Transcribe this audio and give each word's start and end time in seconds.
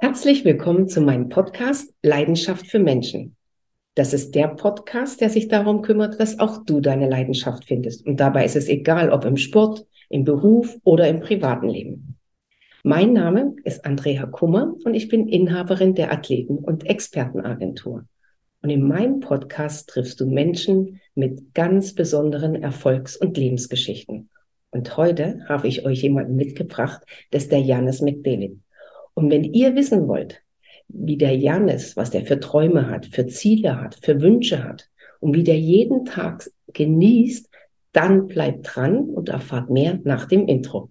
Herzlich 0.00 0.44
willkommen 0.44 0.86
zu 0.86 1.00
meinem 1.00 1.28
Podcast 1.28 1.92
Leidenschaft 2.04 2.68
für 2.68 2.78
Menschen. 2.78 3.34
Das 3.96 4.14
ist 4.14 4.32
der 4.36 4.46
Podcast, 4.46 5.20
der 5.20 5.28
sich 5.28 5.48
darum 5.48 5.82
kümmert, 5.82 6.20
dass 6.20 6.38
auch 6.38 6.64
du 6.64 6.80
deine 6.80 7.08
Leidenschaft 7.08 7.64
findest. 7.64 8.06
Und 8.06 8.20
dabei 8.20 8.44
ist 8.44 8.54
es 8.54 8.68
egal, 8.68 9.10
ob 9.10 9.24
im 9.24 9.36
Sport, 9.36 9.86
im 10.08 10.22
Beruf 10.22 10.76
oder 10.84 11.08
im 11.08 11.18
privaten 11.18 11.68
Leben. 11.68 12.16
Mein 12.84 13.12
Name 13.12 13.56
ist 13.64 13.84
Andrea 13.84 14.26
Kummer 14.26 14.72
und 14.84 14.94
ich 14.94 15.08
bin 15.08 15.26
Inhaberin 15.26 15.96
der 15.96 16.12
Athleten- 16.12 16.58
und 16.58 16.86
Expertenagentur. 16.86 18.04
Und 18.62 18.70
in 18.70 18.86
meinem 18.86 19.18
Podcast 19.18 19.88
triffst 19.88 20.20
du 20.20 20.26
Menschen 20.26 21.00
mit 21.16 21.54
ganz 21.54 21.92
besonderen 21.92 22.54
Erfolgs- 22.54 23.16
und 23.16 23.36
Lebensgeschichten. 23.36 24.30
Und 24.70 24.96
heute 24.96 25.44
habe 25.48 25.66
ich 25.66 25.84
euch 25.84 26.02
jemanden 26.02 26.36
mitgebracht, 26.36 27.02
das 27.32 27.44
ist 27.44 27.52
der 27.52 27.62
Janis 27.62 28.00
McDavid. 28.00 28.60
Und 29.18 29.32
wenn 29.32 29.42
ihr 29.42 29.74
wissen 29.74 30.06
wollt, 30.06 30.44
wie 30.86 31.16
der 31.16 31.36
Janis, 31.36 31.96
was 31.96 32.10
der 32.10 32.24
für 32.24 32.38
Träume 32.38 32.88
hat, 32.88 33.06
für 33.06 33.26
Ziele 33.26 33.80
hat, 33.80 33.96
für 34.00 34.20
Wünsche 34.20 34.62
hat 34.62 34.88
und 35.18 35.34
wie 35.34 35.42
der 35.42 35.58
jeden 35.58 36.04
Tag 36.04 36.48
genießt, 36.72 37.50
dann 37.90 38.28
bleibt 38.28 38.76
dran 38.76 39.10
und 39.10 39.28
erfahrt 39.28 39.70
mehr 39.70 39.98
nach 40.04 40.26
dem 40.26 40.46
Intro. 40.46 40.90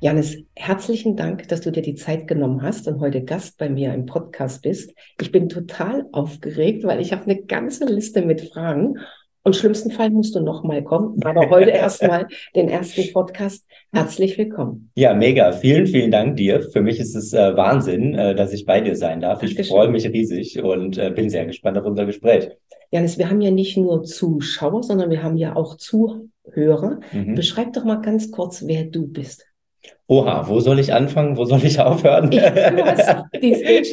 Janis, 0.00 0.44
herzlichen 0.54 1.16
Dank, 1.16 1.48
dass 1.48 1.60
du 1.60 1.72
dir 1.72 1.82
die 1.82 1.96
Zeit 1.96 2.28
genommen 2.28 2.62
hast 2.62 2.86
und 2.86 3.00
heute 3.00 3.24
Gast 3.24 3.58
bei 3.58 3.68
mir 3.68 3.92
im 3.92 4.06
Podcast 4.06 4.62
bist. 4.62 4.94
Ich 5.20 5.32
bin 5.32 5.48
total 5.48 6.06
aufgeregt, 6.12 6.84
weil 6.84 7.00
ich 7.00 7.10
habe 7.10 7.24
eine 7.24 7.42
ganze 7.42 7.84
Liste 7.84 8.22
mit 8.22 8.40
Fragen 8.42 9.00
und 9.42 9.56
schlimmsten 9.56 9.90
Fall 9.90 10.10
musst 10.10 10.36
du 10.36 10.40
noch 10.40 10.62
mal 10.62 10.84
kommen. 10.84 11.20
Aber 11.24 11.50
heute 11.50 11.70
erstmal 11.72 12.28
den 12.54 12.68
ersten 12.68 13.12
Podcast. 13.12 13.66
Herzlich 13.92 14.38
willkommen. 14.38 14.92
Ja, 14.94 15.14
mega. 15.14 15.50
Vielen, 15.50 15.88
vielen 15.88 16.12
Dank 16.12 16.36
dir. 16.36 16.62
Für 16.62 16.80
mich 16.80 17.00
ist 17.00 17.16
es 17.16 17.32
äh, 17.32 17.56
Wahnsinn, 17.56 18.14
äh, 18.14 18.36
dass 18.36 18.52
ich 18.52 18.66
bei 18.66 18.80
dir 18.80 18.94
sein 18.94 19.20
darf. 19.20 19.40
Dankeschön. 19.40 19.62
Ich 19.62 19.68
freue 19.68 19.88
mich 19.88 20.06
riesig 20.06 20.62
und 20.62 20.96
äh, 20.96 21.10
bin 21.10 21.28
sehr 21.28 21.44
gespannt 21.44 21.76
auf 21.76 21.84
unser 21.84 22.06
Gespräch. 22.06 22.50
Janis, 22.92 23.18
wir 23.18 23.30
haben 23.30 23.40
ja 23.40 23.50
nicht 23.50 23.76
nur 23.76 24.04
Zuschauer, 24.04 24.84
sondern 24.84 25.10
wir 25.10 25.24
haben 25.24 25.36
ja 25.36 25.56
auch 25.56 25.76
Zuhörer. 25.76 27.00
Mhm. 27.12 27.34
Beschreib 27.34 27.72
doch 27.72 27.84
mal 27.84 28.00
ganz 28.00 28.30
kurz, 28.30 28.62
wer 28.64 28.84
du 28.84 29.08
bist. 29.08 29.47
Oha, 30.10 30.48
wo 30.48 30.58
soll 30.58 30.78
ich 30.78 30.94
anfangen? 30.94 31.36
Wo 31.36 31.44
soll 31.44 31.62
ich 31.64 31.78
aufhören? 31.80 32.32
Ich, 32.32 32.40
die 33.42 33.54
Stage 33.54 33.90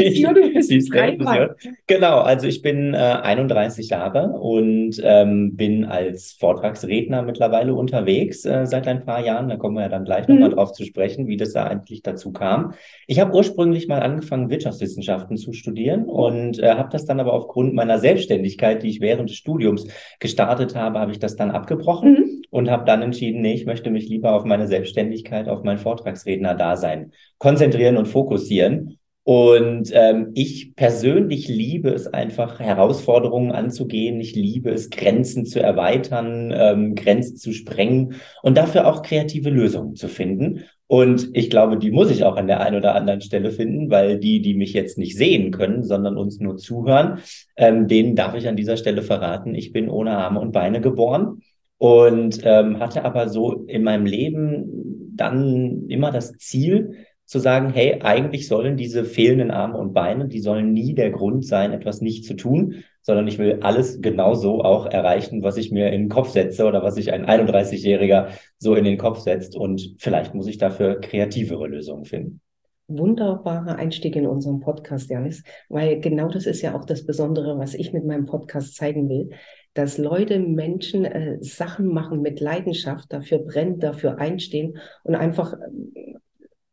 Genau, 1.88 2.19
also 2.19 2.47
ich 2.47 2.61
bin 2.61 2.94
äh, 2.94 2.97
31 2.97 3.89
Jahre 3.89 4.30
und 4.30 4.93
ähm, 5.03 5.58
bin 5.58 5.83
als 5.83 6.31
Vortragsredner 6.39 7.23
mittlerweile 7.23 7.75
unterwegs 7.75 8.45
äh, 8.45 8.66
seit 8.66 8.88
ein 8.88 9.03
paar 9.03 9.25
Jahren. 9.25 9.49
Da 9.49 9.58
kommen 9.58 9.75
wir 9.75 9.81
ja 9.81 9.89
dann 9.89 10.05
gleich 10.05 10.30
mhm. 10.30 10.36
nochmal 10.36 10.52
drauf 10.52 10.71
zu 10.71 10.86
sprechen, 10.86 11.27
wie 11.27 11.36
das 11.36 11.52
da 11.52 11.66
eigentlich 11.66 12.02
dazu 12.02 12.31
kam. 12.31 12.75
Ich 13.08 13.19
habe 13.19 13.36
ursprünglich 13.36 13.89
mal 13.89 14.02
angefangen, 14.02 14.49
Wirtschaftswissenschaften 14.49 15.36
zu 15.36 15.52
studieren 15.52 16.05
und 16.05 16.59
äh, 16.59 16.75
habe 16.75 16.89
das 16.93 17.03
dann 17.03 17.19
aber 17.19 17.33
aufgrund 17.33 17.73
meiner 17.73 17.99
Selbstständigkeit, 17.99 18.83
die 18.83 18.89
ich 18.89 19.02
während 19.02 19.30
des 19.30 19.36
Studiums 19.36 19.86
gestartet 20.21 20.77
habe, 20.77 20.97
habe 20.97 21.11
ich 21.11 21.19
das 21.19 21.36
dann 21.36 21.52
abgebrochen 21.52 22.11
mhm. 22.13 22.41
und 22.52 22.71
habe 22.71 22.86
dann 22.86 23.02
entschieden, 23.02 23.41
nee, 23.41 23.53
ich 23.53 23.66
möchte 23.66 23.89
mich 23.89 24.08
lieber 24.08 24.31
auf 24.31 24.45
meine 24.45 24.67
Selbstständigkeit, 24.67 25.49
auf 25.49 25.63
mein 25.63 25.77
Vortrag 25.77 26.05
Vortragsredner-Dasein 26.06 27.11
konzentrieren 27.38 27.98
und 27.98 28.08
fokussieren. 28.08 28.98
Und 29.23 29.89
ähm, 29.92 30.34
ich 30.36 30.75
persönlich 30.75 31.48
liebe 31.48 31.89
es 31.89 32.06
einfach, 32.06 32.59
Herausforderungen 32.59 33.52
anzugehen. 33.52 34.22
Ich 34.22 34.36
liebe 34.36 34.70
es, 34.70 34.92
Grenzen 34.92 35.48
zu 35.48 35.59
erweitern, 35.59 36.53
ähm, 36.56 36.94
Grenzen 36.94 37.36
zu 37.36 37.52
sprengen 37.52 38.16
und 38.44 38.56
dafür 38.56 38.86
auch 38.86 39.02
kreative 39.02 39.49
Lösungen 39.49 39.95
zu 39.95 40.10
finden. 40.10 40.66
Und 40.86 41.32
ich 41.33 41.49
glaube, 41.49 41.80
die 41.80 41.89
muss 41.89 42.11
ich 42.11 42.23
auch 42.23 42.36
an 42.36 42.45
der 42.45 42.61
einen 42.61 42.76
oder 42.76 42.93
anderen 42.93 43.22
Stelle 43.22 43.49
finden, 43.49 43.89
weil 43.89 44.20
die, 44.20 44.43
die 44.43 44.54
mich 44.54 44.73
jetzt 44.73 44.99
nicht 44.99 45.17
sehen 45.17 45.49
können, 45.49 45.83
sondern 45.83 46.17
uns 46.17 46.39
nur 46.39 46.58
zuhören, 46.58 47.17
ähm, 47.58 47.87
denen 47.87 48.16
darf 48.16 48.36
ich 48.36 48.48
an 48.48 48.55
dieser 48.55 48.77
Stelle 48.77 49.02
verraten, 49.02 49.55
ich 49.55 49.72
bin 49.72 49.89
ohne 49.89 50.16
Arme 50.20 50.39
und 50.39 50.52
Beine 50.52 50.82
geboren 50.82 51.42
und 51.80 52.39
ähm, 52.43 52.80
hatte 52.80 53.04
aber 53.04 53.27
so 53.30 53.64
in 53.67 53.83
meinem 53.83 54.05
Leben 54.05 54.95
dann 55.15 55.87
immer 55.87 56.11
das 56.11 56.33
Ziel 56.33 57.05
zu 57.26 57.39
sagen, 57.39 57.71
hey, 57.71 58.02
eigentlich 58.02 58.48
sollen 58.48 58.77
diese 58.77 59.03
fehlenden 59.03 59.49
Arme 59.49 59.77
und 59.77 59.93
Beine, 59.93 60.27
die 60.27 60.39
sollen 60.39 60.73
nie 60.73 60.93
der 60.93 61.09
Grund 61.09 61.45
sein, 61.45 61.71
etwas 61.71 62.02
nicht 62.02 62.23
zu 62.23 62.36
tun, 62.36 62.83
sondern 63.02 63.27
ich 63.27 63.39
will 63.39 63.59
alles 63.61 64.02
genauso 64.02 64.64
auch 64.64 64.86
erreichen, 64.86 65.42
was 65.42 65.58
ich 65.58 65.71
mir 65.71 65.92
in 65.92 66.04
den 66.04 66.09
Kopf 66.09 66.30
setze 66.30 66.65
oder 66.65 66.83
was 66.83 66.95
sich 66.95 67.14
ein 67.14 67.25
31-Jähriger 67.25 68.27
so 68.59 68.75
in 68.75 68.83
den 68.83 68.98
Kopf 68.98 69.20
setzt. 69.20 69.55
Und 69.55 69.95
vielleicht 69.98 70.36
muss 70.36 70.48
ich 70.48 70.58
dafür 70.58 70.99
kreativere 70.99 71.67
Lösungen 71.67 72.05
finden 72.05 72.42
wunderbarer 72.87 73.77
Einstieg 73.77 74.15
in 74.15 74.27
unserem 74.27 74.59
Podcast, 74.59 75.09
Janis, 75.09 75.43
weil 75.70 75.99
genau 76.02 76.30
das 76.30 76.45
ist 76.45 76.61
ja 76.61 76.75
auch 76.75 76.86
das 76.86 77.04
Besondere, 77.04 77.58
was 77.58 77.73
ich 77.73 77.93
mit 77.93 78.05
meinem 78.05 78.27
Podcast 78.27 78.75
zeigen 78.75 79.09
will 79.09 79.31
dass 79.75 79.97
Leute, 79.97 80.39
Menschen 80.39 81.05
äh, 81.05 81.37
Sachen 81.41 81.87
machen 81.87 82.21
mit 82.21 82.39
Leidenschaft, 82.39 83.13
dafür 83.13 83.39
brennen, 83.39 83.80
dafür 83.80 84.17
einstehen 84.17 84.77
und 85.03 85.15
einfach 85.15 85.53
äh, 85.53 86.15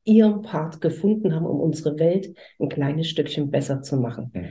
ihren 0.05 0.43
Part 0.43 0.81
gefunden 0.81 1.35
haben, 1.35 1.47
um 1.47 1.61
unsere 1.61 1.99
Welt 1.99 2.35
ein 2.59 2.69
kleines 2.69 3.09
Stückchen 3.09 3.51
besser 3.51 3.83
zu 3.83 3.97
machen. 3.97 4.31
Mhm. 4.33 4.47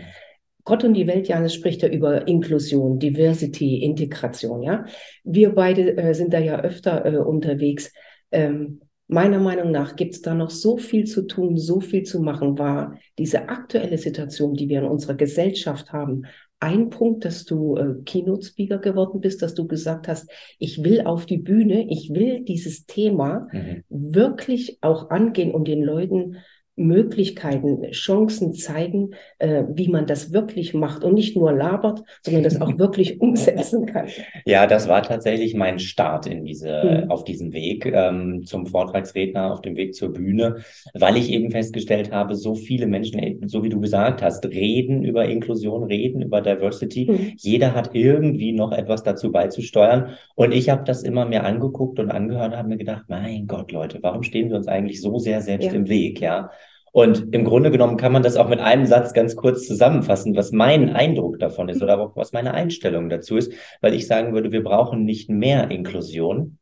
Gott 0.64 0.84
und 0.84 0.94
die 0.94 1.08
Welt, 1.08 1.28
Janis 1.28 1.56
spricht 1.56 1.82
ja 1.82 1.90
über 1.90 2.28
Inklusion, 2.28 3.00
Diversity, 3.00 3.84
Integration, 3.84 4.62
ja. 4.62 4.86
Wir 5.24 5.56
beide 5.56 5.98
äh, 5.98 6.14
sind 6.14 6.34
da 6.34 6.40
ja 6.40 6.62
öfter 6.62 7.06
äh, 7.06 7.18
unterwegs. 7.18 7.92
Ähm, 8.32 8.82
meiner 9.12 9.40
Meinung 9.40 9.72
nach 9.72 9.98
gibt 9.98 10.14
es 10.16 10.22
da 10.22 10.34
noch 10.34 10.50
so 10.50 10.78
viel 10.78 11.04
zu 11.04 11.28
tun, 11.28 11.58
so 11.58 11.82
viel 11.82 12.04
zu 12.04 12.22
machen, 12.22 12.58
war 12.58 12.98
diese 13.20 13.50
aktuelle 13.50 13.98
Situation, 13.98 14.54
die 14.54 14.70
wir 14.70 14.80
in 14.80 14.88
unserer 14.88 15.16
Gesellschaft 15.16 15.92
haben, 15.92 16.24
ein 16.62 16.90
Punkt, 16.90 17.26
dass 17.26 17.44
du 17.44 17.76
äh, 17.76 17.96
Keynote-Speaker 18.06 18.78
geworden 18.78 19.20
bist, 19.20 19.42
dass 19.42 19.54
du 19.54 19.68
gesagt 19.68 20.08
hast, 20.08 20.32
ich 20.60 20.84
will 20.84 21.02
auf 21.02 21.26
die 21.26 21.40
Bühne, 21.40 21.88
ich 21.90 22.12
will 22.14 22.46
dieses 22.46 22.86
Thema 22.86 23.48
mhm. 23.52 23.84
wirklich 23.90 24.78
auch 24.82 25.10
angehen, 25.10 25.52
um 25.52 25.66
den 25.66 25.84
Leuten 25.84 26.38
Möglichkeiten, 26.76 27.92
Chancen 27.92 28.54
zeigen, 28.54 29.12
äh, 29.40 29.64
wie 29.74 29.90
man 29.90 30.08
das 30.08 30.32
wirklich 30.32 30.74
macht 30.74 31.04
und 31.04 31.14
nicht 31.14 31.36
nur 31.36 31.52
labert, 31.52 32.04
sondern 32.22 32.44
das 32.44 32.62
auch 32.62 32.78
wirklich 32.78 33.20
umsetzen 33.20 33.86
kann. 33.86 34.08
Ja, 34.46 34.68
das 34.68 34.88
war 34.88 35.04
tatsächlich 35.04 35.54
mein 35.54 35.80
Start 35.80 36.28
in 36.28 36.46
diese, 36.46 37.04
mhm. 37.04 37.12
auf 37.12 37.24
diesem 37.24 37.52
Weg 37.54 37.86
ähm, 37.86 38.44
zum 38.46 38.66
Vortragsredner, 38.66 39.52
auf 39.52 39.62
dem 39.62 39.76
Weg 39.76 39.96
zur 39.96 40.14
Bühne, 40.14 40.58
weil 40.94 41.18
ich 41.18 41.30
eben 41.32 41.52
festgestellt 41.52 42.12
habe, 42.12 42.36
so 42.36 42.56
viele 42.56 42.88
Menschen, 42.88 43.48
so 43.48 43.64
wie 43.64 43.70
du 43.70 43.80
gesagt 43.80 44.22
hast, 44.22 44.46
reden 44.46 45.04
über 45.04 45.26
Inklusion, 45.26 45.84
reden 45.84 46.22
über 46.22 46.42
Diversity. 46.42 47.12
Mhm. 47.12 47.34
Jeder 47.38 47.76
hat 47.76 47.92
irgendwie 47.94 48.54
noch 48.54 48.72
etwas 48.72 49.04
dazu 49.04 49.32
beizusteuern. 49.32 50.16
Und 50.36 50.54
ich 50.54 50.70
habe 50.70 50.84
das 50.86 51.04
immer 51.04 51.26
mehr 51.26 51.44
angeguckt 51.44 52.00
und 52.00 52.10
angehört 52.12 52.54
und 52.54 52.58
habe 52.58 52.70
mir 52.70 52.78
gedacht, 52.78 53.06
mein 53.10 53.46
Gott, 53.46 53.72
Leute, 53.72 54.00
warum 54.02 54.24
stehen 54.24 54.50
wir 54.50 54.56
uns 54.56 54.68
eigentlich 54.68 55.02
so 55.02 55.20
sehr 55.20 55.42
selbst 55.42 55.68
ja. 55.68 55.74
im 55.74 55.90
Weg, 55.90 56.22
ja? 56.22 56.50
Und 56.92 57.34
im 57.34 57.46
Grunde 57.46 57.72
genommen 57.72 57.98
kann 57.98 58.12
man 58.12 58.24
das 58.24 58.36
auch 58.36 58.50
mit 58.50 58.60
einem 58.60 58.86
Satz 58.86 59.14
ganz 59.14 59.36
kurz 59.36 59.66
zusammenfassen, 59.66 60.36
was 60.36 60.52
mein 60.52 60.90
Eindruck 60.90 61.40
davon 61.40 61.70
ist 61.70 61.82
oder 61.82 62.00
auch 62.00 62.16
was 62.16 62.34
meine 62.34 62.54
Einstellung 62.54 63.10
dazu 63.10 63.38
ist, 63.38 63.54
weil 63.80 63.94
ich 63.94 64.08
sagen 64.08 64.34
würde, 64.34 64.52
wir 64.52 64.64
brauchen 64.64 65.06
nicht 65.06 65.30
mehr 65.30 65.72
Inklusion, 65.72 66.58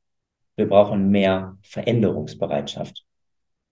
wir 0.56 0.68
brauchen 0.68 1.10
mehr 1.10 1.58
Veränderungsbereitschaft. 1.64 3.06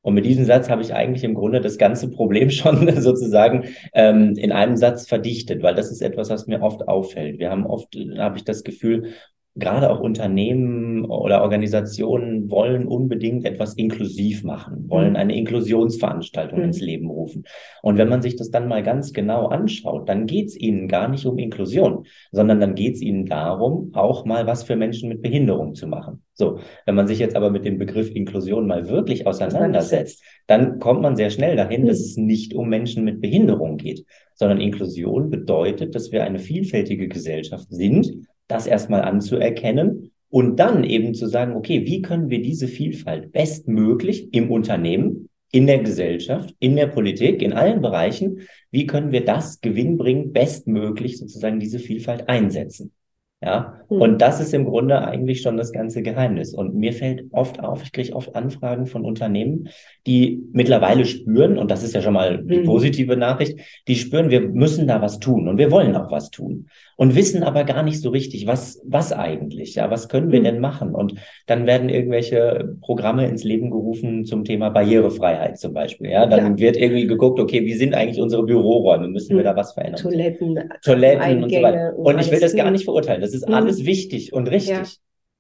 Und 0.02 0.14
mit 0.14 0.26
diesem 0.26 0.46
Satz 0.46 0.70
habe 0.70 0.82
ich 0.82 0.94
eigentlich 0.94 1.26
im 1.26 1.36
Grunde 1.36 1.62
das 1.62 1.78
ganze 1.78 2.10
Problem 2.10 2.50
schon 2.52 2.90
sozusagen 3.02 3.66
ähm, 3.94 4.34
in 4.36 4.52
einem 4.52 4.78
Satz 4.78 5.08
verdichtet, 5.08 5.62
weil 5.62 5.76
das 5.76 5.92
ist 5.92 6.02
etwas, 6.02 6.30
was 6.30 6.48
mir 6.48 6.62
oft 6.62 6.88
auffällt. 6.88 7.40
Wir 7.40 7.52
haben 7.52 7.68
oft, 7.68 7.96
habe 8.18 8.38
ich 8.38 8.46
das 8.46 8.64
Gefühl, 8.64 9.14
gerade 9.60 9.90
auch 9.90 10.00
Unternehmen 10.00 11.06
oder 11.06 11.42
Organisationen 11.42 12.50
wollen 12.52 12.88
unbedingt 12.88 13.46
etwas 13.46 13.74
inklusiv 13.74 14.44
machen, 14.44 14.90
wollen 14.90 15.12
mhm. 15.12 15.16
eine 15.16 15.36
Inklusionsveranstaltung 15.36 16.60
mhm. 16.60 16.66
ins 16.66 16.82
Leben 16.82 17.10
rufen. 17.10 17.44
Und 17.82 17.98
wenn 17.98 18.10
man 18.10 18.22
sich 18.22 18.36
das 18.36 18.52
dann 18.52 18.68
mal 18.68 18.84
ganz 18.84 19.14
genau 19.14 19.48
anschaut, 19.48 20.08
dann 20.08 20.28
geht 20.28 20.48
es 20.48 20.60
ihnen 20.60 20.88
gar 20.88 21.08
nicht 21.08 21.26
um 21.26 21.38
Inklusion, 21.38 22.06
sondern 22.32 22.60
dann 22.60 22.76
geht 22.76 22.96
es 22.96 23.02
ihnen 23.02 23.26
darum, 23.26 23.92
auch 23.94 24.26
mal 24.26 24.48
was 24.48 24.64
für 24.64 24.76
Menschen 24.76 25.10
mit 25.10 25.22
Behinderung 25.22 25.76
zu 25.76 25.88
machen. 25.88 26.24
So, 26.34 26.60
wenn 26.86 26.94
man 26.94 27.08
sich 27.08 27.18
jetzt 27.18 27.36
aber 27.36 27.50
mit 27.50 27.66
dem 27.66 27.80
Begriff 27.80 28.12
Inklusion 28.14 28.68
mal 28.68 28.88
wirklich 28.88 29.26
auseinandersetzt, 29.26 30.24
dann 30.46 30.78
kommt 30.78 31.02
man 31.02 31.16
sehr 31.16 31.32
schnell 31.32 31.56
dahin, 31.56 31.88
dass 31.88 31.98
mhm. 32.00 32.06
es 32.06 32.18
nicht 32.18 32.54
um 32.54 32.70
Menschen 32.70 33.04
mit 33.04 33.22
Behinderung 33.22 33.78
geht, 33.78 34.06
sondern 34.36 34.62
Inklusion 34.62 35.32
bedeutet, 35.32 35.96
dass 35.96 36.12
wir 36.12 36.24
eine 36.24 36.38
vielfältige 36.38 37.08
Gesellschaft 37.08 37.68
sind, 37.72 38.28
das 38.48 38.68
erstmal 38.68 39.02
anzuerkennen 39.02 40.12
und 40.30 40.58
dann 40.58 40.84
eben 40.84 41.14
zu 41.14 41.28
sagen, 41.28 41.56
okay, 41.56 41.86
wie 41.86 42.02
können 42.02 42.30
wir 42.30 42.42
diese 42.42 42.68
Vielfalt 42.68 43.32
bestmöglich 43.32 44.34
im 44.34 44.52
Unternehmen, 44.52 45.30
in 45.52 45.68
der 45.68 45.80
Gesellschaft, 45.80 46.54
in 46.60 46.76
der 46.76 46.88
Politik, 46.88 47.42
in 47.42 47.54
allen 47.54 47.82
Bereichen. 47.82 48.42
Wie 48.70 48.86
können 48.86 49.12
wir 49.12 49.24
das 49.24 49.62
gewinnbringend 49.62 50.34
bestmöglich 50.34 51.18
sozusagen 51.18 51.60
diese 51.60 51.80
Vielfalt 51.80 52.28
einsetzen? 52.28 52.92
Ja, 53.40 53.82
mhm. 53.90 54.02
und 54.02 54.22
das 54.22 54.40
ist 54.40 54.54
im 54.56 54.66
Grunde 54.66 55.00
eigentlich 55.00 55.42
schon 55.42 55.58
das 55.58 55.72
ganze 55.72 56.02
Geheimnis. 56.02 56.56
Und 56.56 56.74
mir 56.74 56.92
fällt 56.92 57.26
oft 57.32 57.60
auf, 57.60 57.84
ich 57.84 57.92
kriege 57.92 58.14
oft 58.14 58.36
Anfragen 58.36 58.88
von 58.88 59.06
Unternehmen, 59.06 59.70
die 60.08 60.44
mittlerweile 60.54 61.06
spüren, 61.06 61.60
und 61.60 61.70
das 61.70 61.84
ist 61.84 61.94
ja 61.94 62.02
schon 62.02 62.16
mal 62.16 62.44
die 62.44 62.60
mhm. 62.60 62.66
positive 62.66 63.16
Nachricht, 63.16 63.60
die 63.88 63.96
spüren, 63.96 64.32
wir 64.32 64.42
müssen 64.42 64.88
da 64.88 65.02
was 65.04 65.20
tun 65.20 65.48
und 65.48 65.60
wir 65.60 65.70
wollen 65.70 65.96
auch 65.96 66.12
was 66.12 66.32
tun 66.32 66.68
und 66.98 67.16
wissen 67.16 67.44
aber 67.44 67.64
gar 67.64 67.84
nicht 67.84 68.02
so 68.02 68.10
richtig, 68.10 68.48
was, 68.48 68.82
was 68.84 69.14
eigentlich, 69.14 69.76
ja, 69.76 69.90
was 69.90 70.10
können 70.10 70.32
wir 70.32 70.40
mhm. 70.40 70.46
denn 70.46 70.60
machen? 70.60 70.96
Und 70.96 71.14
dann 71.46 71.66
werden 71.68 71.90
irgendwelche 71.90 72.76
Programme 72.82 73.28
ins 73.28 73.44
Leben 73.44 73.70
gerufen 73.70 74.26
zum 74.26 74.44
Thema 74.44 74.70
Barrierefreiheit 74.70 75.60
zum 75.60 75.74
Beispiel, 75.74 76.10
ja. 76.10 76.26
Dann 76.26 76.58
ja. 76.58 76.60
wird 76.60 76.76
irgendwie 76.76 77.08
geguckt, 77.08 77.40
okay, 77.40 77.64
wie 77.64 77.76
sind 77.76 77.94
eigentlich 77.94 78.20
unsere 78.20 78.44
Büroräume? 78.44 79.08
Müssen 79.08 79.38
wir 79.38 79.44
mhm. 79.44 79.46
da 79.46 79.56
was 79.56 79.74
verändern? 79.74 80.02
Toiletten, 80.02 80.60
Toiletten 80.84 81.44
und 81.44 81.52
so 81.52 81.62
weiter. 81.62 81.98
Und 81.98 82.20
ich 82.20 82.32
will 82.32 82.40
das 82.40 82.56
gar 82.56 82.72
nicht 82.72 82.84
verurteilen. 82.84 83.22
Das 83.22 83.34
ist 83.34 83.48
mhm. 83.48 83.54
alles 83.54 83.86
wichtig 83.86 84.34
und 84.34 84.50
richtig. 84.50 84.76
Ja. 84.78 84.84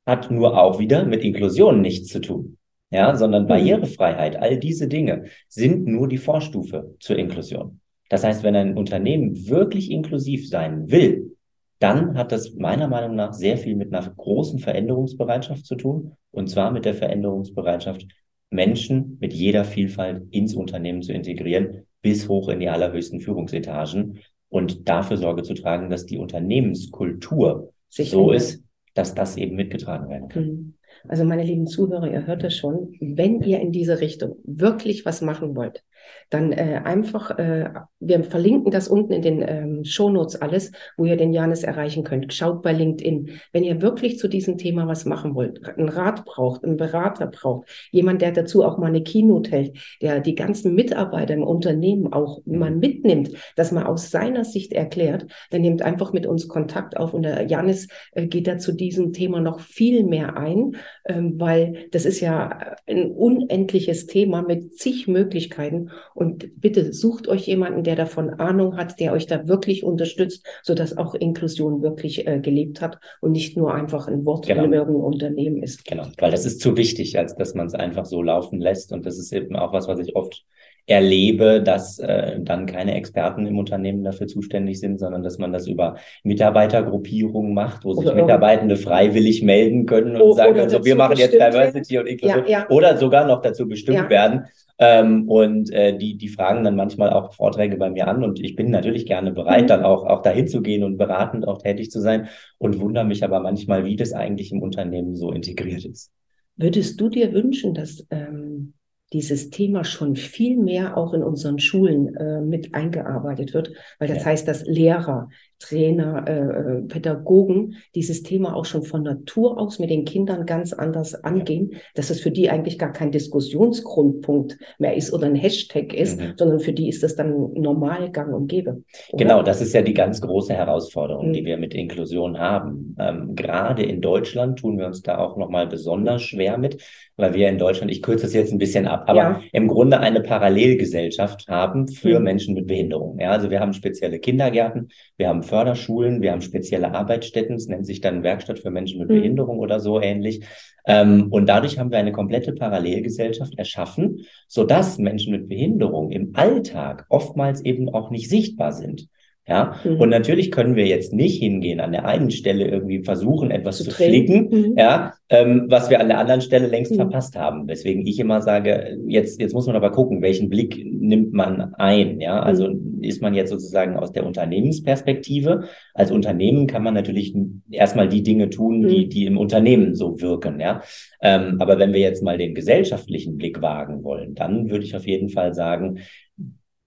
Hat 0.05 0.31
nur 0.31 0.57
auch 0.61 0.79
wieder 0.79 1.05
mit 1.05 1.23
Inklusion 1.23 1.81
nichts 1.81 2.07
zu 2.07 2.21
tun. 2.21 2.57
Ja, 2.91 3.15
sondern. 3.15 3.47
Barrierefreiheit, 3.47 4.37
all 4.37 4.57
diese 4.57 4.87
Dinge 4.87 5.25
sind 5.49 5.87
nur 5.87 6.07
die 6.07 6.17
Vorstufe 6.17 6.95
zur 6.99 7.17
Inklusion. 7.17 7.81
Das 8.09 8.23
heißt, 8.23 8.43
wenn 8.43 8.55
ein 8.55 8.77
Unternehmen 8.77 9.49
wirklich 9.49 9.91
inklusiv 9.91 10.47
sein 10.47 10.89
will, 10.89 11.36
dann 11.79 12.17
hat 12.17 12.31
das 12.31 12.53
meiner 12.55 12.87
Meinung 12.87 13.15
nach 13.15 13.33
sehr 13.33 13.57
viel 13.57 13.75
mit 13.75 13.93
einer 13.93 14.09
großen 14.09 14.59
Veränderungsbereitschaft 14.59 15.65
zu 15.65 15.75
tun. 15.75 16.13
Und 16.31 16.49
zwar 16.49 16.71
mit 16.71 16.85
der 16.85 16.95
Veränderungsbereitschaft, 16.95 18.07
Menschen 18.49 19.17
mit 19.19 19.33
jeder 19.33 19.65
Vielfalt 19.65 20.23
ins 20.31 20.55
Unternehmen 20.55 21.01
zu 21.01 21.11
integrieren, 21.11 21.85
bis 22.01 22.29
hoch 22.29 22.49
in 22.49 22.59
die 22.59 22.69
allerhöchsten 22.69 23.19
Führungsetagen 23.19 24.19
und 24.49 24.87
dafür 24.87 25.17
Sorge 25.17 25.43
zu 25.43 25.53
tragen, 25.53 25.89
dass 25.89 26.05
die 26.05 26.17
Unternehmenskultur 26.17 27.73
Sich 27.89 28.11
so 28.11 28.31
ist, 28.31 28.63
dass 28.93 29.13
das 29.13 29.37
eben 29.37 29.55
mitgetragen 29.55 30.09
werden 30.09 30.29
kann. 30.29 30.43
Mhm. 30.43 30.73
Also 31.07 31.23
meine 31.25 31.43
lieben 31.43 31.67
Zuhörer, 31.67 32.11
ihr 32.11 32.25
hört 32.25 32.43
es 32.43 32.55
schon, 32.55 32.95
wenn 32.99 33.41
ihr 33.41 33.59
in 33.59 33.71
diese 33.71 33.99
Richtung 33.99 34.37
wirklich 34.43 35.05
was 35.05 35.21
machen 35.21 35.55
wollt, 35.55 35.83
dann 36.29 36.51
äh, 36.51 36.81
einfach, 36.83 37.37
äh, 37.37 37.69
wir 37.99 38.23
verlinken 38.23 38.71
das 38.71 38.87
unten 38.87 39.13
in 39.13 39.21
den 39.21 39.41
ähm, 39.47 39.83
Shownotes 39.85 40.41
alles, 40.41 40.71
wo 40.97 41.05
ihr 41.05 41.17
den 41.17 41.33
Janis 41.33 41.63
erreichen 41.63 42.03
könnt. 42.03 42.33
Schaut 42.33 42.61
bei 42.61 42.73
LinkedIn. 42.73 43.29
Wenn 43.53 43.63
ihr 43.63 43.81
wirklich 43.81 44.19
zu 44.19 44.27
diesem 44.27 44.57
Thema 44.57 44.87
was 44.87 45.05
machen 45.05 45.35
wollt, 45.35 45.67
einen 45.67 45.89
Rat 45.89 46.25
braucht, 46.25 46.63
einen 46.63 46.77
Berater 46.77 47.27
braucht, 47.27 47.67
jemand, 47.91 48.21
der 48.21 48.31
dazu 48.31 48.63
auch 48.63 48.77
mal 48.77 48.87
eine 48.87 49.03
Keynote 49.03 49.51
hält, 49.51 49.77
der 50.01 50.19
die 50.19 50.35
ganzen 50.35 50.75
Mitarbeiter 50.75 51.33
im 51.33 51.43
Unternehmen 51.43 52.11
auch 52.11 52.41
mal 52.45 52.71
mitnimmt, 52.71 53.31
dass 53.55 53.71
man 53.71 53.83
aus 53.83 54.11
seiner 54.11 54.43
Sicht 54.43 54.73
erklärt, 54.73 55.27
dann 55.51 55.61
nehmt 55.61 55.81
einfach 55.81 56.13
mit 56.13 56.25
uns 56.25 56.47
Kontakt 56.47 56.97
auf 56.97 57.13
und 57.13 57.23
der 57.23 57.47
Janis 57.47 57.87
äh, 58.11 58.27
geht 58.27 58.47
da 58.47 58.57
zu 58.57 58.73
diesem 58.73 59.13
Thema 59.13 59.39
noch 59.39 59.59
viel 59.59 60.03
mehr 60.03 60.37
ein, 60.37 60.75
ähm, 61.05 61.39
weil 61.39 61.87
das 61.91 62.05
ist 62.05 62.19
ja 62.19 62.75
ein 62.85 63.11
unendliches 63.11 64.07
Thema 64.07 64.41
mit 64.41 64.77
zig 64.77 65.07
Möglichkeiten 65.07 65.89
und 66.13 66.59
bitte 66.59 66.93
sucht 66.93 67.27
euch 67.27 67.47
jemanden, 67.47 67.83
der 67.83 67.95
davon 67.95 68.29
Ahnung 68.31 68.77
hat, 68.77 68.99
der 68.99 69.13
euch 69.13 69.27
da 69.27 69.47
wirklich 69.47 69.83
unterstützt, 69.83 70.45
sodass 70.63 70.97
auch 70.97 71.15
Inklusion 71.15 71.81
wirklich 71.81 72.27
äh, 72.27 72.39
gelebt 72.39 72.81
hat 72.81 72.99
und 73.21 73.31
nicht 73.31 73.57
nur 73.57 73.73
einfach 73.73 74.07
ein 74.07 74.25
Wort 74.25 74.47
genau. 74.47 74.63
in 74.63 74.73
irgendeinem 74.73 75.03
Unternehmen 75.03 75.63
ist. 75.63 75.85
Genau, 75.85 76.07
weil 76.17 76.31
das 76.31 76.45
ist 76.45 76.61
zu 76.61 76.77
wichtig, 76.77 77.17
als 77.17 77.35
dass 77.35 77.53
man 77.53 77.67
es 77.67 77.73
einfach 77.73 78.05
so 78.05 78.21
laufen 78.21 78.59
lässt. 78.59 78.91
Und 78.91 79.05
das 79.05 79.17
ist 79.17 79.31
eben 79.31 79.55
auch 79.55 79.73
was, 79.73 79.87
was 79.87 79.99
ich 79.99 80.15
oft 80.15 80.43
erlebe, 80.87 81.61
dass 81.61 81.99
äh, 81.99 82.39
dann 82.39 82.65
keine 82.65 82.95
Experten 82.95 83.45
im 83.45 83.59
Unternehmen 83.59 84.05
dafür 84.05 84.27
zuständig 84.27 84.79
sind, 84.79 84.99
sondern 84.99 85.21
dass 85.21 85.37
man 85.37 85.51
das 85.51 85.67
über 85.67 85.97
Mitarbeitergruppierungen 86.23 87.53
macht, 87.53 87.83
wo 87.83 87.93
sich 87.93 88.11
Mitarbeitende 88.13 88.77
freiwillig 88.77 89.43
melden 89.43 89.85
können 89.85 90.15
und 90.15 90.33
sagen, 90.33 90.57
also 90.57 90.83
wir 90.85 90.95
machen 90.95 91.17
jetzt 91.17 91.33
Diversity 91.33 91.99
und 91.99 92.07
Inklusion 92.07 92.45
ja, 92.47 92.59
ja. 92.59 92.69
oder 92.69 92.97
sogar 92.97 93.27
noch 93.27 93.41
dazu 93.41 93.67
bestimmt 93.67 93.97
ja. 93.97 94.09
werden. 94.09 94.45
Ähm, 94.79 95.27
und 95.27 95.73
äh, 95.73 95.97
die, 95.97 96.17
die 96.17 96.29
fragen 96.29 96.63
dann 96.63 96.75
manchmal 96.75 97.09
auch 97.09 97.33
Vorträge 97.33 97.75
bei 97.75 97.89
mir 97.89 98.07
an 98.07 98.23
und 98.23 98.39
ich 98.39 98.55
bin 98.55 98.69
natürlich 98.69 99.05
gerne 99.05 99.31
bereit, 99.31 99.63
mhm. 99.63 99.67
dann 99.67 99.83
auch, 99.83 100.05
auch 100.05 100.21
dahin 100.21 100.47
zu 100.47 100.61
gehen 100.61 100.83
und 100.83 100.97
beratend 100.97 101.47
auch 101.47 101.61
tätig 101.61 101.91
zu 101.91 101.99
sein 101.99 102.29
und 102.59 102.79
wundere 102.79 103.03
mich 103.03 103.23
aber 103.23 103.41
manchmal, 103.41 103.83
wie 103.85 103.95
das 103.97 104.13
eigentlich 104.13 104.51
im 104.53 104.61
Unternehmen 104.61 105.15
so 105.15 105.31
integriert 105.31 105.83
ist. 105.83 106.11
Würdest 106.55 107.01
du 107.01 107.09
dir 107.09 107.33
wünschen, 107.33 107.73
dass 107.73 108.05
ähm, 108.09 108.73
dieses 109.13 109.49
Thema 109.49 109.83
schon 109.83 110.15
viel 110.15 110.57
mehr 110.57 110.97
auch 110.97 111.13
in 111.13 111.23
unseren 111.23 111.59
Schulen 111.59 112.15
äh, 112.15 112.41
mit 112.41 112.73
eingearbeitet 112.73 113.53
wird, 113.53 113.71
weil 113.99 114.07
das 114.07 114.19
ja. 114.19 114.25
heißt, 114.25 114.47
dass 114.47 114.65
Lehrer, 114.65 115.29
Trainer, 115.59 116.25
äh, 116.27 116.33
äh, 116.33 116.81
Pädagogen 116.83 117.75
dieses 117.95 118.21
Thema 118.21 118.55
auch 118.55 118.65
schon 118.65 118.83
von 118.83 119.03
Natur 119.03 119.59
aus 119.59 119.79
mit 119.79 119.89
den 119.89 120.05
Kindern 120.05 120.45
ganz 120.45 120.71
anders 120.71 121.15
angehen, 121.15 121.71
dass 121.95 122.11
es 122.11 122.21
für 122.21 122.29
die 122.29 122.49
eigentlich 122.49 122.77
gar 122.77 122.93
kein 122.93 123.11
Diskussionsgrundpunkt 123.11 124.57
mehr 124.77 124.95
ist 124.95 125.11
oder 125.13 125.25
ein 125.25 125.35
Hashtag 125.35 125.93
ist, 125.93 126.19
mhm. 126.19 126.33
sondern 126.37 126.59
für 126.59 126.73
die 126.73 126.89
ist 126.89 127.01
das 127.01 127.15
dann 127.15 127.53
normal 127.53 128.11
gang 128.11 128.33
und 128.33 128.47
gäbe. 128.47 128.83
Oder? 129.11 129.23
Genau, 129.23 129.41
das 129.41 129.61
ist 129.61 129.73
ja 129.73 129.81
die 129.81 129.95
ganz 129.95 130.21
große 130.21 130.53
Herausforderung, 130.53 131.29
mhm. 131.29 131.33
die 131.33 131.45
wir 131.45 131.57
mit 131.57 131.73
Inklusion 131.73 132.37
haben. 132.37 132.95
Ähm, 132.99 133.35
gerade 133.35 133.83
in 133.83 133.99
Deutschland 133.99 134.59
tun 134.59 134.77
wir 134.77 134.85
uns 134.85 135.01
da 135.01 135.17
auch 135.17 135.37
nochmal 135.37 135.65
besonders 135.65 136.21
schwer 136.21 136.59
mit, 136.59 136.83
weil 137.15 137.33
wir 137.33 137.49
in 137.49 137.57
Deutschland, 137.57 137.91
ich 137.91 138.03
kürze 138.03 138.27
es 138.27 138.33
jetzt 138.33 138.51
ein 138.51 138.59
bisschen 138.59 138.85
ab, 138.85 139.05
aber 139.07 139.17
ja. 139.17 139.41
im 139.53 139.67
Grunde 139.67 139.99
eine 139.99 140.21
Parallelgesellschaft 140.21 141.47
haben 141.47 141.87
für 141.87 142.19
mhm. 142.19 142.25
Menschen 142.25 142.53
mit 142.53 142.67
Behinderung. 142.67 143.19
Ja, 143.19 143.31
also 143.31 143.49
wir 143.49 143.59
haben 143.59 143.73
spezielle 143.73 144.19
Kindergärten, 144.19 144.89
wir 145.17 145.29
haben 145.29 145.46
Förderschulen, 145.47 146.21
wir 146.21 146.31
haben 146.31 146.41
spezielle 146.41 146.93
Arbeitsstätten, 146.93 147.55
es 147.55 147.67
nennt 147.67 147.85
sich 147.85 148.01
dann 148.01 148.23
Werkstatt 148.23 148.59
für 148.59 148.69
Menschen 148.69 148.99
mit 148.99 149.09
mhm. 149.09 149.15
Behinderung 149.15 149.59
oder 149.59 149.79
so 149.79 149.99
ähnlich. 149.99 150.41
Ähm, 150.85 151.27
und 151.31 151.47
dadurch 151.47 151.79
haben 151.79 151.91
wir 151.91 151.97
eine 151.97 152.11
komplette 152.11 152.53
Parallelgesellschaft 152.53 153.57
erschaffen, 153.57 154.25
sodass 154.47 154.97
Menschen 154.97 155.31
mit 155.31 155.49
Behinderung 155.49 156.11
im 156.11 156.31
Alltag 156.35 157.05
oftmals 157.09 157.61
eben 157.61 157.89
auch 157.89 158.11
nicht 158.11 158.29
sichtbar 158.29 158.71
sind. 158.73 159.07
Ja, 159.47 159.79
mhm. 159.85 160.01
und 160.01 160.09
natürlich 160.09 160.51
können 160.51 160.75
wir 160.75 160.87
jetzt 160.87 161.13
nicht 161.13 161.39
hingehen 161.39 161.79
an 161.79 161.93
der 161.93 162.05
einen 162.05 162.31
Stelle 162.31 162.67
irgendwie 162.67 163.03
versuchen, 163.03 163.49
etwas 163.49 163.77
zu, 163.77 163.85
zu 163.85 163.91
flicken, 163.91 164.49
mhm. 164.49 164.73
ja, 164.77 165.13
ähm, 165.29 165.67
was 165.69 165.89
wir 165.89 166.01
an 166.01 166.09
der 166.09 166.19
anderen 166.19 166.41
Stelle 166.41 166.67
längst 166.67 166.91
mhm. 166.91 166.97
verpasst 166.97 167.37
haben. 167.37 167.65
Weswegen 167.65 168.05
ich 168.05 168.19
immer 168.19 168.41
sage, 168.41 168.97
jetzt, 169.07 169.39
jetzt 169.39 169.53
muss 169.53 169.65
man 169.65 169.77
aber 169.77 169.91
gucken, 169.91 170.21
welchen 170.21 170.49
Blick 170.49 170.85
nimmt 170.85 171.31
man 171.31 171.73
ein, 171.75 172.19
ja. 172.19 172.41
Also 172.41 172.67
mhm. 172.67 173.01
ist 173.01 173.21
man 173.21 173.35
jetzt 173.35 173.49
sozusagen 173.49 173.95
aus 173.95 174.11
der 174.11 174.25
Unternehmensperspektive. 174.25 175.63
Als 175.93 176.11
Unternehmen 176.11 176.67
kann 176.67 176.83
man 176.83 176.93
natürlich 176.93 177.33
erstmal 177.71 178.09
die 178.09 178.23
Dinge 178.23 178.49
tun, 178.49 178.85
die, 178.85 179.05
mhm. 179.05 179.09
die 179.09 179.25
im 179.27 179.37
Unternehmen 179.37 179.95
so 179.95 180.19
wirken, 180.19 180.59
ja. 180.59 180.81
Ähm, 181.21 181.55
aber 181.59 181.79
wenn 181.79 181.93
wir 181.93 182.01
jetzt 182.01 182.21
mal 182.21 182.37
den 182.37 182.53
gesellschaftlichen 182.53 183.37
Blick 183.37 183.61
wagen 183.61 184.03
wollen, 184.03 184.35
dann 184.35 184.69
würde 184.69 184.83
ich 184.83 184.93
auf 184.93 185.07
jeden 185.07 185.29
Fall 185.29 185.53
sagen, 185.53 185.99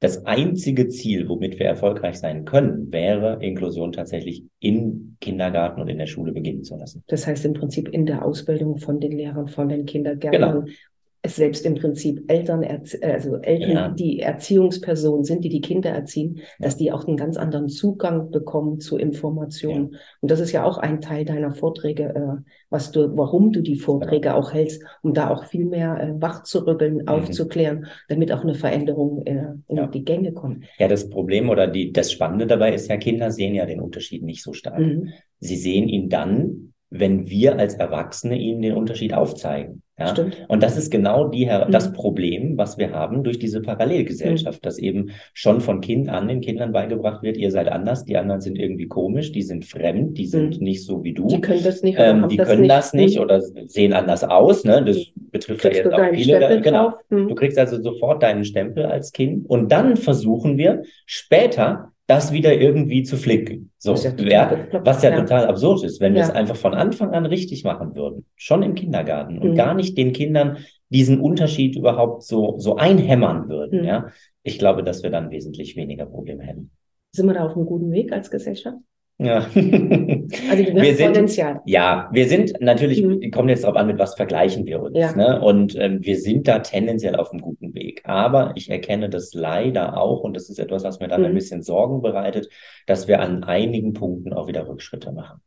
das 0.00 0.24
einzige 0.24 0.88
Ziel, 0.88 1.28
womit 1.28 1.58
wir 1.58 1.66
erfolgreich 1.66 2.16
sein 2.16 2.46
können, 2.46 2.90
wäre 2.90 3.38
Inklusion 3.42 3.92
tatsächlich 3.92 4.44
im 4.58 5.16
Kindergarten 5.20 5.80
und 5.80 5.88
in 5.88 5.98
der 5.98 6.06
Schule 6.06 6.32
beginnen 6.32 6.64
zu 6.64 6.76
lassen. 6.76 7.04
Das 7.06 7.26
heißt 7.26 7.44
im 7.44 7.52
Prinzip 7.52 7.88
in 7.88 8.06
der 8.06 8.24
Ausbildung 8.24 8.78
von 8.78 8.98
den 8.98 9.12
Lehrern, 9.12 9.48
von 9.48 9.68
den 9.68 9.84
Kindergärtnern, 9.84 10.64
genau 10.64 10.74
es 11.22 11.36
selbst 11.36 11.66
im 11.66 11.74
Prinzip 11.74 12.24
Eltern, 12.28 12.64
also 13.02 13.36
Eltern, 13.36 13.70
ja. 13.70 13.88
die 13.90 14.20
Erziehungspersonen 14.20 15.24
sind, 15.24 15.44
die 15.44 15.50
die 15.50 15.60
Kinder 15.60 15.90
erziehen, 15.90 16.36
ja. 16.36 16.44
dass 16.60 16.78
die 16.78 16.92
auch 16.92 17.06
einen 17.06 17.18
ganz 17.18 17.36
anderen 17.36 17.68
Zugang 17.68 18.30
bekommen 18.30 18.80
zu 18.80 18.96
Informationen. 18.96 19.92
Ja. 19.92 19.98
Und 20.20 20.30
das 20.30 20.40
ist 20.40 20.52
ja 20.52 20.64
auch 20.64 20.78
ein 20.78 21.00
Teil 21.02 21.26
deiner 21.26 21.52
Vorträge, 21.52 22.14
äh, 22.14 22.42
was 22.70 22.90
du, 22.90 23.16
warum 23.16 23.52
du 23.52 23.60
die 23.60 23.76
Vorträge 23.76 24.28
genau. 24.28 24.36
auch 24.36 24.52
hältst, 24.54 24.82
um 25.02 25.12
da 25.12 25.30
auch 25.30 25.44
viel 25.44 25.66
mehr 25.66 26.00
äh, 26.00 26.20
wach 26.20 26.44
zu 26.44 26.66
rütteln, 26.66 26.96
mhm. 26.96 27.08
aufzuklären, 27.08 27.86
damit 28.08 28.32
auch 28.32 28.42
eine 28.42 28.54
Veränderung 28.54 29.26
äh, 29.26 29.46
in 29.68 29.90
die 29.90 30.04
Gänge 30.04 30.32
kommt. 30.32 30.64
Ja, 30.78 30.88
das 30.88 31.10
Problem 31.10 31.50
oder 31.50 31.66
die, 31.66 31.92
das 31.92 32.10
Spannende 32.12 32.46
dabei 32.46 32.72
ist 32.72 32.88
ja, 32.88 32.96
Kinder 32.96 33.30
sehen 33.30 33.54
ja 33.54 33.66
den 33.66 33.80
Unterschied 33.80 34.22
nicht 34.22 34.42
so 34.42 34.54
stark. 34.54 34.78
Mhm. 34.78 35.08
Sie 35.38 35.56
sehen 35.56 35.88
ihn 35.88 36.08
dann, 36.08 36.69
wenn 36.90 37.28
wir 37.30 37.58
als 37.58 37.74
Erwachsene 37.74 38.36
ihnen 38.36 38.62
den 38.62 38.74
Unterschied 38.74 39.14
aufzeigen. 39.14 39.82
Ja? 39.96 40.08
Stimmt. 40.08 40.44
Und 40.48 40.62
das 40.62 40.76
ist 40.76 40.90
genau 40.90 41.28
die, 41.28 41.46
mhm. 41.46 41.70
das 41.70 41.92
Problem, 41.92 42.58
was 42.58 42.78
wir 42.78 42.92
haben 42.92 43.22
durch 43.22 43.38
diese 43.38 43.60
Parallelgesellschaft, 43.60 44.60
mhm. 44.60 44.64
dass 44.64 44.78
eben 44.78 45.10
schon 45.32 45.60
von 45.60 45.80
Kind 45.80 46.08
an 46.08 46.26
den 46.26 46.40
Kindern 46.40 46.72
beigebracht 46.72 47.22
wird, 47.22 47.36
ihr 47.36 47.52
seid 47.52 47.68
anders, 47.68 48.04
die 48.04 48.16
anderen 48.16 48.40
sind 48.40 48.58
irgendwie 48.58 48.88
komisch, 48.88 49.30
die 49.30 49.42
sind 49.42 49.64
fremd, 49.64 50.18
die 50.18 50.26
sind 50.26 50.58
mhm. 50.58 50.64
nicht 50.64 50.84
so 50.84 51.04
wie 51.04 51.12
du. 51.12 51.28
Die 51.28 51.40
können 51.40 51.62
das 51.62 51.82
nicht. 51.82 51.96
Ähm, 51.98 52.26
die 52.28 52.36
das 52.36 52.48
können 52.48 52.62
nicht. 52.62 52.70
das 52.72 52.92
nicht 52.92 53.20
oder 53.20 53.40
sehen 53.40 53.92
anders 53.92 54.24
aus. 54.24 54.64
Ne? 54.64 54.82
Das 54.84 54.96
betrifft 55.14 55.64
ja 55.64 55.70
jetzt 55.70 55.92
auch 55.92 56.10
viele. 56.12 56.40
Da, 56.40 56.56
genau. 56.60 56.94
Mhm. 57.10 57.28
Du 57.28 57.34
kriegst 57.36 57.58
also 57.58 57.80
sofort 57.80 58.22
deinen 58.22 58.44
Stempel 58.44 58.86
als 58.86 59.12
Kind 59.12 59.48
und 59.48 59.70
dann 59.70 59.96
versuchen 59.96 60.58
wir 60.58 60.82
später 61.06 61.92
das 62.10 62.32
wieder 62.32 62.52
irgendwie 62.52 63.04
zu 63.04 63.16
flicken. 63.16 63.70
So, 63.78 63.92
was 63.92 64.02
ja 64.02 64.10
total, 64.10 64.32
ja, 64.32 64.84
was 64.84 65.02
ja, 65.02 65.16
total 65.16 65.46
absurd 65.46 65.84
ist, 65.84 66.00
wenn 66.00 66.14
wir 66.14 66.22
es 66.22 66.30
einfach 66.30 66.56
von 66.56 66.74
Anfang 66.74 67.12
an 67.12 67.24
richtig 67.24 67.62
machen 67.62 67.94
würden, 67.94 68.26
schon 68.34 68.64
im 68.64 68.74
Kindergarten 68.74 69.38
und 69.38 69.52
mhm. 69.52 69.54
gar 69.54 69.74
nicht 69.74 69.96
den 69.96 70.12
Kindern 70.12 70.58
diesen 70.88 71.20
Unterschied 71.20 71.76
überhaupt 71.76 72.24
so, 72.24 72.58
so 72.58 72.74
einhämmern 72.74 73.48
würden, 73.48 73.82
mhm. 73.82 73.86
ja, 73.86 74.08
ich 74.42 74.58
glaube, 74.58 74.82
dass 74.82 75.04
wir 75.04 75.10
dann 75.10 75.30
wesentlich 75.30 75.76
weniger 75.76 76.04
Probleme 76.04 76.42
hätten. 76.42 76.72
Sind 77.12 77.26
wir 77.26 77.34
da 77.34 77.46
auf 77.46 77.54
einem 77.54 77.66
guten 77.66 77.92
Weg 77.92 78.12
als 78.12 78.28
Gesellschaft? 78.28 78.78
Ja. 79.20 79.40
also 79.40 79.54
wir 79.54 80.94
sind, 80.94 81.08
Potenzial. 81.08 81.60
Ja, 81.66 82.08
wir 82.10 82.26
sind 82.26 82.58
natürlich, 82.60 83.02
mhm. 83.02 83.30
kommt 83.30 83.50
jetzt 83.50 83.64
darauf 83.64 83.76
an, 83.76 83.86
mit 83.86 83.98
was 83.98 84.14
vergleichen 84.14 84.64
wir 84.64 84.80
uns. 84.80 84.96
Ja. 84.96 85.14
Ne? 85.14 85.40
Und 85.42 85.76
ähm, 85.76 85.98
wir 86.00 86.18
sind 86.18 86.48
da 86.48 86.60
tendenziell 86.60 87.16
auf 87.16 87.30
einem 87.30 87.42
guten 87.42 87.74
Weg. 87.74 88.00
Aber 88.04 88.52
ich 88.56 88.70
erkenne 88.70 89.10
das 89.10 89.34
leider 89.34 90.00
auch, 90.00 90.22
und 90.22 90.34
das 90.34 90.48
ist 90.48 90.58
etwas, 90.58 90.84
was 90.84 91.00
mir 91.00 91.08
dann 91.08 91.20
mhm. 91.20 91.26
ein 91.26 91.34
bisschen 91.34 91.62
Sorgen 91.62 92.00
bereitet, 92.00 92.48
dass 92.86 93.08
wir 93.08 93.20
an 93.20 93.44
einigen 93.44 93.92
Punkten 93.92 94.32
auch 94.32 94.48
wieder 94.48 94.66
Rückschritte 94.66 95.12
machen. 95.12 95.42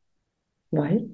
Weil? 0.70 1.10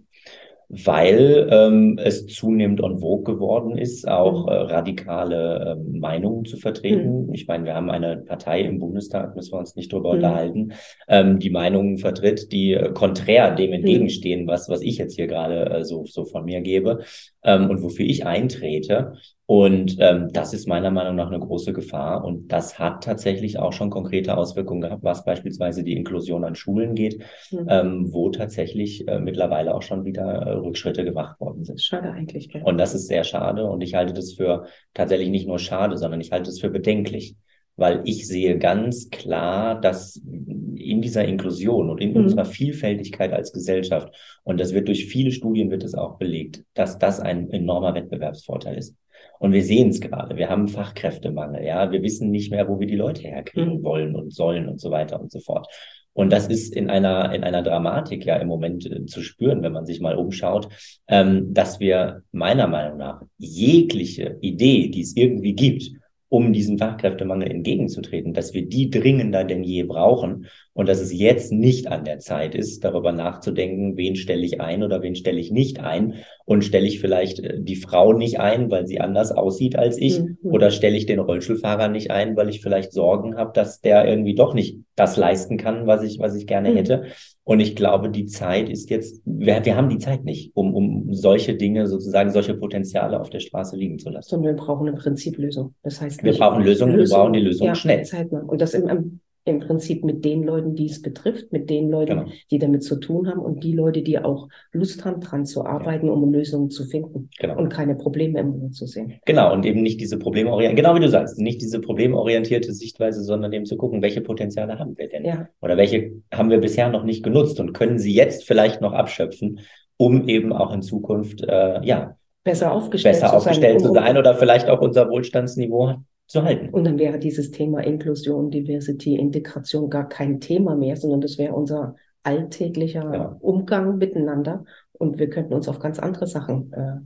Weil 0.70 1.50
ähm, 1.52 2.00
es 2.02 2.28
zunehmend 2.28 2.82
en 2.84 3.00
vogue 3.00 3.34
geworden 3.34 3.76
ist, 3.76 4.08
auch 4.08 4.46
mhm. 4.46 4.52
äh, 4.52 4.56
radikale 4.56 5.78
äh, 5.78 5.98
Meinungen 5.98 6.46
zu 6.46 6.58
vertreten. 6.58 7.26
Mhm. 7.26 7.34
Ich 7.34 7.48
meine, 7.48 7.66
wir 7.66 7.74
haben 7.74 7.90
eine 7.90 8.18
Partei 8.18 8.62
im 8.62 8.78
Bundestag, 8.78 9.36
müssen 9.36 9.52
wir 9.52 9.60
uns 9.60 9.76
nicht 9.76 9.92
drüber 9.92 10.10
mhm. 10.10 10.16
unterhalten, 10.18 10.74
ähm, 11.08 11.40
die 11.40 11.50
Meinungen 11.50 11.98
vertritt, 11.98 12.52
die 12.52 12.74
äh, 12.74 12.92
konträr 12.94 13.56
dem 13.56 13.70
mhm. 13.70 13.78
entgegenstehen, 13.78 14.46
was, 14.46 14.70
was 14.70 14.82
ich 14.82 15.00
jetzt 15.00 15.16
hier 15.16 15.26
gerade 15.26 15.70
äh, 15.72 15.84
so, 15.84 16.06
so 16.06 16.26
von 16.26 16.46
mir 16.46 16.62
gebe 16.62 17.04
ähm, 17.44 17.70
und 17.72 17.82
wofür 17.82 18.06
ich 18.06 18.28
eintrete. 18.28 19.14
Und 19.50 19.96
ähm, 19.98 20.27
das 20.32 20.53
ist 20.53 20.68
meiner 20.68 20.91
Meinung 20.91 21.15
nach 21.15 21.32
eine 21.32 21.39
große 21.39 21.74
Gefahr. 21.74 22.24
Und 22.24 22.51
das 22.51 22.77
hat 22.77 23.03
tatsächlich 23.03 23.58
auch 23.58 23.74
schon 23.74 23.89
konkrete 23.89 24.38
Auswirkungen 24.38 24.82
gehabt, 24.82 25.03
was 25.03 25.25
beispielsweise 25.25 25.84
die 25.84 25.96
Inklusion 25.96 26.44
an 26.44 26.53
Schulen 26.53 26.94
geht, 26.94 27.24
mhm. 27.50 27.65
ähm, 27.68 28.13
wo 28.13 28.29
tatsächlich 28.29 29.08
äh, 29.08 29.18
mittlerweile 29.18 29.74
auch 29.74 29.82
schon 29.82 30.06
wieder 30.06 30.24
äh, 30.24 30.51
Rückschritte 30.51 31.03
gemacht 31.03 31.39
worden 31.39 31.65
sind. 31.65 31.82
Schade 31.82 32.12
eigentlich. 32.12 32.53
Ja. 32.53 32.62
Und 32.62 32.77
das 32.77 32.94
ist 32.94 33.08
sehr 33.08 33.24
schade. 33.24 33.65
Und 33.65 33.82
ich 33.82 33.96
halte 33.96 34.13
das 34.13 34.34
für 34.34 34.68
tatsächlich 34.94 35.29
nicht 35.29 35.48
nur 35.48 35.58
schade, 35.58 35.98
sondern 35.98 36.22
ich 36.22 36.32
halte 36.32 36.51
es 36.51 36.62
für 36.62 36.70
bedenklich 36.70 37.36
weil 37.75 38.01
ich 38.03 38.27
sehe 38.27 38.58
ganz 38.58 39.10
klar, 39.10 39.79
dass 39.79 40.18
in 40.18 41.01
dieser 41.01 41.24
Inklusion 41.24 41.89
und 41.89 42.01
in 42.01 42.12
mhm. 42.12 42.18
unserer 42.18 42.44
Vielfältigkeit 42.44 43.32
als 43.32 43.53
Gesellschaft, 43.53 44.13
und 44.44 44.60
das 44.60 44.74
wird 44.74 44.89
durch 44.89 45.06
viele 45.06 45.32
Studien 45.32 45.72
wird 45.72 45.86
es 45.86 45.96
auch 45.96 46.18
belegt, 46.18 46.65
dass 46.74 47.00
das 47.00 47.22
ein 47.22 47.50
enormer 47.51 47.96
Wettbewerbsvorteil 47.96 48.77
ist. 48.77 48.96
Und 49.40 49.54
wir 49.54 49.64
sehen 49.64 49.90
es 49.90 50.02
gerade. 50.02 50.36
Wir 50.36 50.50
haben 50.50 50.68
Fachkräftemangel. 50.68 51.64
Ja, 51.64 51.92
wir 51.92 52.02
wissen 52.02 52.30
nicht 52.30 52.52
mehr, 52.52 52.68
wo 52.68 52.80
wir 52.80 52.88
die 52.88 52.96
Leute 52.96 53.24
herkriegen 53.24 53.80
mhm. 53.80 53.84
wollen 53.84 54.16
und 54.16 54.34
sollen 54.34 54.68
und 54.68 54.82
so 54.82 54.92
weiter 54.92 55.20
und 55.20 55.32
so 55.32 55.40
fort. 55.40 55.68
Und 56.14 56.32
das 56.32 56.48
ist 56.48 56.76
in 56.76 56.90
einer, 56.90 57.34
in 57.34 57.44
einer 57.44 57.64
Dramatik 57.64 58.26
ja 58.26 58.36
im 58.38 58.48
Moment 58.48 58.86
äh, 58.86 59.06
zu 59.06 59.22
spüren, 59.22 59.62
wenn 59.62 59.72
man 59.72 59.86
sich 59.86 60.02
mal 60.02 60.16
umschaut, 60.16 60.68
ähm, 61.08 61.54
dass 61.54 61.80
wir 61.80 62.24
meiner 62.32 62.68
Meinung 62.68 62.98
nach 62.98 63.22
jegliche 63.38 64.38
Idee, 64.42 64.90
die 64.90 65.02
es 65.02 65.16
irgendwie 65.16 65.54
gibt, 65.54 65.92
um 66.30 66.54
diesem 66.54 66.78
Fachkräftemangel 66.78 67.50
entgegenzutreten, 67.50 68.34
dass 68.34 68.54
wir 68.54 68.68
die 68.68 68.92
dringender 68.92 69.44
denn 69.44 69.64
je 69.64 69.84
brauchen 69.84 70.46
und 70.74 70.88
dass 70.88 71.02
es 71.02 71.12
jetzt 71.12 71.52
nicht 71.52 71.88
an 71.88 72.06
der 72.06 72.20
Zeit 72.20 72.54
ist, 72.54 72.84
darüber 72.84 73.12
nachzudenken, 73.12 73.98
wen 73.98 74.16
stelle 74.16 74.46
ich 74.46 74.62
ein 74.62 74.84
oder 74.84 75.02
wen 75.02 75.16
stelle 75.16 75.40
ich 75.40 75.52
nicht 75.52 75.80
ein 75.80 76.16
und 76.46 76.64
stelle 76.64 76.88
ich 76.88 77.00
vielleicht 77.00 77.40
äh, 77.40 77.60
die 77.60 77.76
Frau 77.76 78.14
nicht 78.14 78.40
ein, 78.40 78.70
weil 78.70 78.86
sie 78.86 79.02
anders 79.02 79.32
aussieht 79.32 79.76
als 79.76 79.98
ich 79.98 80.20
mhm. 80.20 80.38
oder 80.44 80.70
stelle 80.70 80.98
ich 80.98 81.08
den 81.08 81.20
Rollstuhlfahrer 81.20 81.88
nicht 81.88 82.12
ein, 82.12 82.38
weil 82.38 82.50
ich 82.50 82.62
vielleicht 82.62 82.94
Sorgen 82.94 83.36
habe, 83.36 83.52
dass 83.54 83.82
der 83.82 84.08
irgendwie 84.08 84.36
doch 84.36 84.54
nicht 84.54 84.78
das 84.96 85.18
leisten 85.18 85.58
kann, 85.58 85.88
was 85.88 86.04
ich, 86.04 86.20
was 86.20 86.36
ich 86.36 86.46
gerne 86.46 86.72
mhm. 86.72 86.76
hätte. 86.76 87.04
Und 87.50 87.62
ich 87.62 87.75
glaube, 87.75 88.12
die 88.12 88.27
Zeit 88.27 88.70
ist 88.70 88.91
jetzt, 88.91 89.24
wir, 89.25 89.65
wir 89.65 89.75
haben 89.75 89.89
die 89.89 89.98
Zeit 89.98 90.24
nicht, 90.24 90.51
um, 90.53 90.75
um 90.75 91.12
solche 91.15 91.56
Dinge 91.56 91.88
sozusagen, 91.88 92.29
solche 92.29 92.53
Potenziale 92.53 93.20
auf 93.20 93.32
der 93.32 93.39
Straße 93.39 93.75
liegen 93.75 93.98
zu 93.98 94.12
lassen. 94.12 94.29
Sondern 94.29 94.56
wir 94.56 94.63
brauchen 94.63 94.88
eine 94.88 94.96
Prinziplösung. 94.96 95.74
Das 95.82 96.00
heißt, 96.00 96.24
wir 96.24 96.34
brauchen 96.34 96.62
Lösungen, 96.62 96.96
Lösung, 96.96 97.18
wir 97.18 97.24
brauchen 97.24 97.34
die 97.34 97.39
Lösung 97.39 97.65
ja, 97.65 97.74
schnell. 97.74 98.03
Zeitnah. 98.06 98.41
Und 98.41 98.62
das 98.62 98.75
im, 98.75 98.88
im 98.88 99.20
Prinzip 99.58 100.03
mit 100.03 100.24
den 100.24 100.44
Leuten, 100.44 100.75
die 100.75 100.86
es 100.86 101.01
betrifft, 101.01 101.51
mit 101.51 101.72
den 101.72 101.89
Leuten, 101.89 102.20
genau. 102.20 102.32
die 102.51 102.60
damit 102.60 102.84
zu 102.84 102.98
tun 102.98 103.27
haben 103.27 103.39
und 103.39 103.63
die 103.63 103.74
Leute, 103.74 104.03
die 104.03 104.20
auch 104.20 104.48
Lust 104.72 105.03
haben, 105.06 105.20
dran 105.20 105.48
zu 105.48 105.65
arbeiten, 105.65 106.06
ja. 106.06 106.13
um 106.13 106.32
Lösungen 106.32 106.70
zu 106.70 106.86
finden 106.86 107.29
genau. 107.39 107.58
und 107.58 107.70
keine 107.70 107.96
Probleme 107.96 108.39
im 108.39 108.50
Moment 108.50 108.75
zu 108.75 108.86
sehen. 108.86 109.15
Genau, 109.25 109.51
und 109.51 109.65
eben 109.65 109.82
nicht 109.82 110.00
diese 110.00 110.20
problemorientierte, 110.20 110.82
genau 110.84 110.96
wie 110.96 111.00
du 111.03 111.10
sagst, 111.10 111.39
nicht 111.39 111.62
diese 111.62 111.82
problemorientierte 111.82 112.72
Sichtweise, 112.72 113.24
sondern 113.24 113.51
eben 113.51 113.65
zu 113.65 113.75
gucken, 113.75 114.03
welche 114.03 114.22
Potenziale 114.22 114.77
haben 114.77 114.96
wir 114.96 115.10
denn? 115.10 115.25
Ja. 115.25 115.50
Oder 115.62 115.77
welche 115.77 116.12
haben 116.32 116.51
wir 116.51 116.60
bisher 116.60 116.89
noch 116.89 117.03
nicht 117.03 117.24
genutzt 117.24 117.60
und 117.60 117.74
können 117.74 117.98
sie 117.98 118.13
jetzt 118.13 118.46
vielleicht 118.46 118.82
noch 118.82 118.94
abschöpfen, 118.94 119.62
um 119.98 120.27
eben 120.27 120.53
auch 120.53 120.72
in 120.74 120.84
Zukunft, 120.84 121.44
äh, 121.44 121.84
ja, 121.84 122.15
besser 122.44 122.72
aufgestellt, 122.72 123.15
besser 123.15 123.29
zu, 123.29 123.36
aufgestellt 123.38 123.79
sein, 123.79 123.88
zu 123.89 123.94
sein 123.94 124.18
oder 124.18 124.36
vielleicht 124.36 124.70
auch 124.70 124.82
unser 124.82 125.10
Wohlstandsniveau 125.10 125.96
zu 126.30 126.44
halten. 126.44 126.70
Und 126.70 126.84
dann 126.84 127.00
wäre 127.00 127.18
dieses 127.18 127.50
Thema 127.50 127.80
Inklusion, 127.84 128.52
Diversity, 128.52 129.16
Integration 129.16 129.90
gar 129.90 130.08
kein 130.08 130.40
Thema 130.40 130.76
mehr, 130.76 130.96
sondern 130.96 131.22
das 131.22 131.40
wäre 131.40 131.54
unser 131.54 131.96
alltäglicher 132.22 133.14
ja. 133.14 133.38
Umgang 133.40 133.98
miteinander 133.98 134.64
und 134.92 135.18
wir 135.18 135.30
könnten 135.30 135.56
uns 135.56 135.68
auf 135.68 135.80
ganz 135.80 135.98
andere 135.98 136.28
Sachen 136.28 136.72
äh, 136.74 136.98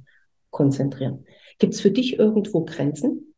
konzentrieren. 0.50 1.24
Gibt 1.58 1.74
es 1.74 1.80
für 1.80 1.92
dich 1.92 2.20
irgendwo 2.20 2.66
Grenzen? 2.66 3.34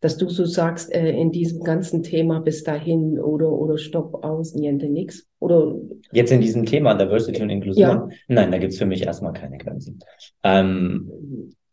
Dass 0.00 0.18
du 0.18 0.28
so 0.28 0.44
sagst, 0.44 0.92
äh, 0.92 1.10
in 1.12 1.32
diesem 1.32 1.62
ganzen 1.62 2.02
Thema 2.02 2.40
bis 2.40 2.64
dahin 2.64 3.18
oder, 3.18 3.50
oder 3.50 3.78
Stopp 3.78 4.22
aus, 4.22 4.54
niente 4.54 4.90
nix? 4.90 5.26
Oder 5.38 5.74
Jetzt 6.12 6.32
in 6.32 6.42
diesem 6.42 6.66
Thema 6.66 6.92
Diversity 6.92 7.40
und 7.40 7.48
Inklusion? 7.48 7.86
Ja. 7.86 8.08
Nein, 8.28 8.52
da 8.52 8.58
gibt 8.58 8.74
es 8.74 8.78
für 8.78 8.84
mich 8.84 9.06
erstmal 9.06 9.32
keine 9.32 9.56
Grenzen. 9.56 10.00
Ähm, 10.42 11.10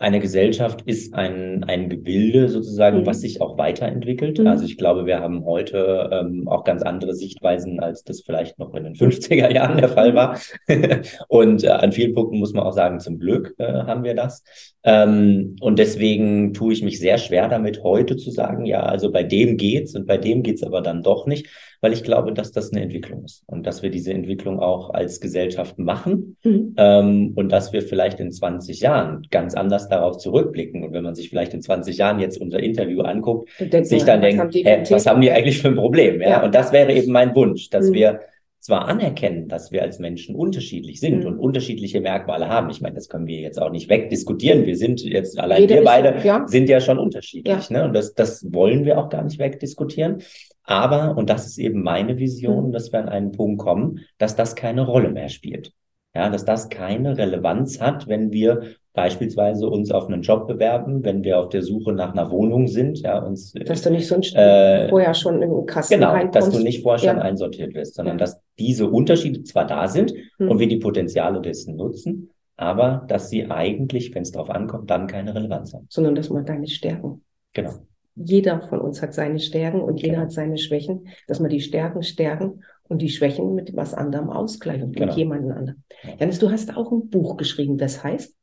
eine 0.01 0.19
Gesellschaft 0.19 0.81
ist 0.85 1.13
ein, 1.13 1.63
ein 1.65 1.87
Gebilde 1.87 2.49
sozusagen, 2.49 3.01
mhm. 3.01 3.05
was 3.05 3.21
sich 3.21 3.39
auch 3.39 3.57
weiterentwickelt. 3.57 4.39
Mhm. 4.39 4.47
Also 4.47 4.65
ich 4.65 4.77
glaube, 4.77 5.05
wir 5.05 5.19
haben 5.19 5.45
heute 5.45 6.09
ähm, 6.11 6.47
auch 6.47 6.63
ganz 6.63 6.81
andere 6.81 7.13
Sichtweisen, 7.13 7.79
als 7.79 8.03
das 8.03 8.21
vielleicht 8.21 8.57
noch 8.57 8.73
in 8.73 8.83
den 8.83 8.95
50er 8.95 9.53
Jahren 9.53 9.77
der 9.77 9.89
Fall 9.89 10.15
war. 10.15 10.39
und 11.27 11.63
äh, 11.63 11.69
an 11.69 11.91
vielen 11.91 12.15
Punkten 12.15 12.39
muss 12.39 12.53
man 12.53 12.63
auch 12.63 12.73
sagen, 12.73 12.99
zum 12.99 13.19
Glück 13.19 13.53
äh, 13.59 13.65
haben 13.65 14.03
wir 14.03 14.15
das. 14.15 14.43
Ähm, 14.83 15.55
und 15.61 15.77
deswegen 15.77 16.53
tue 16.53 16.73
ich 16.73 16.83
mich 16.83 16.99
sehr 16.99 17.19
schwer 17.19 17.47
damit, 17.47 17.83
heute 17.83 18.17
zu 18.17 18.31
sagen, 18.31 18.65
ja, 18.65 18.81
also 18.81 19.11
bei 19.11 19.23
dem 19.23 19.57
geht's 19.57 19.95
und 19.95 20.07
bei 20.07 20.17
dem 20.17 20.41
geht's 20.41 20.63
aber 20.63 20.81
dann 20.81 21.03
doch 21.03 21.27
nicht 21.27 21.47
weil 21.81 21.93
ich 21.93 22.03
glaube, 22.03 22.31
dass 22.31 22.51
das 22.51 22.71
eine 22.71 22.83
Entwicklung 22.83 23.25
ist 23.25 23.43
und 23.47 23.65
dass 23.65 23.81
wir 23.81 23.89
diese 23.89 24.13
Entwicklung 24.13 24.59
auch 24.59 24.91
als 24.91 25.19
Gesellschaft 25.19 25.79
machen 25.79 26.37
mhm. 26.43 26.75
ähm, 26.77 27.33
und 27.35 27.51
dass 27.51 27.73
wir 27.73 27.81
vielleicht 27.81 28.19
in 28.19 28.31
20 28.31 28.79
Jahren 28.79 29.27
ganz 29.31 29.55
anders 29.55 29.89
darauf 29.89 30.17
zurückblicken. 30.17 30.83
Und 30.83 30.93
wenn 30.93 31.03
man 31.03 31.15
sich 31.15 31.29
vielleicht 31.29 31.53
in 31.55 31.61
20 31.61 31.97
Jahren 31.97 32.19
jetzt 32.19 32.39
unser 32.39 32.59
Interview 32.59 33.01
anguckt, 33.01 33.49
sich 33.81 34.03
dann 34.03 34.21
denkt, 34.21 34.53
hä, 34.53 34.83
was 34.89 35.07
haben 35.07 35.21
die 35.21 35.31
eigentlich 35.31 35.59
für 35.59 35.69
ein 35.69 35.75
Problem? 35.75 36.21
Ja? 36.21 36.29
ja. 36.29 36.43
Und 36.45 36.53
das 36.53 36.71
wäre 36.71 36.93
eben 36.93 37.11
mein 37.11 37.35
Wunsch, 37.35 37.69
dass 37.69 37.89
mhm. 37.89 37.93
wir 37.93 38.19
zwar 38.59 38.87
anerkennen, 38.87 39.47
dass 39.47 39.71
wir 39.71 39.81
als 39.81 39.97
Menschen 39.97 40.35
unterschiedlich 40.35 40.99
sind 40.99 41.21
mhm. 41.21 41.25
und 41.25 41.39
unterschiedliche 41.39 41.99
Merkmale 41.99 42.47
haben. 42.47 42.69
Ich 42.69 42.79
meine, 42.79 42.93
das 42.93 43.09
können 43.09 43.25
wir 43.25 43.39
jetzt 43.39 43.59
auch 43.59 43.71
nicht 43.71 43.89
wegdiskutieren. 43.89 44.67
Wir 44.67 44.77
sind 44.77 45.01
jetzt, 45.01 45.39
allein 45.39 45.61
Jeder 45.61 45.77
wir 45.77 45.83
beide 45.83 46.19
so, 46.19 46.27
ja. 46.27 46.47
sind 46.47 46.69
ja 46.69 46.79
schon 46.79 46.99
unterschiedlich. 46.99 47.69
Ja. 47.69 47.79
Ne? 47.79 47.85
Und 47.85 47.93
das, 47.93 48.13
das 48.13 48.53
wollen 48.53 48.85
wir 48.85 48.99
auch 48.99 49.09
gar 49.09 49.23
nicht 49.23 49.39
wegdiskutieren. 49.39 50.21
Aber, 50.63 51.17
und 51.17 51.29
das 51.29 51.47
ist 51.47 51.57
eben 51.57 51.81
meine 51.81 52.17
Vision, 52.17 52.67
mhm. 52.67 52.71
dass 52.71 52.91
wir 52.91 52.99
an 52.99 53.09
einen 53.09 53.31
Punkt 53.31 53.61
kommen, 53.61 53.99
dass 54.17 54.35
das 54.35 54.55
keine 54.55 54.85
Rolle 54.85 55.11
mehr 55.11 55.29
spielt. 55.29 55.73
Ja, 56.13 56.29
dass 56.29 56.43
das 56.43 56.67
keine 56.67 57.17
Relevanz 57.17 57.79
hat, 57.79 58.07
wenn 58.09 58.33
wir 58.33 58.63
beispielsweise 58.93 59.69
uns 59.69 59.91
auf 59.91 60.07
einen 60.07 60.21
Job 60.23 60.45
bewerben, 60.45 61.05
wenn 61.05 61.23
wir 61.23 61.39
auf 61.39 61.47
der 61.47 61.61
Suche 61.61 61.93
nach 61.93 62.11
einer 62.11 62.29
Wohnung 62.29 62.67
sind, 62.67 62.99
ja, 62.99 63.19
uns. 63.19 63.53
Dass 63.53 63.81
du 63.81 63.91
nicht 63.91 64.07
sonst 64.07 64.35
äh, 64.35 64.89
vorher 64.89 65.13
schon 65.13 65.41
im 65.41 65.65
Kasten 65.65 65.95
Genau, 65.95 66.11
reinkommst. 66.11 66.35
dass 66.35 66.49
du 66.49 66.61
nicht 66.61 66.83
vorher 66.83 66.99
schon 66.99 67.17
ja. 67.17 67.23
einsortiert 67.23 67.73
wirst, 67.73 67.95
sondern 67.95 68.15
ja. 68.15 68.25
dass 68.25 68.41
diese 68.59 68.89
Unterschiede 68.89 69.43
zwar 69.43 69.65
da 69.65 69.87
sind 69.87 70.13
hm. 70.37 70.49
und 70.49 70.59
wir 70.59 70.67
die 70.67 70.79
Potenziale 70.79 71.39
dessen 71.39 71.77
nutzen, 71.77 72.31
aber 72.57 73.05
dass 73.07 73.29
sie 73.29 73.49
eigentlich, 73.49 74.13
wenn 74.13 74.23
es 74.23 74.31
darauf 74.31 74.49
ankommt, 74.49 74.89
dann 74.89 75.07
keine 75.07 75.33
Relevanz 75.33 75.73
haben. 75.73 75.87
Sondern 75.89 76.15
dass 76.15 76.29
man 76.29 76.45
deine 76.45 76.67
Stärken. 76.67 77.23
Genau 77.53 77.71
jeder 78.15 78.61
von 78.61 78.79
uns 78.79 79.01
hat 79.01 79.13
seine 79.13 79.39
Stärken 79.39 79.81
und 79.81 80.01
jeder 80.01 80.13
genau. 80.13 80.23
hat 80.23 80.31
seine 80.31 80.57
Schwächen, 80.57 81.07
dass 81.27 81.39
man 81.39 81.49
die 81.49 81.61
Stärken 81.61 82.03
stärken 82.03 82.63
und 82.87 83.01
die 83.01 83.09
Schwächen 83.09 83.55
mit 83.55 83.75
was 83.75 83.93
anderem 83.93 84.29
ausgleichen, 84.29 84.91
genau. 84.91 85.07
mit 85.07 85.15
jemandem 85.15 85.51
anderen. 85.51 85.83
Janis, 86.19 86.39
du 86.39 86.51
hast 86.51 86.75
auch 86.75 86.91
ein 86.91 87.09
Buch 87.09 87.37
geschrieben, 87.37 87.77
das 87.77 88.03
heißt? 88.03 88.35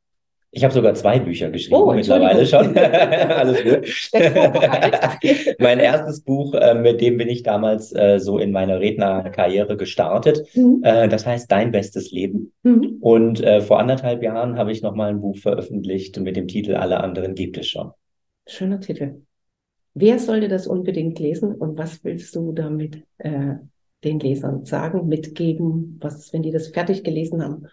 Ich 0.51 0.63
habe 0.63 0.73
sogar 0.73 0.95
zwei 0.95 1.19
Bücher 1.19 1.51
geschrieben 1.51 1.75
oh, 1.79 1.93
mittlerweile 1.93 2.43
schon. 2.43 2.75
Alles 2.77 3.63
gut. 3.63 4.11
mein 5.59 5.79
erstes 5.79 6.21
Buch, 6.21 6.55
äh, 6.55 6.73
mit 6.73 7.01
dem 7.01 7.17
bin 7.17 7.29
ich 7.29 7.43
damals 7.43 7.93
äh, 7.93 8.19
so 8.19 8.39
in 8.39 8.51
meiner 8.51 8.79
Rednerkarriere 8.79 9.77
gestartet. 9.77 10.43
Mhm. 10.55 10.81
Äh, 10.83 11.07
das 11.07 11.27
heißt 11.27 11.51
Dein 11.51 11.71
bestes 11.71 12.09
Leben. 12.11 12.51
Mhm. 12.63 12.97
Und 12.99 13.43
äh, 13.43 13.61
vor 13.61 13.79
anderthalb 13.79 14.23
Jahren 14.23 14.57
habe 14.57 14.71
ich 14.71 14.81
nochmal 14.81 15.11
ein 15.11 15.21
Buch 15.21 15.37
veröffentlicht 15.37 16.19
mit 16.19 16.35
dem 16.35 16.47
Titel 16.47 16.73
Alle 16.73 16.99
anderen 17.01 17.35
gibt 17.35 17.59
es 17.59 17.67
schon. 17.67 17.91
Schöner 18.47 18.79
Titel. 18.79 19.21
Wer 19.93 20.19
sollte 20.19 20.47
das 20.47 20.67
unbedingt 20.67 21.19
lesen 21.19 21.55
und 21.55 21.77
was 21.77 22.03
willst 22.03 22.35
du 22.35 22.53
damit 22.53 23.03
äh, 23.17 23.55
den 24.03 24.19
Lesern 24.19 24.65
sagen, 24.65 25.07
mitgeben, 25.07 25.97
was, 26.01 26.31
wenn 26.31 26.43
die 26.43 26.51
das 26.51 26.67
fertig 26.67 27.03
gelesen 27.03 27.43
haben? 27.43 27.67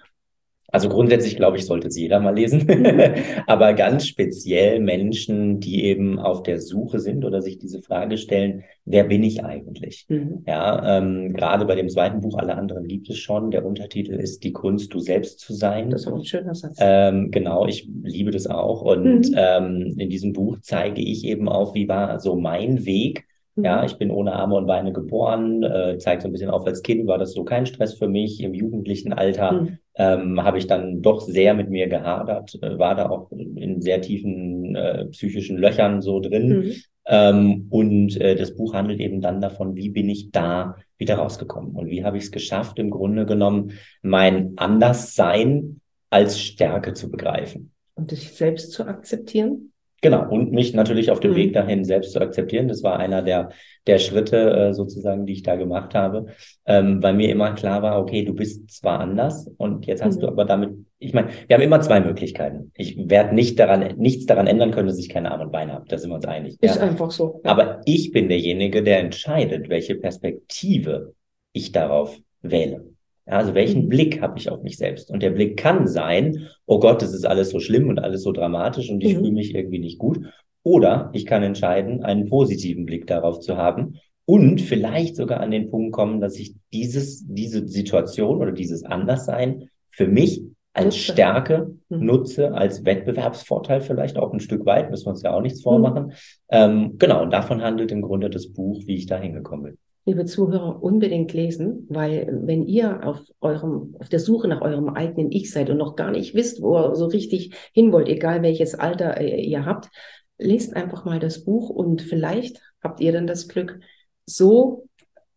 Also 0.77 0.91
grundsätzlich 0.91 1.37
glaube 1.37 1.57
ich, 1.57 1.65
sollte 1.65 1.89
es 1.89 1.97
jeder 1.97 2.21
mal 2.21 2.35
lesen, 2.35 2.67
mhm. 2.67 3.01
aber 3.47 3.73
ganz 3.73 4.07
speziell 4.07 4.79
Menschen, 4.79 5.59
die 5.59 5.85
eben 5.85 6.19
auf 6.19 6.43
der 6.43 6.61
Suche 6.61 6.99
sind 6.99 7.25
oder 7.25 7.41
sich 7.41 7.59
diese 7.59 7.81
Frage 7.81 8.19
stellen, 8.19 8.63
wer 8.85 9.05
bin 9.05 9.23
ich 9.23 9.43
eigentlich? 9.43 10.05
Mhm. 10.11 10.43
Ja, 10.47 10.99
ähm, 10.99 11.33
gerade 11.33 11.65
bei 11.65 11.77
dem 11.77 11.89
zweiten 11.89 12.21
Buch, 12.21 12.37
alle 12.37 12.59
anderen 12.59 12.87
gibt 12.89 13.09
es 13.09 13.17
schon. 13.17 13.51
Der 13.51 13.65
Untertitel 13.65 14.17
ist 14.17 14.45
Die 14.45 14.53
Kunst, 14.53 14.93
du 14.93 15.01
selbst 15.01 15.41
zu 15.41 15.55
sein. 15.55 15.89
Das 15.89 16.03
ist 16.03 16.13
ein 16.13 16.25
schöner 16.27 16.55
Satz. 16.55 16.77
Ähm, 16.79 17.31
genau, 17.31 17.67
ich 17.67 17.89
liebe 18.03 18.31
das 18.31 18.47
auch. 18.47 18.83
Und 18.83 19.31
mhm. 19.31 19.35
ähm, 19.35 19.95
in 19.97 20.11
diesem 20.11 20.35
Buch 20.35 20.59
zeige 20.61 21.01
ich 21.01 21.25
eben 21.25 21.49
auf, 21.49 21.73
wie 21.73 21.89
war 21.89 22.21
so 22.21 22.37
mein 22.37 22.85
Weg 22.85 23.25
ja, 23.57 23.79
mhm. 23.79 23.87
ich 23.87 23.97
bin 23.97 24.11
ohne 24.11 24.35
Arme 24.35 24.55
und 24.55 24.67
Beine 24.67 24.93
geboren, 24.93 25.63
äh, 25.63 25.97
zeigt 25.99 26.23
so 26.23 26.29
ein 26.29 26.33
bisschen 26.33 26.51
auf, 26.51 26.67
als 26.67 26.83
Kind 26.83 27.07
war 27.07 27.19
das 27.19 27.33
so 27.33 27.45
kein 27.45 27.67
Stress 27.67 27.95
für 27.95 28.09
mich. 28.09 28.43
Im 28.43 28.55
jugendlichen 28.55 29.13
Alter 29.13 29.53
mhm. 29.53 29.79
ähm, 29.95 30.45
habe 30.45 30.59
ich 30.59 30.67
dann 30.67 31.01
doch 31.01 31.21
sehr 31.23 31.55
mit 31.55 31.71
mir 31.71 31.89
gehadert, 31.89 32.59
äh, 32.63 32.79
war 32.79 32.95
da 32.95 33.09
auch 33.09 33.31
in 33.33 33.81
sehr 33.81 34.01
tiefen 34.03 34.77
äh, 34.77 35.07
psychischen 35.07 35.57
Löchern 35.57 36.03
so 36.03 36.21
drin. 36.21 36.49
Mhm. 36.49 36.73
Ähm, 37.07 37.67
und 37.71 38.21
äh, 38.21 38.35
das 38.35 38.55
Buch 38.55 38.75
handelt 38.75 39.01
eben 39.01 39.21
dann 39.21 39.41
davon, 39.41 39.77
wie 39.77 39.89
bin 39.89 40.09
ich 40.09 40.33
da 40.33 40.77
wieder 40.99 41.17
rausgekommen 41.17 41.73
und 41.77 41.89
wie 41.89 42.05
habe 42.05 42.19
ich 42.19 42.25
es 42.25 42.31
geschafft, 42.31 42.79
im 42.79 42.91
Grunde 42.91 43.27
genommen 43.27 43.73
mein 44.03 44.55
Anderssein 44.57 45.81
als 46.11 46.41
Stärke 46.41 46.95
zu 46.95 47.11
begreifen. 47.11 47.73
Und 47.95 48.11
sich 48.11 48.33
selbst 48.33 48.73
zu 48.73 48.87
akzeptieren? 48.87 49.73
Genau, 50.03 50.29
und 50.29 50.53
mich 50.53 50.75
natürlich 50.75 51.11
auf 51.11 51.21
dem 51.21 51.33
mhm. 51.33 51.37
Weg 51.37 51.53
dahin 51.55 51.85
selbst 51.85 52.13
zu 52.13 52.21
akzeptieren. 52.21 52.69
Das 52.69 52.83
war 52.83 52.99
einer 52.99 53.23
der, 53.23 53.49
der 53.87 53.99
Schritte 53.99 54.51
äh, 54.51 54.75
sozusagen, 54.75 55.25
die 55.25 55.33
ich 55.33 55.43
da 55.43 55.57
gemacht 55.57 55.95
habe, 55.95 56.27
ähm, 56.67 57.03
weil 57.03 57.15
mir 57.15 57.31
immer 57.31 57.55
klar 57.55 57.83
war, 57.83 57.99
okay, 57.99 58.25
du 58.25 58.35
bist 58.35 58.71
zwar 58.71 59.01
anders 59.01 59.51
und 59.57 59.87
jetzt 59.87 60.05
hast 60.05 60.17
mhm. 60.17 60.21
du 60.21 60.29
aber 60.29 60.45
damit, 60.45 60.71
ich 60.99 61.15
meine, 61.15 61.29
wir 61.47 61.57
haben 61.57 61.63
immer 61.63 61.81
zwei 61.81 62.01
Möglichkeiten. 62.01 62.73
Ich 62.75 62.97
werde 63.09 63.35
nicht 63.35 63.59
daran, 63.59 63.97
nichts 63.97 64.27
daran 64.27 64.47
ändern 64.47 64.71
können, 64.71 64.89
dass 64.89 64.99
ich 64.99 65.09
keine 65.09 65.31
Arme 65.31 65.45
und 65.45 65.53
Beine 65.53 65.73
habe. 65.73 65.87
Da 65.89 65.97
sind 65.97 66.11
wir 66.11 66.17
uns 66.17 66.27
einig. 66.27 66.59
Ist 66.61 66.77
ja. 66.77 66.83
einfach 66.83 67.11
so. 67.11 67.41
Ja. 67.45 67.51
Aber 67.51 67.81
ich 67.87 68.13
bin 68.13 68.29
derjenige, 68.29 68.83
der 68.83 69.01
entscheidet, 69.01 69.71
welche 69.71 69.95
Perspektive 69.95 71.15
ich 71.53 71.73
darauf 71.73 72.19
wähle. 72.43 72.96
Also 73.27 73.55
welchen 73.55 73.85
mhm. 73.85 73.89
Blick 73.89 74.23
habe 74.23 74.39
ich 74.39 74.51
auf 74.51 74.63
mich 74.63 74.77
selbst? 74.77 75.11
Und 75.11 75.23
der 75.23 75.31
Blick 75.31 75.57
kann 75.57 75.89
sein, 75.89 76.49
oh 76.65 76.79
Gott, 76.79 77.03
das 77.03 77.13
ist 77.13 77.27
alles 77.27 77.51
so 77.51 77.59
schlimm 77.59 77.89
und 77.89 77.99
alles 77.99 78.23
so 78.23 78.33
dramatisch 78.33 78.89
und 78.89 79.03
ich 79.03 79.15
mhm. 79.15 79.19
fühle 79.19 79.33
mich 79.33 79.55
irgendwie 79.55 79.81
nicht 79.81 79.99
gut. 79.99 80.21
Oder 80.63 81.11
ich 81.13 81.27
kann 81.27 81.43
entscheiden, 81.43 82.03
einen 82.03 82.29
positiven 82.29 82.87
Blick 82.87 83.07
darauf 83.07 83.41
zu 83.41 83.57
haben 83.57 84.01
und 84.25 84.61
vielleicht 84.61 85.17
sogar 85.17 85.41
an 85.41 85.51
den 85.51 85.71
Punkt 85.71 85.93
kommen, 85.93 86.21
dass 86.21 86.39
ich 86.39 86.55
dieses, 86.73 87.25
diese 87.27 87.67
Situation 87.69 88.39
oder 88.41 88.53
dieses 88.53 88.85
Anderssein 88.85 89.71
für 89.89 90.09
mich 90.09 90.43
als. 90.73 90.97
Stärke 90.97 91.75
mhm. 91.89 92.05
nutze, 92.05 92.53
als 92.53 92.85
Wettbewerbsvorteil 92.85 93.81
vielleicht 93.81 94.19
auch 94.19 94.33
ein 94.33 94.41
Stück 94.41 94.67
weit, 94.67 94.91
müssen 94.91 95.07
wir 95.07 95.11
uns 95.11 95.23
ja 95.23 95.33
auch 95.33 95.41
nichts 95.41 95.63
vormachen. 95.63 96.07
Mhm. 96.07 96.13
Ähm, 96.51 96.95
genau, 96.99 97.23
und 97.23 97.33
davon 97.33 97.63
handelt 97.63 97.93
im 97.93 98.03
Grunde 98.03 98.29
das 98.29 98.53
Buch, 98.53 98.83
wie 98.87 98.97
ich 98.97 99.07
da 99.07 99.19
hingekommen 99.19 99.65
bin 99.65 99.79
liebe 100.07 100.25
Zuhörer, 100.25 100.83
unbedingt 100.83 101.33
lesen, 101.33 101.85
weil 101.89 102.29
wenn 102.31 102.65
ihr 102.65 103.05
auf 103.05 103.19
eurem, 103.41 103.97
auf 103.99 104.09
der 104.09 104.21
Suche 104.21 104.47
nach 104.47 104.63
eurem 104.63 104.89
eigenen 104.89 105.33
Ich 105.33 105.51
seid 105.51 105.69
und 105.69 105.79
noch 105.79 105.97
gar 105.97 106.13
nicht 106.13 106.33
wisst, 106.33 106.63
wo 106.63 106.79
ihr 106.79 106.95
so 106.95 107.07
richtig 107.07 107.55
hin 107.73 107.93
wollt, 107.93 108.09
egal 108.09 108.41
welches 108.43 108.77
Alter 108.77 109.21
äh, 109.21 109.41
ihr 109.43 109.67
habt, 109.67 109.91
lest 110.39 110.77
einfach 110.77 111.05
mal 111.05 111.19
das 111.19 111.45
Buch 111.45 111.71
und 111.71 112.03
vielleicht 112.03 112.61
habt 112.81 113.01
ihr 113.01 113.11
dann 113.11 113.27
das 113.27 113.49
Glück, 113.49 113.81
so 114.27 114.87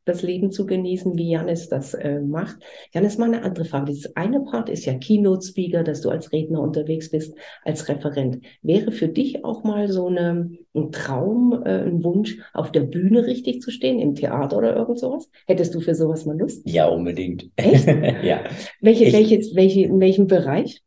das 0.05 0.21
Leben 0.23 0.51
zu 0.51 0.65
genießen, 0.65 1.17
wie 1.17 1.31
Janis 1.31 1.69
das 1.69 1.93
äh, 1.93 2.19
macht. 2.19 2.57
Janis, 2.93 3.17
mal 3.17 3.25
eine 3.25 3.43
andere 3.43 3.65
Frage. 3.65 3.91
Das 3.93 4.15
eine 4.15 4.41
Part 4.41 4.69
ist 4.69 4.85
ja 4.85 4.93
Keynote-Speaker, 4.93 5.83
dass 5.83 6.01
du 6.01 6.09
als 6.09 6.31
Redner 6.31 6.61
unterwegs 6.61 7.11
bist, 7.11 7.35
als 7.63 7.87
Referent. 7.87 8.39
Wäre 8.61 8.91
für 8.91 9.07
dich 9.07 9.45
auch 9.45 9.63
mal 9.63 9.87
so 9.87 10.07
eine, 10.07 10.51
ein 10.73 10.91
Traum, 10.91 11.61
äh, 11.65 11.83
ein 11.83 12.03
Wunsch, 12.03 12.37
auf 12.53 12.71
der 12.71 12.81
Bühne 12.81 13.25
richtig 13.25 13.61
zu 13.61 13.71
stehen, 13.71 13.99
im 13.99 14.15
Theater 14.15 14.57
oder 14.57 14.75
irgend 14.75 14.99
sowas? 14.99 15.29
Hättest 15.47 15.75
du 15.75 15.79
für 15.79 15.95
sowas 15.95 16.25
mal 16.25 16.37
Lust? 16.37 16.61
Ja, 16.65 16.87
unbedingt. 16.87 17.49
Echt? 17.55 17.87
ja. 18.23 18.43
Welche, 18.81 19.05
ich, 19.05 19.13
welches, 19.13 19.55
welche, 19.55 19.81
in 19.81 19.99
welchem 19.99 20.27
Bereich? 20.27 20.83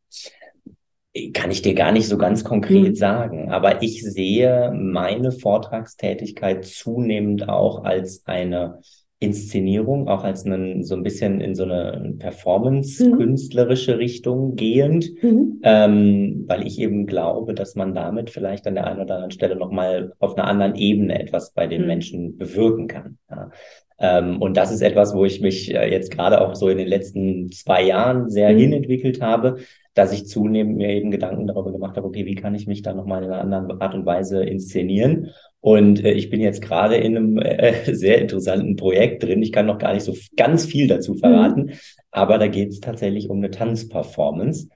kann 1.35 1.51
ich 1.51 1.61
dir 1.61 1.75
gar 1.75 1.93
nicht 1.93 2.09
so 2.09 2.17
ganz 2.17 2.43
konkret 2.43 2.87
hm. 2.87 2.95
sagen, 2.95 3.53
aber 3.53 3.83
ich 3.83 4.03
sehe 4.03 4.73
meine 4.75 5.31
Vortragstätigkeit 5.31 6.65
zunehmend 6.65 7.49
auch 7.49 7.85
als 7.85 8.23
eine 8.25 8.81
Inszenierung, 9.23 10.09
auch 10.09 10.25
als 10.25 10.45
einen, 10.45 10.83
so 10.83 10.95
ein 10.95 11.03
bisschen 11.03 11.41
in 11.41 11.55
so 11.55 11.65
eine 11.65 12.15
Performance-künstlerische 12.19 13.95
mhm. 13.95 13.99
Richtung 13.99 14.57
gehend, 14.57 15.11
mhm. 15.23 15.61
ähm, 15.63 16.45
weil 16.47 16.67
ich 16.67 16.79
eben 16.81 17.07
glaube, 17.07 17.55
dass 17.55 17.75
man 17.75 17.95
damit 17.95 18.31
vielleicht 18.31 18.67
an 18.67 18.75
der 18.75 18.87
einen 18.87 19.01
oder 19.01 19.15
anderen 19.15 19.31
Stelle 19.31 19.57
nochmal 19.57 20.13
auf 20.19 20.37
einer 20.37 20.47
anderen 20.47 20.75
Ebene 20.75 21.21
etwas 21.21 21.53
bei 21.53 21.67
den 21.67 21.83
mhm. 21.83 21.87
Menschen 21.87 22.39
bewirken 22.39 22.89
kann. 22.89 23.19
Ja. 23.31 23.51
Ähm, 23.99 24.43
und 24.43 24.57
das 24.57 24.73
ist 24.73 24.83
etwas, 24.83 25.15
wo 25.15 25.25
ich 25.25 25.41
mich 25.41 25.73
äh, 25.73 25.91
jetzt 25.91 26.11
gerade 26.11 26.41
auch 26.41 26.55
so 26.55 26.69
in 26.69 26.79
den 26.79 26.89
letzten 26.89 27.51
zwei 27.53 27.85
Jahren 27.85 28.29
sehr 28.29 28.53
mhm. 28.53 28.59
hinentwickelt 28.59 29.23
habe, 29.23 29.59
dass 29.95 30.13
ich 30.13 30.27
zunehmend 30.27 30.77
mir 30.77 30.89
eben 30.89 31.11
Gedanken 31.11 31.47
darüber 31.47 31.71
gemacht 31.71 31.97
habe, 31.97 32.07
okay, 32.07 32.27
wie 32.27 32.35
kann 32.35 32.55
ich 32.55 32.67
mich 32.67 32.83
da 32.83 32.95
nochmal 32.95 33.23
in 33.23 33.31
einer 33.31 33.41
anderen 33.41 33.81
Art 33.81 33.95
und 33.95 34.07
Weise 34.07 34.43
inszenieren? 34.43 35.31
Und 35.63 36.05
äh, 36.05 36.11
ich 36.11 36.29
bin 36.29 36.41
jetzt 36.41 36.61
gerade 36.61 36.97
in 36.97 37.17
einem 37.17 37.39
äh, 37.39 37.73
sehr 37.95 38.21
interessanten 38.21 38.77
Projekt 38.77 39.23
drin. 39.23 39.43
Ich 39.43 39.53
kann 39.53 39.67
noch 39.67 39.79
gar 39.79 39.95
nicht 39.95 40.03
so 40.05 40.15
ganz 40.37 40.67
viel 40.67 40.89
dazu 40.89 41.15
verraten, 41.15 41.67
mhm. 41.67 41.73
aber 42.11 42.37
da 42.37 42.49
geht 42.49 42.71
es 42.71 42.81
tatsächlich 42.81 43.31
um 43.31 43.39
eine 43.39 43.51
Tanzperformance. 43.51 44.69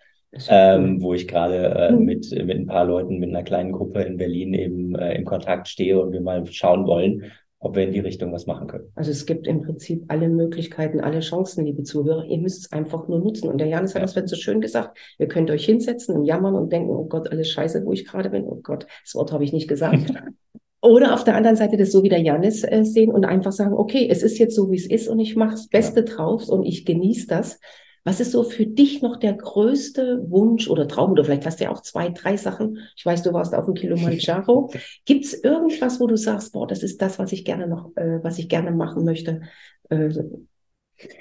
Ähm, 0.49 1.01
wo 1.01 1.14
ich 1.14 1.29
gerade 1.29 1.57
äh, 1.57 1.92
mhm. 1.92 2.05
mit, 2.05 2.31
mit 2.31 2.59
ein 2.59 2.66
paar 2.66 2.85
Leuten, 2.85 3.18
mit 3.18 3.31
einer 3.31 3.42
kleinen 3.42 3.72
Gruppe 3.72 4.03
in 4.03 4.18
Berlin 4.18 4.53
eben 4.53 4.94
äh, 4.94 5.14
in 5.14 5.25
Kontakt 5.25 5.66
stehe 5.66 5.99
und 5.99 6.12
wir 6.12 6.20
mal 6.20 6.44
schauen 6.44 6.87
wollen, 6.87 7.33
ob 7.59 7.75
wir 7.75 7.85
in 7.85 7.92
die 7.92 8.01
Richtung 8.01 8.35
was 8.35 8.46
machen 8.46 8.66
können. 8.66 8.92
Also 8.96 9.12
es 9.12 9.25
gibt 9.25 9.46
im 9.46 9.62
Prinzip 9.62 10.05
alle 10.09 10.29
Möglichkeiten, 10.29 11.01
alle 11.01 11.20
Chancen, 11.20 11.64
liebe 11.64 11.85
Zuhörer. 11.85 12.27
Ihr 12.27 12.37
müsst 12.37 12.66
es 12.66 12.72
einfach 12.72 13.09
nur 13.09 13.20
nutzen. 13.20 13.49
Und 13.49 13.59
der 13.59 13.68
Janis 13.68 13.94
hat 13.94 14.03
ja. 14.03 14.07
das 14.07 14.14
wird 14.14 14.29
so 14.29 14.37
schön 14.37 14.61
gesagt. 14.61 14.99
Ihr 15.18 15.29
könnt 15.29 15.51
euch 15.51 15.64
hinsetzen 15.64 16.14
und 16.14 16.27
jammern 16.27 16.55
und 16.55 16.70
denken, 16.70 16.90
oh 16.90 17.07
Gott, 17.07 17.31
alles 17.31 17.49
scheiße, 17.49 17.87
wo 17.87 17.94
ich 17.94 18.05
gerade 18.05 18.29
bin. 18.29 18.44
Oh 18.44 18.61
Gott, 18.62 18.87
das 19.05 19.14
Wort 19.14 19.33
habe 19.33 19.44
ich 19.44 19.55
nicht 19.55 19.68
gesagt. 19.68 20.12
Oder 20.83 21.15
auf 21.15 21.25
der 21.25 21.35
anderen 21.35 21.57
Seite 21.57 21.77
das 21.77 21.91
so 21.91 22.03
wie 22.03 22.09
der 22.09 22.21
Janis 22.21 22.62
äh, 22.62 22.85
sehen 22.85 23.11
und 23.11 23.25
einfach 23.25 23.53
sagen, 23.53 23.73
okay, 23.75 24.09
es 24.11 24.23
ist 24.23 24.39
jetzt 24.39 24.55
so, 24.55 24.71
wie 24.71 24.77
es 24.77 24.87
ist 24.87 25.09
und 25.09 25.19
ich 25.19 25.37
mache 25.37 25.53
das 25.53 25.69
Beste 25.69 26.01
ja. 26.01 26.07
drauf 26.07 26.49
und 26.49 26.65
ich 26.65 26.85
genieße 26.85 27.27
das. 27.27 27.59
Was 28.05 28.21
ist 28.21 28.31
so 28.31 28.45
für 28.45 28.67
dich 28.67 29.03
noch 29.03 29.17
der 29.17 29.33
größte 29.33 30.25
Wunsch 30.29 30.71
oder 30.71 30.87
Traum? 30.87 31.11
Oder 31.11 31.25
vielleicht 31.25 31.45
hast 31.45 31.59
du 31.59 31.65
ja 31.65 31.73
auch 31.73 31.83
zwei, 31.83 32.11
drei 32.11 32.37
Sachen. 32.37 32.79
Ich 32.97 33.05
weiß, 33.05 33.25
du 33.25 33.33
warst 33.33 33.53
auf 33.53 33.65
dem 33.65 33.75
Kilimanjaro. 33.75 34.71
Gibt 35.05 35.25
es 35.25 35.35
irgendwas, 35.35 35.99
wo 35.99 36.07
du 36.07 36.17
sagst, 36.17 36.53
boah, 36.53 36.69
das 36.69 36.85
ist 36.85 37.03
das, 37.03 37.19
was 37.19 37.33
ich 37.33 37.45
gerne 37.45 37.67
noch, 37.67 37.91
äh, 37.97 38.23
was 38.23 38.39
ich 38.39 38.49
gerne 38.49 38.71
machen 38.71 39.05
möchte? 39.05 39.41
Äh, 39.89 40.11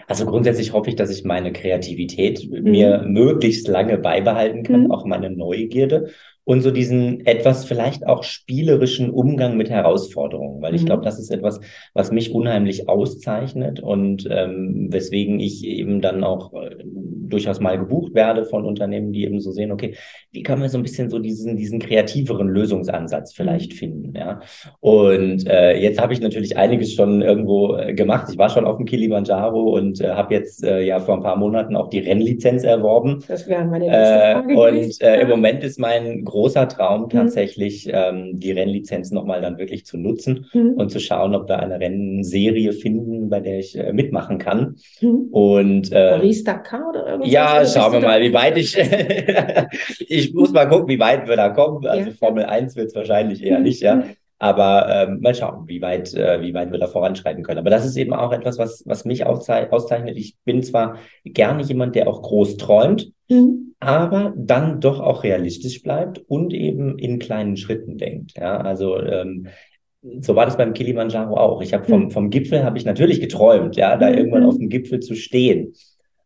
also 0.07 0.25
grundsätzlich 0.25 0.73
hoffe 0.73 0.89
ich, 0.89 0.95
dass 0.95 1.09
ich 1.09 1.23
meine 1.23 1.51
Kreativität 1.51 2.47
mhm. 2.49 2.69
mir 2.69 3.03
möglichst 3.07 3.67
lange 3.67 3.97
beibehalten 3.97 4.61
kann, 4.63 4.83
mhm. 4.83 4.91
auch 4.91 5.05
meine 5.05 5.31
Neugierde 5.31 6.11
und 6.45 6.61
so 6.61 6.71
diesen 6.71 7.25
etwas 7.25 7.65
vielleicht 7.65 8.07
auch 8.07 8.23
spielerischen 8.23 9.09
Umgang 9.09 9.57
mit 9.57 9.69
Herausforderungen, 9.69 10.61
weil 10.61 10.71
mhm. 10.71 10.77
ich 10.77 10.85
glaube, 10.85 11.03
das 11.03 11.19
ist 11.19 11.31
etwas, 11.31 11.59
was 11.93 12.11
mich 12.11 12.33
unheimlich 12.33 12.87
auszeichnet 12.87 13.79
und 13.79 14.27
ähm, 14.29 14.87
weswegen 14.91 15.39
ich 15.39 15.65
eben 15.65 16.01
dann 16.01 16.23
auch 16.23 16.53
äh, 16.53 16.75
durchaus 16.83 17.59
mal 17.59 17.77
gebucht 17.77 18.13
werde 18.13 18.45
von 18.45 18.63
Unternehmen, 18.63 19.11
die 19.11 19.23
eben 19.23 19.39
so 19.39 19.51
sehen, 19.51 19.71
okay, 19.71 19.95
wie 20.31 20.43
kann 20.43 20.59
man 20.59 20.69
so 20.69 20.77
ein 20.77 20.83
bisschen 20.83 21.09
so 21.09 21.17
diesen 21.17 21.57
diesen 21.57 21.79
kreativeren 21.79 22.47
Lösungsansatz 22.47 23.33
vielleicht 23.33 23.73
mhm. 23.73 23.77
finden, 23.77 24.13
ja. 24.15 24.39
Und 24.79 25.47
äh, 25.47 25.77
jetzt 25.77 25.99
habe 25.99 26.13
ich 26.13 26.21
natürlich 26.21 26.57
einiges 26.57 26.93
schon 26.93 27.23
irgendwo 27.23 27.75
äh, 27.75 27.93
gemacht. 27.93 28.27
Ich 28.31 28.37
war 28.37 28.49
schon 28.49 28.65
auf 28.65 28.77
dem 28.77 28.85
Kilimanjaro 28.85 29.75
und 29.75 29.99
äh, 29.99 30.09
habe 30.11 30.35
jetzt 30.35 30.63
äh, 30.63 30.81
ja 30.81 30.99
vor 30.99 31.15
ein 31.15 31.23
paar 31.23 31.37
Monaten 31.37 31.75
auch 31.75 31.89
die 31.89 31.99
Rennlizenz 31.99 32.63
erworben. 32.63 33.23
Das 33.27 33.47
wäre 33.47 33.65
meine 33.65 33.85
nächste 33.85 34.03
Frage. 34.03 34.53
Äh, 34.53 34.83
und 34.83 35.01
äh, 35.01 35.21
im 35.21 35.29
Moment 35.29 35.63
ist 35.63 35.79
mein 35.79 36.23
großer 36.35 36.67
Traum 36.67 37.03
mhm. 37.03 37.09
tatsächlich, 37.09 37.89
ähm, 37.89 38.37
die 38.37 38.51
Rennlizenz 38.51 39.11
nochmal 39.11 39.41
dann 39.41 39.57
wirklich 39.57 39.85
zu 39.85 39.97
nutzen 39.97 40.47
mhm. 40.53 40.73
und 40.73 40.91
zu 40.91 40.99
schauen, 40.99 41.33
ob 41.33 41.47
wir 41.47 41.59
eine 41.59 41.79
Rennserie 41.79 42.73
finden, 42.73 43.29
bei 43.29 43.39
der 43.39 43.59
ich 43.59 43.77
äh, 43.77 43.93
mitmachen 43.93 44.37
kann. 44.37 44.75
Mhm. 44.99 45.29
Und 45.31 45.93
äh, 45.93 46.17
Paris-Dakar 46.17 46.89
oder 46.89 47.07
irgendwas? 47.07 47.31
Ja, 47.31 47.65
schauen 47.65 47.93
wir 47.93 48.01
mal, 48.01 48.21
wie 48.21 48.33
weit 48.33 48.57
ich. 48.57 48.77
ich 50.09 50.33
muss 50.33 50.51
mal 50.51 50.67
gucken, 50.67 50.89
wie 50.89 50.99
weit 50.99 51.25
wir 51.25 51.37
da 51.37 51.49
kommen. 51.49 51.87
Also 51.87 52.09
ja. 52.09 52.15
Formel 52.15 52.43
1 52.43 52.75
wird 52.75 52.87
es 52.87 52.95
wahrscheinlich 52.95 53.41
eher 53.41 53.59
nicht, 53.59 53.81
ja. 53.81 54.03
Aber 54.37 54.87
ähm, 54.89 55.21
mal 55.21 55.33
schauen, 55.33 55.67
wie 55.67 55.81
weit, 55.81 56.13
äh, 56.13 56.41
wie 56.41 56.53
weit 56.53 56.71
wir 56.71 56.79
da 56.79 56.87
voranschreiten 56.87 57.43
können. 57.43 57.59
Aber 57.59 57.69
das 57.69 57.85
ist 57.85 57.95
eben 57.95 58.13
auch 58.13 58.33
etwas, 58.33 58.57
was, 58.57 58.83
was 58.85 59.05
mich 59.05 59.25
auszeichnet. 59.25 60.17
Ich 60.17 60.35
bin 60.43 60.61
zwar 60.61 60.97
gerne 61.23 61.63
jemand, 61.63 61.95
der 61.95 62.07
auch 62.07 62.21
groß 62.21 62.57
träumt, 62.57 63.11
mhm. 63.29 63.75
aber 63.79 64.33
dann 64.35 64.81
doch 64.81 64.99
auch 64.99 65.23
realistisch 65.23 65.81
bleibt 65.83 66.19
und 66.27 66.53
eben 66.53 66.99
in 66.99 67.19
kleinen 67.19 67.55
Schritten 67.55 67.97
denkt. 67.97 68.33
Ja, 68.37 68.57
also 68.57 69.01
ähm, 69.01 69.47
so 70.19 70.35
war 70.35 70.45
das 70.45 70.57
beim 70.57 70.73
Kilimanjaro 70.73 71.37
auch. 71.37 71.61
Ich 71.61 71.73
habe 71.73 71.85
vom, 71.85 72.05
mhm. 72.05 72.11
vom 72.11 72.29
Gipfel 72.29 72.63
habe 72.63 72.77
ich 72.77 72.85
natürlich 72.85 73.21
geträumt, 73.21 73.75
ja, 73.75 73.95
da 73.97 74.09
mhm. 74.09 74.17
irgendwann 74.17 74.43
auf 74.43 74.57
dem 74.57 74.69
Gipfel 74.69 74.99
zu 74.99 75.15
stehen. 75.15 75.73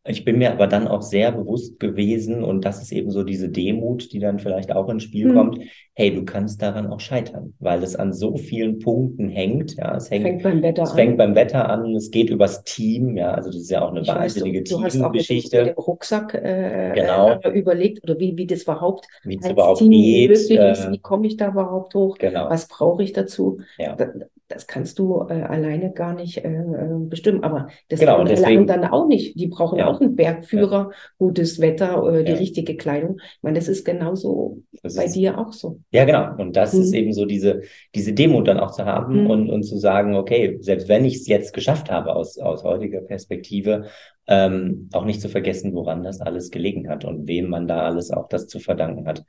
Ich 0.07 0.25
bin 0.25 0.37
mir 0.37 0.51
aber 0.51 0.67
dann 0.67 0.87
auch 0.87 1.01
sehr 1.01 1.31
bewusst 1.31 1.79
gewesen, 1.79 2.43
und 2.43 2.65
das 2.65 2.81
ist 2.81 2.91
eben 2.91 3.11
so 3.11 3.23
diese 3.23 3.49
Demut, 3.49 4.11
die 4.11 4.19
dann 4.19 4.39
vielleicht 4.39 4.71
auch 4.71 4.89
ins 4.89 5.03
Spiel 5.03 5.27
mhm. 5.27 5.35
kommt. 5.35 5.59
Hey, 5.99 6.15
du 6.15 6.23
kannst 6.23 6.61
daran 6.61 6.87
auch 6.87 7.01
scheitern, 7.01 7.55
weil 7.59 7.83
es 7.83 7.93
an 7.93 8.13
so 8.13 8.37
vielen 8.37 8.79
Punkten 8.79 9.27
hängt. 9.27 9.75
Ja, 9.75 9.97
es 9.97 10.09
hängt, 10.09 10.23
fängt 10.23 10.43
beim 10.43 10.63
Wetter 10.63 10.83
es 10.83 10.91
an. 10.91 10.95
fängt 10.95 11.17
beim 11.17 11.35
Wetter 11.35 11.69
an. 11.69 11.93
Es 11.93 12.09
geht 12.09 12.29
übers 12.29 12.63
Team. 12.63 13.17
Ja, 13.17 13.33
also 13.33 13.49
das 13.49 13.63
ist 13.63 13.69
ja 13.69 13.81
auch 13.81 13.91
eine 13.91 13.99
ich 13.99 14.07
wahnsinnige 14.07 14.61
weiß, 14.61 14.69
du, 14.69 14.77
du 14.77 14.87
Teamgeschichte. 14.87 15.59
Auch 15.59 15.65
mit 15.65 15.75
dem 15.75 15.83
Rucksack 15.83 16.33
äh, 16.35 16.93
genau. 16.95 17.31
Äh, 17.43 17.49
überlegt 17.49 18.01
oder 18.03 18.17
wie, 18.17 18.37
wie 18.37 18.47
das 18.47 18.63
überhaupt, 18.63 19.07
wie 19.25 19.41
überhaupt 19.45 19.79
Team 19.79 19.91
geht. 19.91 20.29
Möglich 20.29 20.51
ist. 20.51 20.85
Äh, 20.85 20.91
wie 20.93 20.99
komme 20.99 21.27
ich 21.27 21.35
da 21.35 21.49
überhaupt 21.49 21.93
hoch? 21.93 22.17
Genau. 22.17 22.49
Was 22.49 22.69
brauche 22.69 23.03
ich 23.03 23.11
dazu? 23.11 23.59
Ja. 23.77 23.97
Das, 23.97 24.07
das 24.49 24.67
kannst 24.67 24.97
du 24.99 25.27
äh, 25.29 25.43
alleine 25.43 25.91
gar 25.91 26.13
nicht 26.13 26.43
äh, 26.43 26.49
äh 26.49 26.97
bestimmen. 26.97 27.43
Aber 27.43 27.67
das 27.87 27.99
genau, 27.99 28.17
alle 28.17 28.47
anderen 28.47 28.85
auch 28.85 29.07
nicht. 29.07 29.39
Die 29.39 29.47
brauchen 29.47 29.79
ja. 29.79 29.87
auch 29.87 30.01
einen 30.01 30.15
Bergführer, 30.15 30.89
ja. 30.91 30.97
gutes 31.17 31.61
Wetter, 31.61 32.03
äh, 32.11 32.23
die 32.23 32.31
richtige 32.31 32.75
Kleidung. 32.75 33.19
Ich 33.19 33.43
meine, 33.43 33.59
das 33.59 33.67
ist 33.67 33.85
genauso 33.85 34.63
das 34.81 34.95
bei 34.95 35.05
ist, 35.05 35.15
dir 35.15 35.37
auch 35.37 35.53
so. 35.53 35.79
Ja, 35.91 36.05
genau. 36.05 36.35
Und 36.37 36.55
das 36.55 36.73
mhm. 36.73 36.81
ist 36.81 36.93
eben 36.93 37.13
so 37.13 37.25
diese, 37.25 37.61
diese 37.95 38.13
Demut 38.13 38.47
dann 38.47 38.59
auch 38.59 38.71
zu 38.71 38.85
haben 38.85 39.23
mhm. 39.23 39.29
und, 39.29 39.49
und 39.49 39.63
zu 39.63 39.77
sagen, 39.77 40.15
okay, 40.15 40.57
selbst 40.61 40.87
wenn 40.87 41.03
ich 41.03 41.15
es 41.15 41.27
jetzt 41.27 41.53
geschafft 41.53 41.89
habe 41.89 42.15
aus, 42.15 42.37
aus 42.37 42.63
heutiger 42.63 43.01
Perspektive, 43.01 43.85
ähm, 44.27 44.89
auch 44.93 45.05
nicht 45.05 45.21
zu 45.21 45.29
vergessen, 45.29 45.73
woran 45.73 46.03
das 46.03 46.21
alles 46.21 46.51
gelegen 46.51 46.89
hat 46.89 47.05
und 47.05 47.27
wem 47.27 47.49
man 47.49 47.67
da 47.67 47.81
alles 47.81 48.11
auch 48.11 48.27
das 48.29 48.47
zu 48.47 48.59
verdanken 48.59 49.07
hat, 49.07 49.23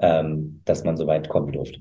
ähm, 0.00 0.62
dass 0.64 0.82
man 0.82 0.96
so 0.96 1.06
weit 1.06 1.28
kommen 1.28 1.52
durfte. 1.52 1.80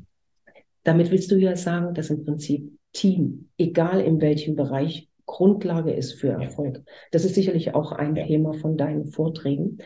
Damit 0.83 1.09
willst 1.09 1.31
du 1.31 1.35
ja 1.35 1.55
sagen, 1.55 1.95
dass 1.95 2.11
im 2.11 2.23
Prinzip 2.23 2.71
Team, 2.93 3.49
egal 3.57 3.99
in 4.01 4.21
welchem 4.21 4.55
Bereich, 4.55 5.07
Grundlage 5.25 5.91
ist 5.91 6.13
für 6.13 6.29
Erfolg. 6.29 6.81
Das 7.11 7.23
ist 7.23 7.35
sicherlich 7.35 7.75
auch 7.75 7.91
ein 7.91 8.15
ja. 8.15 8.25
Thema 8.25 8.53
von 8.53 8.77
deinen 8.77 9.05
Vorträgen. 9.05 9.77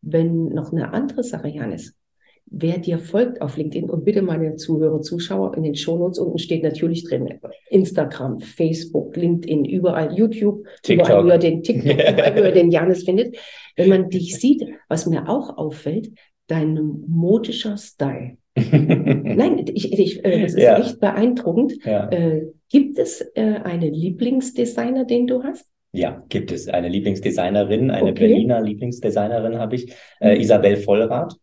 Wenn 0.00 0.46
noch 0.46 0.72
eine 0.72 0.92
andere 0.92 1.22
Sache, 1.22 1.48
Janis, 1.48 1.97
wer 2.50 2.78
dir 2.78 2.98
folgt 2.98 3.40
auf 3.42 3.56
LinkedIn 3.56 3.90
und 3.90 4.04
bitte 4.04 4.22
meine 4.22 4.56
Zuhörer, 4.56 5.00
Zuschauer, 5.02 5.56
in 5.56 5.62
den 5.62 5.74
Shownotes 5.74 6.18
unten 6.18 6.38
steht 6.38 6.62
natürlich 6.62 7.04
drin 7.04 7.38
Instagram, 7.70 8.40
Facebook, 8.40 9.16
LinkedIn, 9.16 9.64
überall 9.64 10.16
YouTube, 10.16 10.66
TikTok. 10.82 11.08
überall 11.08 11.24
über 11.24 11.38
den 11.38 11.62
TikTok, 11.62 11.92
überall 12.12 12.38
über 12.38 12.52
den 12.52 12.70
Janis 12.70 13.04
findet. 13.04 13.36
Wenn 13.76 13.88
man 13.88 14.10
dich 14.10 14.36
sieht, 14.36 14.64
was 14.88 15.06
mir 15.06 15.28
auch 15.28 15.56
auffällt, 15.56 16.10
dein 16.46 17.04
modischer 17.06 17.76
Style. 17.76 18.36
Nein, 18.56 19.64
ich, 19.72 19.92
ich, 19.92 20.24
äh, 20.24 20.42
das 20.42 20.54
ist 20.54 20.62
ja. 20.62 20.78
echt 20.78 21.00
beeindruckend. 21.00 21.84
Ja. 21.84 22.08
Äh, 22.10 22.46
gibt 22.68 22.98
es 22.98 23.20
äh, 23.34 23.60
eine 23.62 23.88
Lieblingsdesigner, 23.88 25.04
den 25.04 25.26
du 25.26 25.42
hast? 25.42 25.66
Ja, 25.92 26.22
gibt 26.28 26.52
es 26.52 26.68
eine 26.68 26.88
Lieblingsdesignerin, 26.88 27.90
eine 27.90 28.10
okay. 28.10 28.28
Berliner 28.28 28.60
Lieblingsdesignerin 28.60 29.58
habe 29.58 29.76
ich, 29.76 29.94
äh, 30.20 30.34
mhm. 30.34 30.40
Isabel 30.40 30.76
Vollrath. 30.76 31.36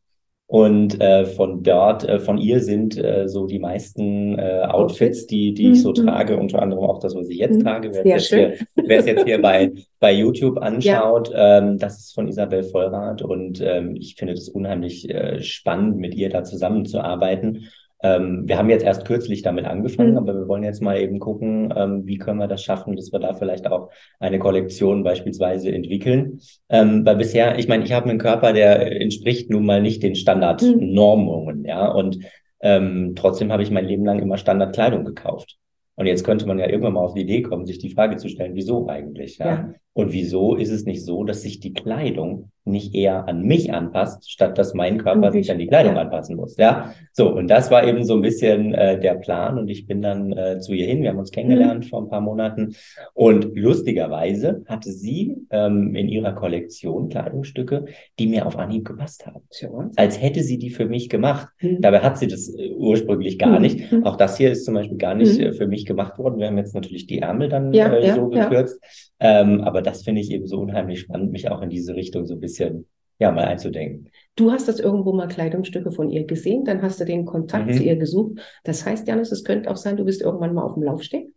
Und 0.48 1.02
äh, 1.02 1.26
von 1.26 1.64
dort, 1.64 2.08
äh, 2.08 2.20
von 2.20 2.38
ihr 2.38 2.60
sind 2.60 2.98
äh, 2.98 3.28
so 3.28 3.48
die 3.48 3.58
meisten 3.58 4.38
äh, 4.38 4.62
Outfits, 4.68 5.26
die, 5.26 5.56
die 5.56 5.72
ich 5.72 5.82
so 5.82 5.90
mhm. 5.90 6.06
trage, 6.06 6.38
unter 6.38 6.62
anderem 6.62 6.84
auch 6.84 7.00
das, 7.00 7.16
was 7.16 7.30
ich 7.30 7.40
jetzt 7.40 7.56
mhm. 7.56 7.64
trage. 7.64 7.92
Wer 7.92 8.18
es 8.18 8.30
jetzt, 8.30 9.08
jetzt 9.08 9.26
hier 9.26 9.42
bei, 9.42 9.72
bei 10.00 10.14
YouTube 10.14 10.60
anschaut, 10.60 11.32
ja. 11.32 11.58
ähm, 11.58 11.80
das 11.80 11.98
ist 11.98 12.14
von 12.14 12.28
Isabel 12.28 12.62
Vollrath 12.62 13.24
und 13.24 13.60
ähm, 13.60 13.96
ich 13.96 14.16
finde 14.16 14.36
das 14.36 14.48
unheimlich 14.48 15.10
äh, 15.10 15.42
spannend, 15.42 15.98
mit 15.98 16.14
ihr 16.14 16.30
da 16.30 16.44
zusammenzuarbeiten. 16.44 17.68
Ähm, 18.04 18.44
wir 18.46 18.58
haben 18.58 18.70
jetzt 18.70 18.84
erst 18.84 19.06
kürzlich 19.06 19.42
damit 19.42 19.66
angefangen, 19.66 20.12
mhm. 20.12 20.18
aber 20.18 20.36
wir 20.36 20.48
wollen 20.48 20.64
jetzt 20.64 20.82
mal 20.82 21.00
eben 21.00 21.20
gucken, 21.20 21.74
ähm, 21.76 22.06
wie 22.06 22.18
können 22.18 22.40
wir 22.40 22.48
das 22.48 22.64
schaffen, 22.64 22.96
dass 22.96 23.12
wir 23.12 23.20
da 23.20 23.34
vielleicht 23.34 23.68
auch 23.68 23.90
eine 24.20 24.40
Kollektion 24.40 25.04
beispielsweise 25.04 25.72
entwickeln. 25.72 26.40
Ähm, 26.70 27.06
weil 27.06 27.16
bisher, 27.16 27.58
ich 27.58 27.68
meine, 27.68 27.84
ich 27.84 27.94
habe 27.94 28.10
einen 28.10 28.20
Körper, 28.20 28.54
der 28.54 29.02
entspricht 29.02 29.50
nun 29.50 29.66
mal 29.66 29.82
nicht 29.82 30.04
den 30.04 30.16
Standardnormungen, 30.16 31.60
mhm. 31.60 31.66
ja, 31.66 31.88
und 31.88 32.20
ähm, 32.62 33.14
trotzdem 33.16 33.52
habe 33.52 33.64
ich 33.64 33.72
mein 33.72 33.86
Leben 33.86 34.06
lang 34.06 34.20
immer 34.20 34.38
Standardkleidung 34.38 35.06
gekauft. 35.06 35.58
Und 35.96 36.08
jetzt 36.08 36.26
könnte 36.26 36.46
man 36.46 36.60
ja 36.60 36.68
irgendwann 36.68 36.94
mal 36.94 37.02
auf 37.02 37.14
die 37.14 37.22
Idee 37.22 37.42
kommen, 37.42 37.66
sich 37.66 37.80
die 37.80 37.92
Frage 37.92 38.18
zu 38.18 38.28
stellen, 38.28 38.56
wieso 38.56 38.88
eigentlich? 38.88 39.38
Ja? 39.38 39.46
ja. 39.46 39.74
Und 39.96 40.12
wieso 40.12 40.56
ist 40.56 40.72
es 40.72 40.86
nicht 40.86 41.06
so, 41.06 41.24
dass 41.24 41.42
sich 41.42 41.62
die 41.62 41.72
Kleidung 41.72 42.52
nicht 42.66 42.94
eher 42.94 43.30
an 43.30 43.44
mich 43.44 43.72
anpasst, 43.72 44.30
statt 44.30 44.58
dass 44.58 44.74
mein 44.74 44.98
Körper 44.98 45.32
sich 45.32 45.50
an 45.52 45.60
die 45.60 45.68
Kleidung 45.68 45.96
ja. 45.96 46.02
anpassen 46.02 46.36
muss? 46.36 46.58
Ja, 46.58 46.94
so 47.14 47.30
und 47.34 47.48
das 47.48 47.72
war 47.72 47.88
eben 47.88 48.04
so 48.04 48.16
ein 48.16 48.22
bisschen 48.22 48.74
äh, 48.74 49.00
der 49.00 49.14
Plan 49.14 49.58
und 49.58 49.70
ich 49.70 49.88
bin 49.88 50.02
dann 50.02 50.34
äh, 50.34 50.60
zu 50.60 50.74
ihr 50.74 50.86
hin. 50.86 51.02
Wir 51.02 51.12
haben 51.12 51.20
uns 51.20 51.32
kennengelernt 51.32 51.86
mhm. 51.86 51.90
vor 51.90 52.02
ein 52.02 52.10
paar 52.10 52.20
Monaten 52.20 52.76
und 53.14 53.56
lustigerweise 53.56 54.64
hatte 54.68 54.92
sie 54.92 55.38
ähm, 55.50 55.96
in 55.96 56.10
ihrer 56.10 56.34
Kollektion 56.34 57.08
Kleidungsstücke, 57.08 57.86
die 58.20 58.28
mir 58.28 58.48
auf 58.48 58.58
Anhieb 58.58 58.84
gepasst 58.84 59.26
haben, 59.26 59.44
ja. 59.62 59.70
als 59.96 60.22
hätte 60.22 60.44
sie 60.44 60.58
die 60.58 60.72
für 60.72 60.88
mich 60.88 61.08
gemacht. 61.08 61.48
Mhm. 61.62 61.80
Dabei 61.80 62.00
hat 62.00 62.18
sie 62.18 62.28
das 62.28 62.54
äh, 62.54 62.72
ursprünglich 62.72 63.40
gar 63.40 63.56
mhm. 63.56 63.62
nicht. 63.62 63.92
Mhm. 63.94 64.04
Auch 64.04 64.18
das 64.18 64.38
hier 64.38 64.52
ist 64.52 64.66
zum 64.66 64.74
Beispiel 64.74 64.98
gar 64.98 65.16
nicht 65.16 65.40
mhm. 65.40 65.46
äh, 65.46 65.54
für 65.54 65.68
mich 65.68 65.86
gemacht 65.86 66.18
worden. 66.18 66.40
Wir 66.40 66.48
haben 66.48 66.58
jetzt 66.58 66.76
natürlich 66.76 67.08
die 67.08 67.20
Ärmel 67.20 67.48
dann 67.48 67.72
ja, 67.72 67.96
äh, 67.96 68.14
so 68.14 68.28
gekürzt. 68.28 68.82
Ähm, 69.22 69.62
aber 69.62 69.85
das 69.86 70.04
finde 70.04 70.21
ich 70.21 70.32
eben 70.32 70.48
so 70.48 70.60
unheimlich 70.60 71.02
spannend, 71.02 71.32
mich 71.32 71.50
auch 71.50 71.62
in 71.62 71.69
diese 71.69 71.95
Richtung 71.95 72.26
so 72.26 72.34
ein 72.34 72.39
bisschen 72.39 72.88
ja, 73.19 73.32
mal 73.32 73.45
einzudenken. 73.45 74.10
Du 74.36 74.52
hast 74.52 74.67
das 74.67 74.80
irgendwo 74.80 75.13
mal 75.13 75.28
Kleidungsstücke 75.28 75.91
von 75.91 76.10
ihr 76.10 76.26
gesehen, 76.26 76.65
dann 76.65 76.82
hast 76.82 77.00
du 77.00 77.06
den 77.06 77.26
Kontakt 77.26 77.67
mhm. 77.67 77.74
zu 77.74 77.84
ihr 77.84 77.95
gesucht. 77.95 78.39
Das 78.63 78.86
heißt, 78.86 79.08
Janis, 79.08 79.32
es 79.32 79.43
könnte 79.43 79.69
auch 79.71 79.78
sein, 79.78 79.98
du 79.98 80.04
bist 80.04 80.21
irgendwann 80.21 80.54
mal 80.54 80.63
auf 80.63 80.74
dem 80.74 80.84
Laufsteg. 80.84 81.28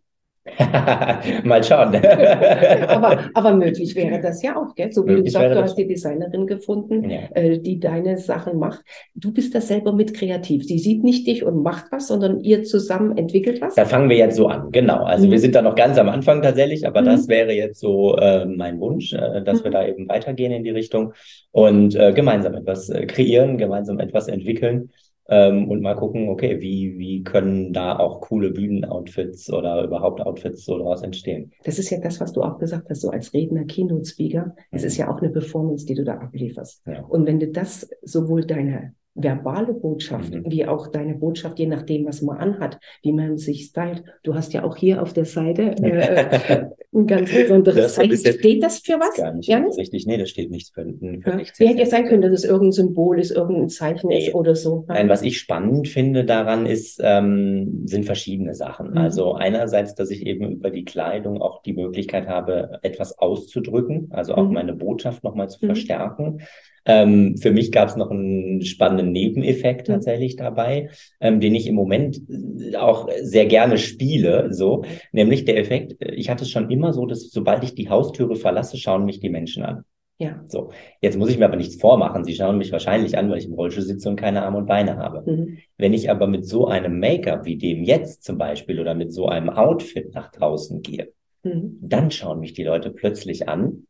Mal 1.43 1.63
schauen. 1.63 1.95
aber, 2.87 3.29
aber 3.33 3.53
möglich 3.53 3.95
wäre 3.95 4.19
das 4.21 4.41
ja 4.41 4.55
auch, 4.55 4.75
gell? 4.75 4.91
So 4.91 5.05
wie 5.05 5.11
möglich 5.11 5.33
du 5.33 5.39
sagst, 5.39 5.55
du 5.55 5.61
hast 5.61 5.75
die 5.75 5.87
Designerin 5.87 6.47
gefunden, 6.47 7.09
ja. 7.09 7.19
äh, 7.33 7.59
die 7.59 7.79
deine 7.79 8.17
Sachen 8.17 8.57
macht. 8.57 8.81
Du 9.15 9.31
bist 9.31 9.55
da 9.55 9.61
selber 9.61 9.93
mit 9.93 10.13
kreativ. 10.13 10.65
Sie 10.65 10.79
sieht 10.79 11.03
nicht 11.03 11.27
dich 11.27 11.43
und 11.43 11.63
macht 11.63 11.85
was, 11.91 12.07
sondern 12.07 12.39
ihr 12.39 12.63
zusammen 12.63 13.17
entwickelt 13.17 13.61
was. 13.61 13.75
Da 13.75 13.85
fangen 13.85 14.09
wir 14.09 14.17
jetzt 14.17 14.35
so 14.35 14.47
an, 14.47 14.71
genau. 14.71 15.03
Also 15.03 15.27
mhm. 15.27 15.31
wir 15.31 15.39
sind 15.39 15.55
da 15.55 15.61
noch 15.61 15.75
ganz 15.75 15.97
am 15.97 16.09
Anfang 16.09 16.41
tatsächlich, 16.41 16.85
aber 16.87 17.01
mhm. 17.01 17.05
das 17.05 17.27
wäre 17.27 17.53
jetzt 17.53 17.79
so 17.79 18.15
äh, 18.17 18.45
mein 18.45 18.79
Wunsch, 18.79 19.13
äh, 19.13 19.41
dass 19.43 19.59
mhm. 19.59 19.63
wir 19.65 19.71
da 19.71 19.87
eben 19.87 20.07
weitergehen 20.09 20.51
in 20.51 20.63
die 20.63 20.71
Richtung 20.71 21.13
und 21.51 21.95
äh, 21.95 22.13
gemeinsam 22.13 22.53
etwas 22.53 22.89
äh, 22.89 23.05
kreieren, 23.05 23.57
gemeinsam 23.57 23.99
etwas 23.99 24.27
entwickeln 24.27 24.89
ähm, 25.29 25.69
und 25.69 25.81
mal 25.81 25.95
gucken, 25.95 26.29
okay, 26.29 26.59
wie, 26.59 26.97
wie 26.97 27.23
können 27.23 27.71
da 27.71 27.97
auch 27.97 28.21
coole 28.21 28.51
Bühnenoutfits 28.51 29.51
oder 29.53 29.83
überhaupt 29.83 30.21
Outfits 30.21 30.65
so 30.65 30.77
daraus 30.77 31.03
entstehen. 31.03 31.51
Das 31.63 31.79
ist 31.79 31.89
ja 31.89 31.99
das, 31.99 32.19
was 32.19 32.33
du 32.33 32.41
auch 32.41 32.57
gesagt 32.57 32.89
hast, 32.89 33.01
so 33.01 33.09
als 33.09 33.33
Redner, 33.33 33.65
Keynote-Speaker. 33.65 34.55
Es 34.71 34.81
mhm. 34.81 34.87
ist 34.87 34.97
ja 34.97 35.11
auch 35.11 35.21
eine 35.21 35.29
Performance, 35.29 35.85
die 35.85 35.93
du 35.93 36.03
da 36.03 36.15
ablieferst. 36.15 36.81
Ja. 36.87 37.01
Und 37.03 37.25
wenn 37.27 37.39
du 37.39 37.47
das 37.47 37.89
sowohl 38.01 38.45
deine 38.45 38.93
verbale 39.15 39.73
Botschaft, 39.73 40.33
mhm. 40.33 40.45
wie 40.47 40.65
auch 40.65 40.87
deine 40.87 41.15
Botschaft, 41.15 41.59
je 41.59 41.67
nachdem, 41.67 42.05
was 42.05 42.21
man 42.21 42.37
anhat, 42.37 42.79
wie 43.03 43.11
man 43.11 43.37
sich 43.37 43.65
stylt. 43.65 44.03
Du 44.23 44.35
hast 44.35 44.53
ja 44.53 44.63
auch 44.63 44.77
hier 44.77 45.01
auf 45.01 45.13
der 45.13 45.25
Seite 45.25 45.75
äh, 45.81 46.65
ein 46.93 47.07
ganz 47.07 47.31
besonderes 47.33 47.95
Zeichen. 47.95 48.17
Steht 48.17 48.63
das 48.63 48.79
für 48.79 48.93
was? 48.93 49.15
Gar 49.15 49.33
nicht 49.33 49.49
ja? 49.49 49.59
richtig. 49.59 50.05
Nee, 50.05 50.17
das 50.17 50.29
steht 50.29 50.51
nichts 50.51 50.69
für, 50.69 50.83
für 50.83 51.29
ja. 51.29 51.35
nichts. 51.35 51.59
Wie 51.59 51.67
hätte 51.67 51.79
ja 51.79 51.85
sein 51.85 52.05
können, 52.05 52.21
dass 52.21 52.31
es 52.31 52.43
irgendein 52.43 52.71
Symbol 52.71 53.19
ist, 53.19 53.31
irgendein 53.31 53.69
Zeichen 53.69 54.07
nee. 54.07 54.27
ist 54.27 54.35
oder 54.35 54.55
so. 54.55 54.85
Nein, 54.87 55.09
was 55.09 55.21
ich 55.21 55.37
spannend 55.37 55.87
finde 55.87 56.23
daran 56.23 56.65
ist, 56.65 56.99
ähm, 57.03 57.83
sind 57.85 58.05
verschiedene 58.05 58.55
Sachen. 58.55 58.91
Mhm. 58.91 58.97
Also 58.97 59.33
einerseits, 59.33 59.95
dass 59.95 60.11
ich 60.11 60.25
eben 60.25 60.51
über 60.51 60.69
die 60.69 60.85
Kleidung 60.85 61.41
auch 61.41 61.61
die 61.61 61.73
Möglichkeit 61.73 62.27
habe, 62.27 62.79
etwas 62.83 63.17
auszudrücken, 63.19 64.07
also 64.11 64.35
auch 64.35 64.47
mhm. 64.47 64.53
meine 64.53 64.73
Botschaft 64.73 65.23
nochmal 65.23 65.49
zu 65.49 65.63
mhm. 65.63 65.67
verstärken. 65.67 66.41
Ähm, 66.89 67.37
für 67.37 67.51
mich 67.51 67.71
gab 67.71 67.87
es 67.87 67.95
noch 67.95 68.09
einen 68.09 68.63
spannenden 68.63 69.11
Nebeneffekt 69.11 69.87
mhm. 69.87 69.93
tatsächlich 69.93 70.35
dabei, 70.37 70.89
ähm, 71.21 71.39
den 71.39 71.53
ich 71.53 71.67
im 71.67 71.75
Moment 71.75 72.19
äh, 72.27 72.75
auch 72.77 73.07
sehr 73.21 73.45
gerne 73.45 73.77
spiele, 73.77 74.51
so, 74.51 74.83
nämlich 75.11 75.45
der 75.45 75.59
Effekt, 75.59 76.01
äh, 76.01 76.15
ich 76.15 76.31
hatte 76.31 76.45
es 76.45 76.49
schon 76.49 76.71
immer 76.71 76.91
so, 76.91 77.05
dass 77.05 77.29
sobald 77.29 77.63
ich 77.63 77.75
die 77.75 77.89
Haustüre 77.89 78.35
verlasse, 78.35 78.77
schauen 78.77 79.05
mich 79.05 79.19
die 79.19 79.29
Menschen 79.29 79.61
an. 79.61 79.83
Ja. 80.17 80.43
So. 80.47 80.71
Jetzt 80.99 81.17
muss 81.17 81.29
ich 81.29 81.37
mir 81.37 81.45
aber 81.45 81.55
nichts 81.55 81.79
vormachen. 81.79 82.25
Sie 82.25 82.33
schauen 82.33 82.57
mich 82.57 82.71
wahrscheinlich 82.71 83.17
an, 83.17 83.29
weil 83.29 83.37
ich 83.37 83.45
im 83.45 83.53
Rollstuhl 83.53 83.83
sitze 83.83 84.09
und 84.09 84.17
keine 84.17 84.43
Arme 84.43 84.57
und 84.57 84.65
Beine 84.65 84.97
habe. 84.97 85.23
Mhm. 85.31 85.59
Wenn 85.77 85.93
ich 85.93 86.09
aber 86.09 86.25
mit 86.25 86.45
so 86.45 86.67
einem 86.67 86.99
Make-up 86.99 87.45
wie 87.45 87.57
dem 87.57 87.83
jetzt 87.83 88.23
zum 88.23 88.37
Beispiel 88.39 88.79
oder 88.79 88.95
mit 88.95 89.13
so 89.13 89.27
einem 89.27 89.49
Outfit 89.49 90.13
nach 90.15 90.31
draußen 90.31 90.81
gehe, 90.81 91.13
mhm. 91.43 91.77
dann 91.81 92.09
schauen 92.09 92.39
mich 92.39 92.53
die 92.53 92.63
Leute 92.63 92.89
plötzlich 92.89 93.47
an 93.47 93.85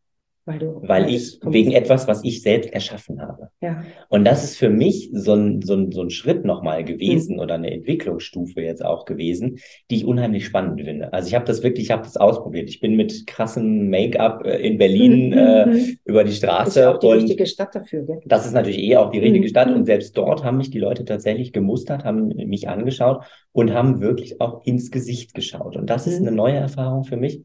weil, 0.50 0.76
weil 0.82 1.10
ich 1.14 1.40
wegen 1.44 1.72
etwas, 1.72 2.08
was 2.08 2.24
ich 2.24 2.42
selbst 2.42 2.74
erschaffen 2.74 3.22
habe. 3.22 3.50
Ja. 3.62 3.84
Und 4.10 4.26
das 4.26 4.44
ist 4.44 4.58
für 4.58 4.70
mich 4.70 5.12
so 5.14 5.34
ein, 5.34 5.62
so 5.62 5.76
ein, 5.76 5.92
so 5.92 6.02
ein 6.02 6.10
Schritt 6.10 6.44
nochmal 6.44 6.84
gewesen 6.84 7.36
mhm. 7.36 7.42
oder 7.42 7.56
eine 7.56 7.72
Entwicklungsstufe 7.72 8.62
jetzt 8.62 8.84
auch 8.84 9.06
gewesen, 9.06 9.60
die 9.90 9.98
ich 9.98 10.06
unheimlich 10.06 10.46
spannend 10.46 10.82
finde. 10.82 11.14
Also 11.14 11.28
ich 11.28 11.36
habe 11.36 11.46
das 11.46 11.62
wirklich, 11.62 11.86
ich 11.86 11.92
habe 11.92 12.04
das 12.04 12.18
ausprobiert. 12.18 12.70
Ich 12.70 12.80
bin 12.80 12.96
mit 12.96 13.28
krassem 13.28 13.90
Make-up 13.90 14.46
äh, 14.46 14.58
in 14.58 14.78
Berlin 14.78 15.30
mhm. 15.30 15.38
äh, 15.38 15.66
mhm. 15.68 15.98
über 16.06 16.24
die 16.24 16.34
Straße. 16.34 16.66
Das 16.66 16.76
ist 16.78 16.86
auch 16.86 17.00
die 17.00 17.08
und 17.08 17.18
richtige 17.20 17.46
Stadt 17.46 17.76
dafür. 17.76 18.04
Gell? 18.04 18.20
Das 18.26 18.46
ist 18.46 18.54
natürlich 18.54 18.80
eh 18.80 18.98
auch 18.98 19.12
die 19.12 19.20
richtige 19.20 19.46
mhm. 19.46 19.50
Stadt. 19.50 19.70
Und 19.70 19.86
selbst 19.86 20.18
dort 20.18 20.44
haben 20.44 20.58
mich 20.58 20.72
die 20.72 20.80
Leute 20.80 21.06
tatsächlich 21.06 21.54
gemustert, 21.54 22.04
haben 22.04 22.30
mich 22.30 22.68
angeschaut 22.68 23.24
und 23.52 23.74
haben 23.74 24.02
wirklich 24.02 24.42
auch 24.42 24.66
ins 24.66 24.90
Gesicht 24.90 25.34
geschaut. 25.34 25.78
Und 25.78 25.90
das 25.90 26.08
ist 26.08 26.20
mhm. 26.20 26.28
eine 26.28 26.36
neue 26.36 26.56
Erfahrung 26.56 27.04
für 27.04 27.18
mich. 27.18 27.44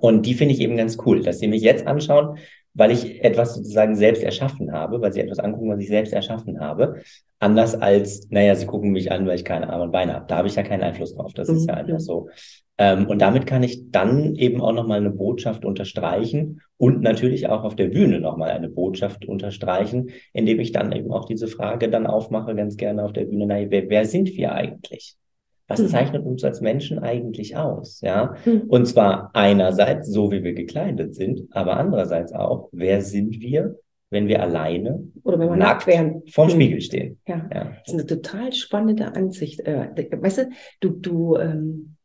Und 0.00 0.26
die 0.26 0.34
finde 0.34 0.54
ich 0.54 0.60
eben 0.60 0.76
ganz 0.76 0.98
cool, 1.04 1.22
dass 1.22 1.38
sie 1.38 1.48
mich 1.48 1.62
jetzt 1.62 1.86
anschauen 1.86 2.38
weil 2.74 2.90
ich 2.90 3.24
etwas 3.24 3.54
sozusagen 3.54 3.94
selbst 3.94 4.22
erschaffen 4.22 4.72
habe, 4.72 5.00
weil 5.00 5.12
sie 5.12 5.20
etwas 5.20 5.38
angucken, 5.38 5.70
was 5.70 5.80
ich 5.80 5.88
selbst 5.88 6.12
erschaffen 6.12 6.60
habe. 6.60 6.96
Anders 7.38 7.74
als, 7.74 8.28
naja, 8.30 8.54
sie 8.56 8.66
gucken 8.66 8.90
mich 8.90 9.12
an, 9.12 9.26
weil 9.26 9.36
ich 9.36 9.44
keine 9.44 9.70
Arme 9.70 9.84
und 9.84 9.92
Beine 9.92 10.14
habe. 10.14 10.26
Da 10.26 10.38
habe 10.38 10.48
ich 10.48 10.56
ja 10.56 10.64
keinen 10.64 10.82
Einfluss 10.82 11.14
drauf. 11.14 11.32
Das 11.34 11.48
mhm. 11.48 11.56
ist 11.56 11.68
ja 11.68 11.74
einfach 11.74 12.00
so. 12.00 12.28
Ähm, 12.76 13.06
und 13.06 13.22
damit 13.22 13.46
kann 13.46 13.62
ich 13.62 13.92
dann 13.92 14.34
eben 14.34 14.60
auch 14.60 14.72
nochmal 14.72 14.98
eine 14.98 15.10
Botschaft 15.10 15.64
unterstreichen 15.64 16.60
und 16.76 17.02
natürlich 17.02 17.48
auch 17.48 17.62
auf 17.62 17.76
der 17.76 17.86
Bühne 17.86 18.18
nochmal 18.18 18.50
eine 18.50 18.68
Botschaft 18.68 19.24
unterstreichen, 19.26 20.10
indem 20.32 20.58
ich 20.58 20.72
dann 20.72 20.90
eben 20.90 21.12
auch 21.12 21.26
diese 21.26 21.46
Frage 21.46 21.88
dann 21.88 22.08
aufmache, 22.08 22.56
ganz 22.56 22.76
gerne 22.76 23.04
auf 23.04 23.12
der 23.12 23.26
Bühne, 23.26 23.46
naja, 23.46 23.68
wer, 23.70 23.88
wer 23.88 24.04
sind 24.04 24.36
wir 24.36 24.52
eigentlich? 24.52 25.16
Was 25.66 25.80
mhm. 25.80 25.88
zeichnet 25.88 26.26
uns 26.26 26.44
als 26.44 26.60
Menschen 26.60 26.98
eigentlich 26.98 27.56
aus? 27.56 28.00
Ja, 28.02 28.34
mhm. 28.44 28.64
und 28.68 28.86
zwar 28.86 29.30
einerseits 29.32 30.10
so, 30.10 30.30
wie 30.30 30.44
wir 30.44 30.52
gekleidet 30.52 31.14
sind, 31.14 31.48
aber 31.50 31.76
andererseits 31.76 32.32
auch, 32.32 32.68
wer 32.72 33.00
sind 33.00 33.40
wir, 33.40 33.78
wenn 34.10 34.28
wir 34.28 34.42
alleine 34.42 35.08
oder 35.22 35.38
wenn 35.38 35.48
wir 35.48 35.56
nackt 35.56 35.86
wären 35.86 36.22
vorm 36.28 36.48
mhm. 36.48 36.52
Spiegel 36.52 36.80
stehen? 36.80 37.18
Ja. 37.26 37.48
ja. 37.52 37.64
das 37.64 37.94
ist 37.94 37.94
eine 37.94 38.06
total 38.06 38.52
spannende 38.52 39.14
Ansicht. 39.14 39.60
Äh, 39.60 39.88
weißt 39.96 40.38
du, 40.38 40.50
du, 40.80 40.90
du 40.90 41.36
ähm, 41.36 41.96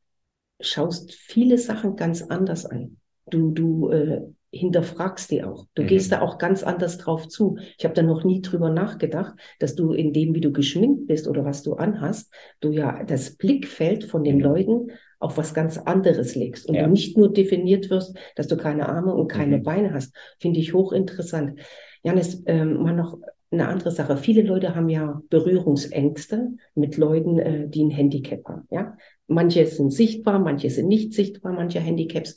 schaust 0.62 1.14
viele 1.14 1.58
Sachen 1.58 1.96
ganz 1.96 2.22
anders 2.22 2.66
an. 2.66 2.98
Du, 3.30 3.52
du 3.52 3.90
äh, 3.90 4.22
hinterfragst 4.52 5.30
die 5.32 5.44
auch. 5.44 5.68
Du 5.76 5.84
mhm. 5.84 5.88
gehst 5.88 6.12
da 6.12 6.22
auch 6.22 6.38
ganz 6.38 6.64
anders 6.64 6.98
drauf 6.98 7.28
zu. 7.28 7.58
Ich 7.78 7.86
habe 7.86 7.94
da 7.94 8.02
noch 8.02 8.24
nie 8.24 8.42
drüber 8.42 8.70
nachgedacht, 8.70 9.36
dass 9.60 9.76
du 9.76 9.94
in 9.94 10.14
dem, 10.14 10.34
wie 10.34 10.42
du 10.42 10.52
geschminkt 10.52 11.08
bist 11.08 11.28
oder 11.28 11.46
was 11.46 11.64
du 11.64 11.74
anhast, 11.74 12.34
du 12.60 12.72
ja 12.72 13.04
das 13.04 13.36
Blickfeld 13.36 14.06
von 14.06 14.24
den 14.24 14.38
mhm. 14.38 14.44
Leuten 14.44 14.92
auf 15.20 15.38
was 15.38 15.54
ganz 15.54 15.78
anderes 15.78 16.36
legst 16.36 16.68
und 16.68 16.76
ja. 16.76 16.84
du 16.84 16.90
nicht 16.90 17.18
nur 17.18 17.32
definiert 17.32 17.90
wirst, 17.90 18.18
dass 18.36 18.48
du 18.48 18.56
keine 18.56 18.88
Arme 18.88 19.14
und 19.14 19.28
keine 19.28 19.58
mhm. 19.58 19.64
Beine 19.64 19.94
hast. 19.94 20.16
Finde 20.40 20.60
ich 20.60 20.74
hochinteressant. 20.74 21.60
Janis, 22.04 22.42
ähm, 22.46 22.82
mal 22.82 22.96
noch 22.96 23.20
eine 23.52 23.68
andere 23.68 23.92
Sache. 23.92 24.18
Viele 24.18 24.44
Leute 24.44 24.76
haben 24.76 24.90
ja 24.90 25.22
Berührungsängste 25.30 26.52
mit 26.76 26.98
Leuten, 26.98 27.40
äh, 27.40 27.68
die 27.68 27.84
ein 27.84 27.90
Handicap 27.90 28.46
haben. 28.48 28.68
Ja, 28.70 28.96
manche 29.28 29.66
sind 29.66 29.92
sichtbar, 29.92 30.40
manche 30.40 30.70
sind 30.70 30.88
nicht 30.88 31.14
sichtbar, 31.14 31.54
manche 31.54 31.80
Handicaps 31.80 32.36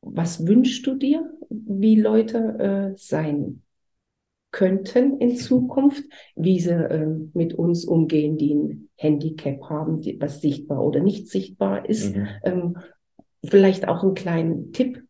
was 0.00 0.46
wünschst 0.46 0.86
du 0.86 0.94
dir, 0.94 1.30
wie 1.50 2.00
Leute 2.00 2.92
äh, 2.94 2.98
sein 2.98 3.62
könnten 4.50 5.18
in 5.18 5.36
Zukunft, 5.36 6.04
wie 6.34 6.58
sie 6.60 6.70
äh, 6.70 7.06
mit 7.34 7.54
uns 7.54 7.84
umgehen, 7.84 8.38
die 8.38 8.54
ein 8.54 8.88
Handicap 8.96 9.62
haben, 9.68 10.00
die, 10.00 10.20
was 10.20 10.40
sichtbar 10.40 10.82
oder 10.82 11.00
nicht 11.00 11.28
sichtbar 11.28 11.88
ist. 11.88 12.16
Mhm. 12.16 12.28
Ähm, 12.42 12.76
vielleicht 13.44 13.88
auch 13.88 14.02
einen 14.02 14.14
kleinen 14.14 14.72
Tipp. 14.72 15.02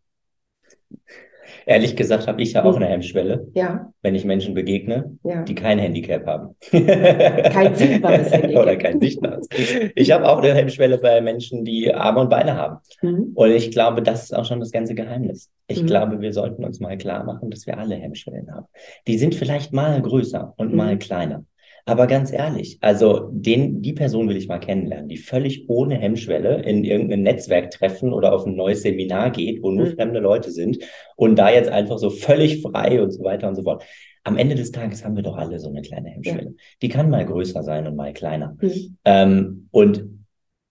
Ehrlich 1.66 1.96
gesagt 1.96 2.26
habe 2.26 2.42
ich 2.42 2.52
ja 2.52 2.64
auch 2.64 2.74
hm. 2.74 2.82
eine 2.82 2.92
Hemmschwelle, 2.92 3.48
ja. 3.54 3.92
wenn 4.02 4.14
ich 4.14 4.24
Menschen 4.24 4.54
begegne, 4.54 5.16
ja. 5.22 5.42
die 5.42 5.54
kein 5.54 5.78
Handicap 5.78 6.26
haben. 6.26 6.54
Kein 6.70 7.74
sichtbares 7.74 8.30
Handicap. 8.32 8.62
Oder 8.62 8.76
kein 8.76 9.00
sichtbares. 9.00 9.48
Ich 9.94 10.10
habe 10.10 10.28
auch 10.28 10.38
eine 10.38 10.54
Hemmschwelle 10.54 10.98
bei 10.98 11.20
Menschen, 11.20 11.64
die 11.64 11.92
Arme 11.94 12.20
und 12.20 12.30
Beine 12.30 12.56
haben. 12.56 12.78
Mhm. 13.02 13.32
Und 13.34 13.50
ich 13.50 13.70
glaube, 13.70 14.02
das 14.02 14.24
ist 14.24 14.34
auch 14.34 14.44
schon 14.44 14.60
das 14.60 14.72
ganze 14.72 14.94
Geheimnis. 14.94 15.50
Ich 15.66 15.82
mhm. 15.82 15.86
glaube, 15.86 16.20
wir 16.20 16.32
sollten 16.32 16.64
uns 16.64 16.80
mal 16.80 16.96
klar 16.96 17.24
machen, 17.24 17.50
dass 17.50 17.66
wir 17.66 17.78
alle 17.78 17.96
Hemmschwellen 17.96 18.50
haben. 18.52 18.66
Die 19.06 19.18
sind 19.18 19.34
vielleicht 19.34 19.72
mal 19.72 20.00
größer 20.00 20.54
und 20.56 20.70
mhm. 20.70 20.76
mal 20.76 20.98
kleiner. 20.98 21.44
Aber 21.88 22.06
ganz 22.06 22.30
ehrlich, 22.34 22.76
also 22.82 23.30
den, 23.32 23.80
die 23.80 23.94
Person 23.94 24.28
will 24.28 24.36
ich 24.36 24.46
mal 24.46 24.58
kennenlernen, 24.58 25.08
die 25.08 25.16
völlig 25.16 25.70
ohne 25.70 25.94
Hemmschwelle 25.94 26.60
in 26.60 26.84
irgendein 26.84 27.22
Netzwerk 27.22 27.70
treffen 27.70 28.12
oder 28.12 28.34
auf 28.34 28.44
ein 28.44 28.56
neues 28.56 28.82
Seminar 28.82 29.30
geht, 29.30 29.62
wo 29.62 29.70
nur 29.70 29.86
mhm. 29.86 29.94
fremde 29.94 30.20
Leute 30.20 30.50
sind 30.50 30.80
und 31.16 31.36
da 31.36 31.50
jetzt 31.50 31.70
einfach 31.70 31.96
so 31.96 32.10
völlig 32.10 32.60
frei 32.60 33.02
und 33.02 33.10
so 33.10 33.24
weiter 33.24 33.48
und 33.48 33.54
so 33.54 33.62
fort. 33.62 33.84
Am 34.22 34.36
Ende 34.36 34.54
des 34.54 34.70
Tages 34.70 35.02
haben 35.02 35.16
wir 35.16 35.22
doch 35.22 35.38
alle 35.38 35.58
so 35.58 35.70
eine 35.70 35.80
kleine 35.80 36.10
Hemmschwelle. 36.10 36.50
Ja. 36.50 36.62
Die 36.82 36.90
kann 36.90 37.08
mal 37.08 37.24
größer 37.24 37.62
sein 37.62 37.86
und 37.86 37.96
mal 37.96 38.12
kleiner. 38.12 38.54
Mhm. 38.60 38.98
Ähm, 39.06 39.68
und 39.70 40.17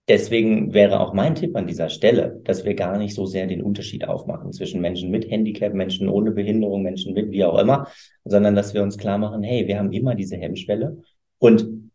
Deswegen 0.08 0.72
wäre 0.72 1.00
auch 1.00 1.12
mein 1.12 1.34
Tipp 1.34 1.54
an 1.54 1.66
dieser 1.66 1.90
Stelle, 1.90 2.40
dass 2.44 2.64
wir 2.64 2.74
gar 2.74 2.96
nicht 2.96 3.14
so 3.14 3.26
sehr 3.26 3.46
den 3.46 3.62
Unterschied 3.62 4.08
aufmachen 4.08 4.52
zwischen 4.52 4.80
Menschen 4.80 5.10
mit 5.10 5.30
Handicap, 5.30 5.74
Menschen 5.74 6.08
ohne 6.08 6.30
Behinderung, 6.30 6.82
Menschen 6.82 7.12
mit 7.12 7.30
wie 7.30 7.44
auch 7.44 7.58
immer, 7.58 7.88
sondern 8.24 8.54
dass 8.54 8.72
wir 8.72 8.82
uns 8.82 8.96
klar 8.96 9.18
machen, 9.18 9.42
hey, 9.42 9.66
wir 9.66 9.78
haben 9.78 9.92
immer 9.92 10.14
diese 10.14 10.36
Hemmschwelle 10.36 11.02
und 11.38 11.90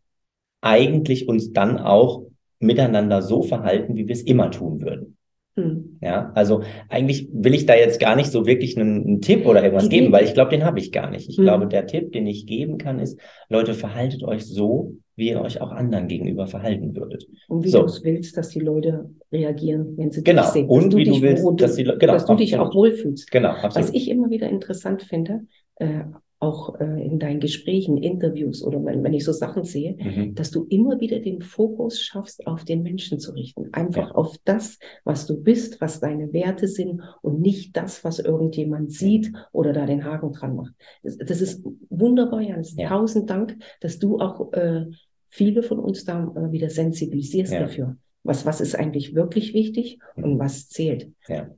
eigentlich 0.60 1.28
uns 1.28 1.52
dann 1.52 1.78
auch 1.78 2.22
miteinander 2.60 3.20
so 3.20 3.42
verhalten, 3.42 3.96
wie 3.96 4.06
wir 4.06 4.14
es 4.14 4.22
immer 4.22 4.50
tun 4.50 4.80
würden. 4.80 5.16
Hm. 5.56 5.98
Ja, 6.00 6.32
also 6.34 6.62
eigentlich 6.88 7.28
will 7.32 7.54
ich 7.54 7.66
da 7.66 7.74
jetzt 7.74 8.00
gar 8.00 8.16
nicht 8.16 8.30
so 8.30 8.46
wirklich 8.46 8.76
einen, 8.76 9.04
einen 9.04 9.20
Tipp 9.20 9.46
oder 9.46 9.62
irgendwas 9.62 9.88
geben, 9.88 10.10
weil 10.10 10.24
ich 10.24 10.34
glaube, 10.34 10.50
den 10.50 10.64
habe 10.64 10.78
ich 10.78 10.90
gar 10.90 11.10
nicht. 11.10 11.28
Ich 11.28 11.36
hm. 11.36 11.44
glaube, 11.44 11.66
der 11.66 11.86
Tipp, 11.86 12.12
den 12.12 12.26
ich 12.26 12.46
geben 12.46 12.78
kann, 12.78 12.98
ist, 12.98 13.20
Leute, 13.48 13.74
verhaltet 13.74 14.24
euch 14.24 14.44
so, 14.46 14.94
wie 15.16 15.30
ihr 15.30 15.40
euch 15.40 15.60
auch 15.60 15.70
anderen 15.70 16.08
gegenüber 16.08 16.46
verhalten 16.46 16.94
würdet. 16.96 17.26
Und 17.48 17.64
wie 17.64 17.70
so. 17.70 17.80
du 17.80 17.86
es 17.86 18.02
willst, 18.02 18.36
dass 18.36 18.48
die 18.48 18.60
Leute 18.60 19.10
reagieren, 19.30 19.96
wenn 19.96 20.10
sie 20.10 20.24
genau. 20.24 20.42
dich 20.42 20.50
sehen. 20.50 20.68
Und 20.68 20.94
wie 20.96 21.04
du 21.04 21.22
willst, 21.22 21.44
dass, 21.60 21.76
die, 21.76 21.84
genau, 21.84 22.12
dass 22.12 22.26
du 22.26 22.34
dich 22.34 22.56
auch 22.58 22.74
wohlfühlst. 22.74 23.30
Genau, 23.30 23.50
absolut. 23.50 23.76
Was 23.76 23.94
ich 23.94 24.10
immer 24.10 24.30
wieder 24.30 24.48
interessant 24.48 25.02
finde, 25.02 25.46
äh, 25.76 26.04
auch 26.44 26.78
äh, 26.78 26.84
in 26.84 27.18
deinen 27.18 27.40
Gesprächen, 27.40 27.96
Interviews 27.96 28.62
oder 28.62 28.84
wenn, 28.84 29.02
wenn 29.02 29.14
ich 29.14 29.24
so 29.24 29.32
Sachen 29.32 29.64
sehe, 29.64 29.96
mhm. 29.98 30.34
dass 30.34 30.50
du 30.50 30.66
immer 30.68 31.00
wieder 31.00 31.18
den 31.20 31.40
Fokus 31.40 32.00
schaffst, 32.00 32.46
auf 32.46 32.64
den 32.64 32.82
Menschen 32.82 33.18
zu 33.18 33.32
richten. 33.32 33.70
Einfach 33.72 34.08
ja. 34.08 34.14
auf 34.14 34.36
das, 34.44 34.78
was 35.04 35.26
du 35.26 35.42
bist, 35.42 35.80
was 35.80 36.00
deine 36.00 36.32
Werte 36.32 36.68
sind 36.68 37.00
und 37.22 37.40
nicht 37.40 37.76
das, 37.76 38.04
was 38.04 38.18
irgendjemand 38.18 38.92
sieht 38.92 39.32
oder 39.52 39.72
da 39.72 39.86
den 39.86 40.04
Haken 40.04 40.32
dran 40.32 40.56
macht. 40.56 40.74
Das, 41.02 41.16
das 41.16 41.40
ist 41.40 41.64
wunderbar, 41.88 42.42
Jans. 42.42 42.74
Ja. 42.76 42.88
Tausend 42.88 43.30
Dank, 43.30 43.56
dass 43.80 43.98
du 43.98 44.18
auch 44.18 44.52
äh, 44.52 44.86
viele 45.26 45.62
von 45.62 45.78
uns 45.78 46.04
da 46.04 46.32
äh, 46.36 46.52
wieder 46.52 46.68
sensibilisierst 46.68 47.52
ja. 47.52 47.60
dafür. 47.60 47.96
Was, 48.24 48.46
was 48.46 48.60
ist 48.60 48.74
eigentlich 48.74 49.14
wirklich 49.14 49.52
wichtig 49.54 49.98
und 50.16 50.34
mhm. 50.34 50.38
was 50.38 50.68
zählt? 50.68 51.10
Ja. 51.28 51.50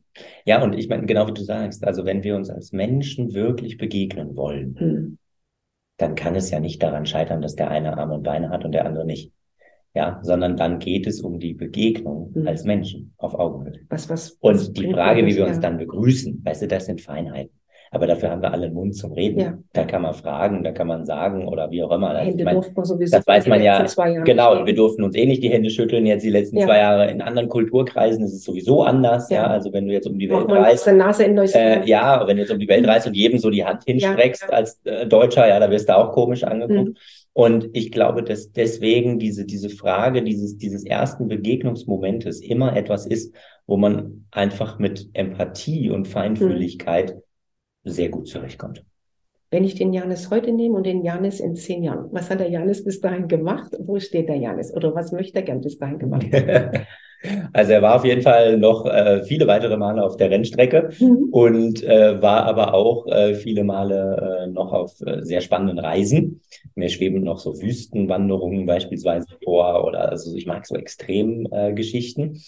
Ja, 0.45 0.63
und 0.63 0.73
ich 0.73 0.89
meine, 0.89 1.07
genau 1.07 1.29
wie 1.29 1.35
du 1.35 1.43
sagst, 1.43 1.85
also 1.85 2.05
wenn 2.05 2.25
wir 2.25 2.37
uns 2.37 2.51
als 2.51 2.73
Menschen 2.73 3.35
wirklich 3.35 3.77
begegnen 3.77 4.35
wollen, 4.35 4.77
mhm. 4.79 5.19
dann 5.97 6.15
kann 6.15 6.35
es 6.35 6.51
ja 6.51 6.59
nicht 6.59 6.83
daran 6.83 7.07
scheitern, 7.07 7.41
dass 7.41 7.55
der 7.55 7.71
eine 7.71 7.97
Arme 7.97 8.15
und 8.15 8.23
Beine 8.23 8.51
hat 8.51 8.65
und 8.65 8.73
der 8.73 8.87
andere 8.87 9.07
nicht. 9.07 9.33
Ja, 9.95 10.21
sondern 10.23 10.59
dann 10.59 10.79
geht 10.79 11.07
es 11.07 11.23
um 11.23 11.39
die 11.39 11.55
Begegnung 11.55 12.33
mhm. 12.35 12.49
als 12.49 12.65
Menschen 12.65 13.15
auf 13.17 13.35
Augenhöhe. 13.35 13.81
Was, 13.89 14.11
was, 14.11 14.33
und 14.41 14.77
die 14.77 14.93
Frage, 14.93 15.25
wie 15.25 15.37
wir 15.37 15.47
uns 15.47 15.61
dann 15.61 15.79
begrüßen, 15.79 16.45
weißt 16.45 16.63
du, 16.63 16.69
das 16.69 16.87
sind 16.87 17.01
Feinheiten. 17.01 17.59
Aber 17.91 18.07
dafür 18.07 18.31
haben 18.31 18.43
wir 18.43 18.53
alle 18.53 18.67
einen 18.67 18.75
Mund 18.75 18.97
zum 18.97 19.13
Reden. 19.13 19.41
Ja. 19.41 19.59
Da 19.73 19.85
kann 19.85 20.03
man 20.03 20.15
fragen, 20.15 20.65
da 20.65 20.73
kann 20.73 20.87
man 20.87 21.05
sagen 21.05 21.47
oder 21.47 21.71
wie 21.71 21.83
auch 21.83 21.93
immer. 21.93 22.13
Das, 22.13 22.25
Hände 22.25 22.45
mein, 22.45 22.57
man 22.75 22.85
sowieso 22.85 23.17
das 23.17 23.27
weiß 23.27 23.47
man 23.47 23.63
ja. 23.63 23.85
Genau, 24.25 24.67
wir 24.67 24.75
durften 24.75 25.05
uns 25.05 25.15
eh 25.15 25.27
nicht 25.27 25.43
die 25.43 25.51
Hände 25.51 25.71
schütteln. 25.71 26.07
Jetzt 26.07 26.25
die 26.25 26.31
letzten 26.31 26.59
ja. 26.59 26.67
zwei 26.67 26.79
Jahre 26.79 27.11
in 27.11 27.21
anderen 27.21 27.49
Kulturkreisen 27.49 28.25
ist 28.25 28.33
es 28.33 28.45
sowieso 28.45 28.83
anders. 28.83 29.31
Ja, 29.31 29.43
ja. 29.43 29.47
also 29.47 29.73
wenn 29.73 29.87
du 29.87 29.93
jetzt 29.93 30.07
um 30.07 30.19
die 30.19 30.29
Welt 30.29 30.51
reist. 30.51 30.87
Nase 30.87 31.25
in 31.25 31.39
äh, 31.39 31.85
ja, 31.87 32.27
wenn 32.27 32.37
du 32.37 32.43
jetzt 32.43 32.53
um 32.53 32.59
die 32.59 32.69
Welt 32.69 32.87
reist 32.87 33.07
und 33.07 33.15
jedem 33.15 33.39
so 33.39 33.51
die 33.51 33.65
Hand 33.65 33.85
hinstreckst 33.85 34.53
als 34.53 34.81
äh, 34.85 35.07
Deutscher, 35.07 35.49
ja, 35.49 35.61
da 35.61 35.71
wirst 35.71 35.89
du 35.89 35.97
auch 35.97 36.13
komisch 36.13 36.45
angeguckt. 36.45 36.89
Mhm. 36.89 36.97
Und 37.33 37.69
ich 37.75 37.93
glaube, 37.93 38.23
dass 38.23 38.53
deswegen 38.53 39.19
diese, 39.19 39.45
diese 39.45 39.69
Frage 39.69 40.23
dieses, 40.23 40.57
dieses 40.57 40.87
ersten 40.87 41.29
Begegnungsmomentes 41.29 42.41
immer 42.41 42.75
etwas 42.75 43.07
ist, 43.07 43.35
wo 43.67 43.77
man 43.77 44.25
einfach 44.31 44.79
mit 44.79 45.11
Empathie 45.13 45.91
und 45.91 46.09
Feinfühligkeit 46.09 47.15
mhm 47.15 47.21
sehr 47.87 48.09
gut 48.11 48.29
zurechtkommt. 48.29 48.85
Wenn 49.51 49.65
ich 49.65 49.77
den 49.77 49.93
Janis 49.93 50.29
heute 50.31 50.53
nehme 50.53 50.75
und 50.75 50.85
den 50.85 51.05
Janis 51.05 51.39
in 51.39 51.55
zehn 51.55 51.85
Jahren, 51.85 52.09
was 52.11 52.31
hat 52.31 52.41
der 52.41 52.51
Janis 52.51 52.83
bis 52.83 53.01
dahin 53.01 53.29
gemacht? 53.29 53.73
Wo 53.79 53.99
steht 54.01 54.29
der 54.29 54.37
Janis? 54.37 54.75
Oder 54.75 54.95
was 54.95 55.13
möchte 55.13 55.39
er 55.39 55.45
gern 55.45 55.61
bis 55.61 55.79
dahin 55.79 55.99
gemacht 55.99 56.27
haben? 56.33 56.87
Also 57.53 57.73
er 57.73 57.83
war 57.83 57.97
auf 57.97 58.05
jeden 58.05 58.23
Fall 58.23 58.59
noch 58.59 58.87
äh, 58.87 59.23
viele 59.23 59.47
weitere 59.47 59.77
Male 59.77 60.05
auf 60.05 60.17
der 60.17 60.31
Rennstrecke 60.31 60.91
mhm. 61.01 61.29
und 61.31 61.83
äh, 61.83 62.21
war 62.21 62.45
aber 62.45 62.75
auch 62.75 63.07
äh, 63.09 63.35
viele 63.35 63.65
Male 63.65 64.45
äh, 64.45 64.47
noch 64.49 64.73
auf 64.73 65.01
äh, 65.01 65.23
sehr 65.23 65.41
spannenden 65.41 65.79
Reisen. 65.79 66.43
Mir 66.75 66.89
schweben 66.89 67.25
noch 67.25 67.39
so 67.39 67.61
Wüstenwanderungen 67.61 68.67
beispielsweise 68.67 69.29
vor 69.43 69.85
oder 69.87 70.11
also 70.11 70.37
ich 70.37 70.47
mag 70.47 70.67
so 70.67 70.77
Extremgeschichten. 70.77 72.35
Äh, 72.35 72.39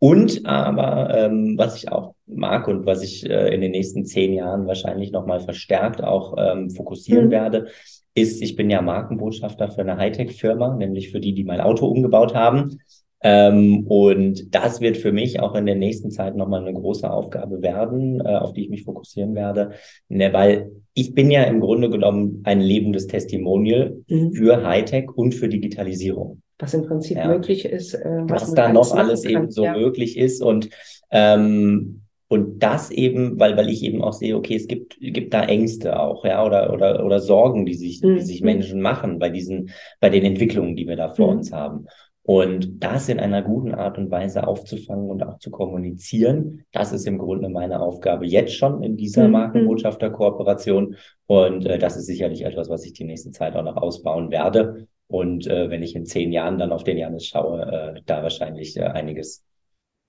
und 0.00 0.46
aber, 0.46 1.14
ähm, 1.14 1.58
was 1.58 1.76
ich 1.76 1.92
auch 1.92 2.14
mag 2.26 2.66
und 2.68 2.86
was 2.86 3.02
ich 3.02 3.28
äh, 3.28 3.54
in 3.54 3.60
den 3.60 3.70
nächsten 3.70 4.06
zehn 4.06 4.32
Jahren 4.32 4.66
wahrscheinlich 4.66 5.12
nochmal 5.12 5.40
verstärkt 5.40 6.02
auch 6.02 6.36
ähm, 6.38 6.70
fokussieren 6.70 7.26
mhm. 7.26 7.30
werde, 7.30 7.66
ist, 8.14 8.42
ich 8.42 8.56
bin 8.56 8.70
ja 8.70 8.80
Markenbotschafter 8.80 9.70
für 9.70 9.82
eine 9.82 9.98
Hightech-Firma, 9.98 10.74
nämlich 10.74 11.10
für 11.10 11.20
die, 11.20 11.34
die 11.34 11.44
mein 11.44 11.60
Auto 11.60 11.86
umgebaut 11.86 12.34
haben. 12.34 12.78
Ähm, 13.22 13.86
und 13.88 14.54
das 14.54 14.80
wird 14.80 14.96
für 14.96 15.12
mich 15.12 15.40
auch 15.40 15.54
in 15.54 15.66
der 15.66 15.74
nächsten 15.74 16.10
Zeit 16.10 16.34
nochmal 16.34 16.62
eine 16.62 16.72
große 16.72 17.08
Aufgabe 17.10 17.60
werden, 17.60 18.22
äh, 18.24 18.36
auf 18.36 18.54
die 18.54 18.64
ich 18.64 18.70
mich 18.70 18.84
fokussieren 18.84 19.34
werde. 19.34 19.72
Ne, 20.08 20.32
weil 20.32 20.70
ich 20.94 21.14
bin 21.14 21.30
ja 21.30 21.42
im 21.42 21.60
Grunde 21.60 21.90
genommen 21.90 22.40
ein 22.44 22.60
lebendes 22.62 23.06
Testimonial 23.06 23.98
mhm. 24.08 24.32
für 24.32 24.66
Hightech 24.66 25.10
und 25.14 25.34
für 25.34 25.50
Digitalisierung 25.50 26.40
was 26.60 26.74
im 26.74 26.82
Prinzip 26.82 27.16
ja. 27.16 27.26
möglich 27.26 27.64
ist. 27.64 27.94
Äh, 27.94 28.22
was, 28.24 28.42
was 28.42 28.54
da 28.54 28.72
noch 28.72 28.94
alles 28.94 29.24
eben 29.24 29.50
so 29.50 29.64
ja. 29.64 29.76
möglich 29.76 30.16
ist. 30.16 30.42
Und 30.42 30.70
ähm, 31.10 32.02
Und 32.28 32.62
das 32.62 32.92
eben, 32.92 33.40
weil, 33.40 33.56
weil 33.56 33.68
ich 33.68 33.82
eben 33.82 34.02
auch 34.02 34.12
sehe, 34.12 34.36
okay, 34.36 34.54
es 34.54 34.68
gibt, 34.68 34.98
gibt 35.00 35.34
da 35.34 35.42
Ängste 35.42 35.98
auch, 35.98 36.24
ja, 36.24 36.44
oder, 36.46 36.72
oder, 36.72 37.04
oder 37.04 37.18
Sorgen, 37.18 37.66
die 37.66 37.74
sich, 37.74 38.02
mhm. 38.02 38.14
die 38.14 38.22
sich 38.22 38.40
Menschen 38.42 38.80
machen 38.80 39.18
bei 39.18 39.30
diesen, 39.30 39.70
bei 39.98 40.10
den 40.10 40.24
Entwicklungen, 40.24 40.76
die 40.76 40.86
wir 40.86 40.94
da 40.94 41.08
vor 41.08 41.32
mhm. 41.32 41.38
uns 41.38 41.50
haben. 41.50 41.86
Und 42.22 42.84
das 42.84 43.08
in 43.08 43.18
einer 43.18 43.42
guten 43.42 43.74
Art 43.74 43.98
und 43.98 44.12
Weise 44.12 44.46
aufzufangen 44.46 45.10
und 45.10 45.24
auch 45.24 45.38
zu 45.38 45.50
kommunizieren, 45.50 46.64
das 46.70 46.92
ist 46.92 47.06
im 47.08 47.18
Grunde 47.18 47.48
meine 47.48 47.80
Aufgabe 47.80 48.26
jetzt 48.26 48.54
schon 48.54 48.84
in 48.84 48.96
dieser 48.96 49.26
mhm. 49.26 49.32
Markenbotschafterkooperation. 49.32 50.94
Und 51.26 51.66
äh, 51.66 51.78
das 51.78 51.96
ist 51.96 52.06
sicherlich 52.06 52.44
etwas, 52.44 52.68
was 52.68 52.84
ich 52.84 52.92
die 52.92 53.04
nächste 53.04 53.32
Zeit 53.32 53.56
auch 53.56 53.64
noch 53.64 53.76
ausbauen 53.76 54.30
werde. 54.30 54.86
Und 55.10 55.48
äh, 55.48 55.70
wenn 55.70 55.82
ich 55.82 55.96
in 55.96 56.06
zehn 56.06 56.30
Jahren 56.30 56.58
dann 56.58 56.70
auf 56.70 56.84
den 56.84 56.96
Janis 56.96 57.26
schaue, 57.26 57.62
äh, 57.96 58.00
da 58.06 58.22
wahrscheinlich 58.22 58.76
äh, 58.76 58.84
einiges 58.84 59.44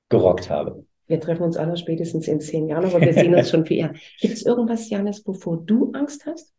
gerockt 0.09 0.49
habe. 0.51 0.85
Wir 1.07 1.19
treffen 1.19 1.41
uns 1.41 1.57
alle 1.57 1.75
spätestens 1.75 2.27
in 2.27 2.39
zehn 2.39 2.67
Jahren, 2.67 2.85
aber 2.85 3.01
wir 3.01 3.13
sehen 3.13 3.33
uns 3.33 3.49
schon 3.49 3.65
viel 3.65 3.77
eher. 3.77 3.93
Gibt 4.19 4.35
es 4.35 4.45
irgendwas, 4.45 4.89
Janis, 4.89 5.25
wovor 5.25 5.57
du 5.57 5.91
Angst 5.93 6.27
hast? 6.27 6.53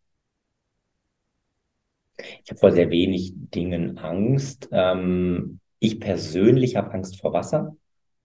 Ich 2.44 2.50
habe 2.50 2.59
vor 2.59 2.72
sehr 2.72 2.90
wenig 2.90 3.33
Dingen 3.37 3.98
Angst. 3.98 4.68
Ähm, 4.72 5.61
ich 5.78 6.00
persönlich 6.00 6.74
habe 6.74 6.90
Angst 6.90 7.20
vor 7.20 7.33
Wasser. 7.33 7.76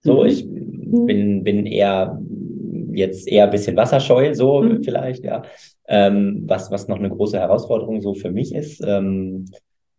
So, 0.02 0.24
mhm. 0.24 0.30
ich 0.30 0.48
bin, 0.48 1.44
bin 1.44 1.66
eher 1.68 2.20
jetzt 2.92 3.28
eher 3.28 3.44
ein 3.44 3.52
bisschen 3.52 3.78
wasserscheu, 3.78 4.34
so 4.34 4.64
mhm. 4.64 4.82
vielleicht, 4.82 5.24
ja. 5.24 5.44
Ähm, 5.88 6.44
was, 6.48 6.72
was 6.72 6.88
noch 6.88 6.98
eine 6.98 7.10
große 7.10 7.40
Herausforderung 7.40 8.02
so 8.02 8.16
für 8.16 8.32
mich 8.32 8.54
ist. 8.54 8.84
Ähm, 8.84 9.46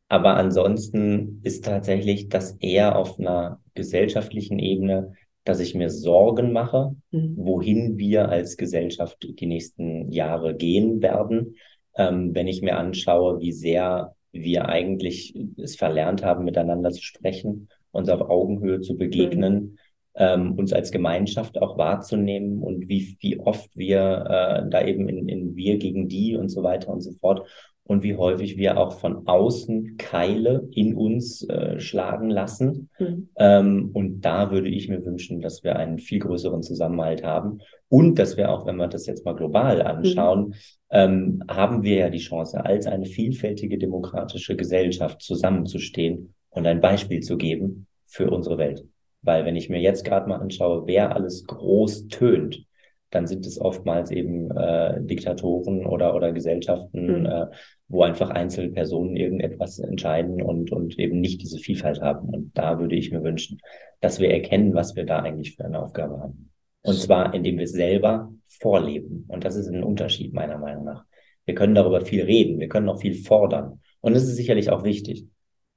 aber 0.09 0.37
ansonsten 0.37 1.41
ist 1.43 1.65
tatsächlich 1.65 2.29
das 2.29 2.53
eher 2.61 2.97
auf 2.97 3.19
einer 3.19 3.61
gesellschaftlichen 3.75 4.59
Ebene 4.59 5.15
dass 5.49 5.61
ich 5.61 5.75
mir 5.75 5.89
Sorgen 5.89 6.53
mache, 6.53 6.95
mhm. 7.11 7.35
wohin 7.39 7.97
wir 7.97 8.29
als 8.29 8.59
Gesellschaft 8.59 9.17
die 9.23 9.47
nächsten 9.47 10.13
Jahre 10.13 10.55
gehen 10.55 11.01
werden. 11.01 11.57
Ähm, 11.97 12.35
wenn 12.35 12.47
ich 12.47 12.61
mir 12.61 12.77
anschaue, 12.77 13.41
wie 13.41 13.53
sehr 13.53 14.15
wir 14.31 14.69
eigentlich 14.69 15.35
es 15.57 15.75
verlernt 15.75 16.23
haben, 16.23 16.45
miteinander 16.45 16.91
zu 16.91 17.03
sprechen, 17.03 17.71
uns 17.93 18.11
auf 18.11 18.21
Augenhöhe 18.29 18.83
zu 18.83 18.99
begegnen, 18.99 19.55
mhm. 19.55 19.79
ähm, 20.17 20.53
uns 20.53 20.75
als 20.75 20.91
Gemeinschaft 20.91 21.57
auch 21.63 21.79
wahrzunehmen 21.79 22.63
und 22.63 22.91
wie, 22.91 23.17
wie 23.21 23.41
oft 23.41 23.75
wir 23.75 24.27
äh, 24.29 24.69
da 24.69 24.85
eben 24.85 25.09
in, 25.09 25.31
in 25.31 25.57
wir 25.57 25.79
gegen 25.79 26.09
die 26.09 26.37
und 26.37 26.51
so 26.51 26.63
weiter 26.63 26.91
und 26.91 27.01
so 27.01 27.13
fort 27.13 27.49
und 27.89 28.03
wie 28.03 28.17
häufig 28.17 28.59
wir 28.59 28.77
auch 28.77 28.93
von 28.93 29.27
außen 29.27 29.97
Keile 29.97 30.69
in 30.73 30.95
uns 30.95 31.43
äh, 31.49 31.81
schlagen 31.81 32.29
lassen. 32.29 32.91
Mhm. 32.99 33.31
Ähm, 33.37 33.91
und 33.95 34.21
da 34.21 34.51
würde 34.51 34.69
ich 34.69 34.91
mir 34.91 35.05
wünschen, 35.07 35.41
dass 35.41 35.65
wir 35.65 35.77
einen 35.77 35.99
viel 35.99 36.19
größeren 36.19 36.63
Zusammenhalt 36.63 37.25
haben 37.25 37.61
und 37.89 38.19
dass 38.19 38.37
wir 38.37 38.51
auch, 38.51 38.67
wenn 38.67 38.77
wir 38.77 38.89
das 38.89 39.07
jetzt 39.07 39.25
mal 39.25 39.35
global 39.35 39.81
anschauen, 39.81 40.49
mhm. 40.49 40.55
ähm, 40.91 41.43
haben 41.49 41.83
wir 41.83 41.97
ja 41.97 42.11
die 42.11 42.19
Chance, 42.19 42.63
als 42.63 42.87
eine 42.87 43.07
vielfältige 43.07 43.79
demokratische 43.79 44.55
Gesellschaft 44.55 45.23
zusammenzustehen 45.23 46.35
und 46.51 46.67
ein 46.67 46.83
Beispiel 46.83 47.21
zu 47.21 47.39
geben 47.39 47.87
für 48.05 48.31
unsere 48.31 48.59
Welt. 48.59 48.85
Weil 49.23 49.47
wenn 49.47 49.57
ich 49.57 49.71
mir 49.71 49.81
jetzt 49.81 50.05
gerade 50.05 50.29
mal 50.29 50.41
anschaue, 50.41 50.87
wer 50.87 51.17
alles 51.17 51.47
groß 51.47 52.09
tönt, 52.09 52.67
dann 53.11 53.27
sind 53.27 53.47
es 53.47 53.61
oftmals 53.61 54.11
eben 54.11 54.51
äh, 54.51 55.01
Diktatoren 55.03 55.87
oder, 55.87 56.15
oder 56.15 56.33
Gesellschaften, 56.33 57.21
mhm. 57.21 57.27
äh, 57.27 57.47
wo 57.89 58.03
einfach 58.03 58.31
einzelne 58.31 58.71
Personen 58.71 59.17
irgendetwas 59.17 59.79
entscheiden 59.79 60.43
und, 60.43 60.71
und 60.73 60.99
eben 60.99 61.21
nicht 61.21 61.41
diese 61.41 61.59
Vielfalt 61.59 62.01
haben. 62.03 62.29
Und 62.29 62.57
da 62.57 62.79
würde 62.79 62.97
ich 62.97 63.11
mir 63.11 63.23
wünschen, 63.23 63.61
dass 64.01 64.21
wir 64.21 64.31
erkennen, 64.31 64.75
was 64.75 64.95
wir 64.95 65.07
da 65.07 65.21
eigentlich 65.21 65.57
für 65.57 65.65
eine 65.65 65.83
Aufgabe 65.83 66.21
haben. 66.21 66.51
Und 66.83 66.97
zwar, 66.97 67.35
indem 67.35 67.59
wir 67.59 67.67
selber 67.67 68.33
vorleben. 68.45 69.25
Und 69.29 69.45
das 69.45 69.57
ist 69.57 69.69
ein 69.69 69.83
Unterschied 69.83 70.33
meiner 70.35 70.59
Meinung 70.59 70.85
nach. 70.85 71.05
Wir 71.45 71.55
können 71.55 71.75
darüber 71.75 72.03
viel 72.03 72.25
reden, 72.25 72.61
wir 72.61 72.69
können 72.69 72.89
auch 72.89 73.01
viel 73.01 73.15
fordern. 73.15 73.81
Und 74.01 74.15
das 74.15 74.25
ist 74.25 74.37
sicherlich 74.37 74.71
auch 74.71 74.85
wichtig. 74.85 75.27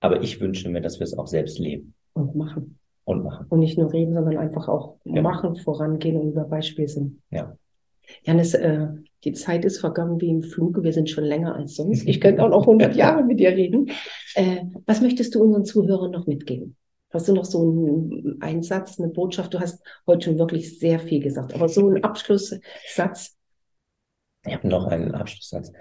Aber 0.01 0.21
ich 0.21 0.41
wünsche 0.41 0.69
mir, 0.69 0.81
dass 0.81 0.99
wir 0.99 1.05
es 1.05 1.17
auch 1.17 1.27
selbst 1.27 1.59
leben. 1.59 1.93
Und 2.13 2.35
machen 2.35 2.77
und 3.03 3.23
machen. 3.23 3.45
Und 3.49 3.59
nicht 3.59 3.77
nur 3.77 3.91
reden, 3.91 4.13
sondern 4.13 4.37
einfach 4.37 4.67
auch 4.67 4.97
ja. 5.03 5.21
machen, 5.21 5.55
vorangehen 5.55 6.17
und 6.17 6.29
über 6.29 6.45
Beispiel 6.45 6.87
sind. 6.87 7.21
Ja. 7.29 7.55
Janis, 8.23 8.53
äh, 8.53 8.87
die 9.23 9.33
Zeit 9.33 9.65
ist 9.65 9.79
vergangen 9.79 10.19
wie 10.19 10.29
im 10.29 10.43
Fluge. 10.43 10.83
Wir 10.83 10.93
sind 10.93 11.09
schon 11.09 11.23
länger 11.23 11.55
als 11.55 11.75
sonst. 11.75 12.07
Ich 12.07 12.19
könnte 12.19 12.43
auch 12.43 12.49
noch 12.49 12.61
100 12.67 12.95
Jahre 12.95 13.23
mit 13.23 13.39
dir 13.39 13.51
reden. 13.51 13.91
Äh, 14.35 14.63
was 14.85 15.01
möchtest 15.01 15.35
du 15.35 15.43
unseren 15.43 15.65
Zuhörern 15.65 16.11
noch 16.11 16.27
mitgeben? 16.27 16.75
Hast 17.11 17.27
du 17.27 17.33
noch 17.33 17.45
so 17.45 17.61
einen 17.61 18.41
Einsatz, 18.41 18.99
eine 18.99 19.09
Botschaft? 19.09 19.53
Du 19.53 19.59
hast 19.59 19.83
heute 20.07 20.25
schon 20.25 20.39
wirklich 20.39 20.79
sehr 20.79 20.99
viel 20.99 21.21
gesagt, 21.21 21.53
aber 21.53 21.67
so 21.67 21.87
einen 21.87 22.03
Abschlusssatz. 22.03 23.37
Ich 24.45 24.53
habe 24.53 24.67
noch 24.67 24.87
einen 24.87 25.13
Abschlusssatz. 25.13 25.71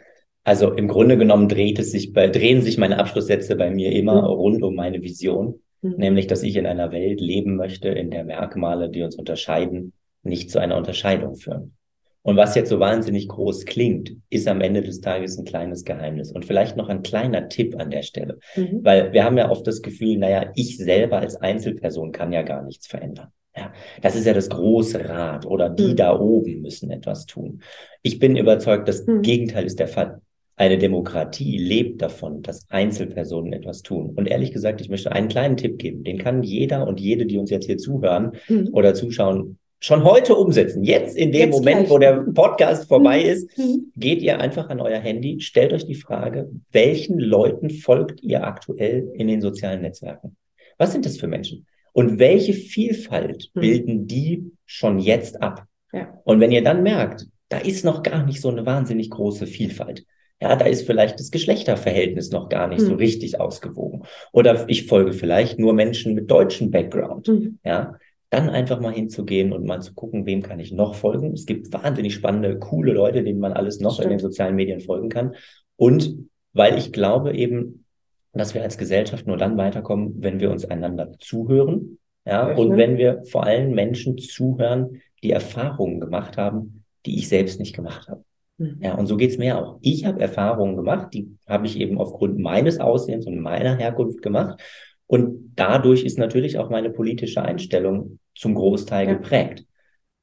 Also 0.42 0.72
im 0.72 0.88
Grunde 0.88 1.16
genommen 1.16 1.48
dreht 1.48 1.78
es 1.78 1.92
sich 1.92 2.12
bei, 2.12 2.28
drehen 2.28 2.62
sich 2.62 2.78
meine 2.78 2.98
Abschlusssätze 2.98 3.56
bei 3.56 3.70
mir 3.70 3.92
immer 3.92 4.22
mhm. 4.22 4.28
rund 4.28 4.62
um 4.62 4.74
meine 4.74 5.02
Vision. 5.02 5.61
Mhm. 5.83 5.95
Nämlich, 5.97 6.27
dass 6.27 6.43
ich 6.43 6.57
in 6.57 6.66
einer 6.66 6.93
Welt 6.93 7.21
leben 7.21 7.57
möchte, 7.57 7.88
in 7.88 8.11
der 8.11 8.25
Merkmale, 8.25 8.90
die 8.90 9.03
uns 9.03 9.16
unterscheiden, 9.16 9.93
nicht 10.23 10.51
zu 10.51 10.59
einer 10.59 10.77
Unterscheidung 10.77 11.37
führen. 11.37 11.77
Und 12.23 12.37
was 12.37 12.55
jetzt 12.55 12.69
so 12.69 12.79
wahnsinnig 12.79 13.29
groß 13.29 13.64
klingt, 13.64 14.12
ist 14.29 14.47
am 14.47 14.61
Ende 14.61 14.83
des 14.83 15.01
Tages 15.01 15.38
ein 15.38 15.47
kleines 15.47 15.85
Geheimnis. 15.85 16.31
Und 16.31 16.45
vielleicht 16.45 16.77
noch 16.77 16.90
ein 16.90 17.03
kleiner 17.03 17.49
Tipp 17.49 17.75
an 17.79 17.90
der 17.90 18.03
Stelle. 18.03 18.38
Mhm. 18.57 18.81
Weil 18.83 19.12
wir 19.14 19.25
haben 19.25 19.38
ja 19.38 19.51
oft 19.51 19.66
das 19.66 19.81
Gefühl, 19.81 20.19
naja, 20.19 20.53
ich 20.55 20.77
selber 20.77 21.19
als 21.19 21.37
Einzelperson 21.37 22.12
kann 22.12 22.33
ja 22.33 22.43
gar 22.43 22.62
nichts 22.62 22.87
verändern. 22.87 23.29
Ja, 23.57 23.73
das 24.01 24.14
ist 24.14 24.27
ja 24.27 24.35
das 24.35 24.49
große 24.49 25.09
Rad 25.09 25.45
oder 25.45 25.71
die 25.71 25.88
mhm. 25.88 25.97
da 25.97 26.19
oben 26.19 26.61
müssen 26.61 26.90
etwas 26.90 27.27
tun. 27.27 27.62
Ich 28.03 28.19
bin 28.19 28.37
überzeugt, 28.37 28.87
das 28.87 29.07
mhm. 29.07 29.23
Gegenteil 29.23 29.64
ist 29.64 29.81
der 29.81 29.88
Fall. 29.88 30.21
Eine 30.61 30.77
Demokratie 30.77 31.57
lebt 31.57 32.03
davon, 32.03 32.42
dass 32.42 32.68
Einzelpersonen 32.68 33.55
etwas 33.55 33.81
tun. 33.81 34.11
Und 34.14 34.27
ehrlich 34.27 34.53
gesagt, 34.53 34.83
ich 34.83 34.90
möchte 34.90 35.11
einen 35.11 35.29
kleinen 35.29 35.57
Tipp 35.57 35.79
geben. 35.79 36.05
Den 36.05 36.18
kann 36.18 36.42
jeder 36.42 36.87
und 36.87 37.01
jede, 37.01 37.25
die 37.25 37.38
uns 37.38 37.49
jetzt 37.49 37.64
hier 37.64 37.79
zuhören 37.79 38.33
mhm. 38.46 38.68
oder 38.73 38.92
zuschauen, 38.92 39.57
schon 39.79 40.05
heute 40.05 40.35
umsetzen. 40.35 40.85
Jetzt 40.85 41.16
in 41.16 41.33
dem 41.33 41.49
jetzt 41.49 41.53
Moment, 41.53 41.79
gleich. 41.79 41.90
wo 41.90 41.96
der 41.96 42.27
Podcast 42.35 42.88
vorbei 42.88 43.20
mhm. 43.20 43.31
ist, 43.31 43.59
mhm. 43.59 43.90
geht 43.96 44.20
ihr 44.20 44.38
einfach 44.38 44.68
an 44.68 44.83
euer 44.83 44.99
Handy, 44.99 45.40
stellt 45.40 45.73
euch 45.73 45.87
die 45.87 45.94
Frage, 45.94 46.51
welchen 46.73 47.18
Leuten 47.18 47.70
folgt 47.70 48.23
ihr 48.23 48.44
aktuell 48.44 49.11
in 49.14 49.29
den 49.29 49.40
sozialen 49.40 49.81
Netzwerken? 49.81 50.37
Was 50.77 50.92
sind 50.92 51.07
das 51.07 51.16
für 51.16 51.27
Menschen? 51.27 51.64
Und 51.94 52.18
welche 52.18 52.53
Vielfalt 52.53 53.51
mhm. 53.55 53.61
bilden 53.62 54.07
die 54.07 54.53
schon 54.66 54.99
jetzt 54.99 55.40
ab? 55.40 55.64
Ja. 55.90 56.20
Und 56.25 56.38
wenn 56.38 56.53
ihr 56.53 56.62
dann 56.62 56.83
merkt, 56.83 57.29
da 57.49 57.57
ist 57.57 57.83
noch 57.83 58.03
gar 58.03 58.27
nicht 58.27 58.42
so 58.42 58.51
eine 58.51 58.66
wahnsinnig 58.66 59.09
große 59.09 59.46
Vielfalt, 59.46 60.05
ja, 60.40 60.57
da 60.57 60.64
ist 60.64 60.87
vielleicht 60.87 61.20
das 61.20 61.31
Geschlechterverhältnis 61.31 62.31
noch 62.31 62.48
gar 62.48 62.68
nicht 62.68 62.81
hm. 62.81 62.87
so 62.88 62.94
richtig 62.94 63.40
ausgewogen. 63.40 64.05
Oder 64.33 64.68
ich 64.68 64.87
folge 64.87 65.12
vielleicht 65.12 65.59
nur 65.59 65.74
Menschen 65.74 66.14
mit 66.14 66.31
deutschem 66.31 66.70
Background. 66.70 67.29
Hm. 67.29 67.59
Ja, 67.64 67.96
dann 68.31 68.48
einfach 68.48 68.81
mal 68.81 68.92
hinzugehen 68.92 69.53
und 69.53 69.66
mal 69.66 69.83
zu 69.83 69.92
gucken, 69.92 70.24
wem 70.24 70.42
kann 70.42 70.61
ich 70.61 70.72
noch 70.72 70.94
folgen. 70.94 71.33
Es 71.33 71.46
gibt 71.46 71.72
wahnsinnig 71.72 72.14
spannende, 72.14 72.59
coole 72.59 72.92
Leute, 72.92 73.22
denen 73.22 73.40
man 73.40 73.53
alles 73.53 73.81
noch 73.81 73.94
Stimmt. 73.94 74.05
in 74.05 74.11
den 74.11 74.18
sozialen 74.20 74.55
Medien 74.55 74.81
folgen 74.81 75.09
kann. 75.09 75.35
Und 75.76 76.16
weil 76.53 76.79
ich 76.79 76.92
glaube 76.92 77.35
eben, 77.35 77.85
dass 78.33 78.55
wir 78.55 78.62
als 78.62 78.79
Gesellschaft 78.79 79.26
nur 79.26 79.37
dann 79.37 79.59
weiterkommen, 79.59 80.14
wenn 80.18 80.40
wir 80.40 80.50
uns 80.50 80.64
einander 80.64 81.12
zuhören. 81.18 81.98
Ja, 82.24 82.55
und 82.55 82.76
wenn 82.76 82.96
wir 82.96 83.24
vor 83.24 83.44
allem 83.44 83.72
Menschen 83.72 84.16
zuhören, 84.18 85.00
die 85.22 85.33
Erfahrungen 85.33 86.00
gemacht 86.00 86.37
haben, 86.37 86.85
die 87.07 87.18
ich 87.18 87.29
selbst 87.29 87.59
nicht 87.59 87.74
gemacht 87.74 88.09
habe. 88.09 88.24
Mhm. 88.61 88.79
Ja, 88.81 88.94
und 88.94 89.07
so 89.07 89.16
geht's 89.16 89.38
mir 89.38 89.59
auch. 89.59 89.79
Ich 89.81 90.05
habe 90.05 90.20
Erfahrungen 90.20 90.77
gemacht, 90.77 91.14
die 91.14 91.37
habe 91.49 91.66
ich 91.66 91.81
eben 91.81 91.99
aufgrund 91.99 92.38
meines 92.38 92.79
Aussehens 92.79 93.27
und 93.27 93.40
meiner 93.40 93.77
Herkunft 93.77 94.20
gemacht. 94.20 94.61
Und 95.07 95.55
dadurch 95.57 96.05
ist 96.05 96.18
natürlich 96.18 96.59
auch 96.59 96.68
meine 96.68 96.90
politische 96.90 97.42
Einstellung 97.42 98.18
zum 98.37 98.55
Großteil 98.55 99.07
ja. 99.07 99.14
geprägt. 99.14 99.64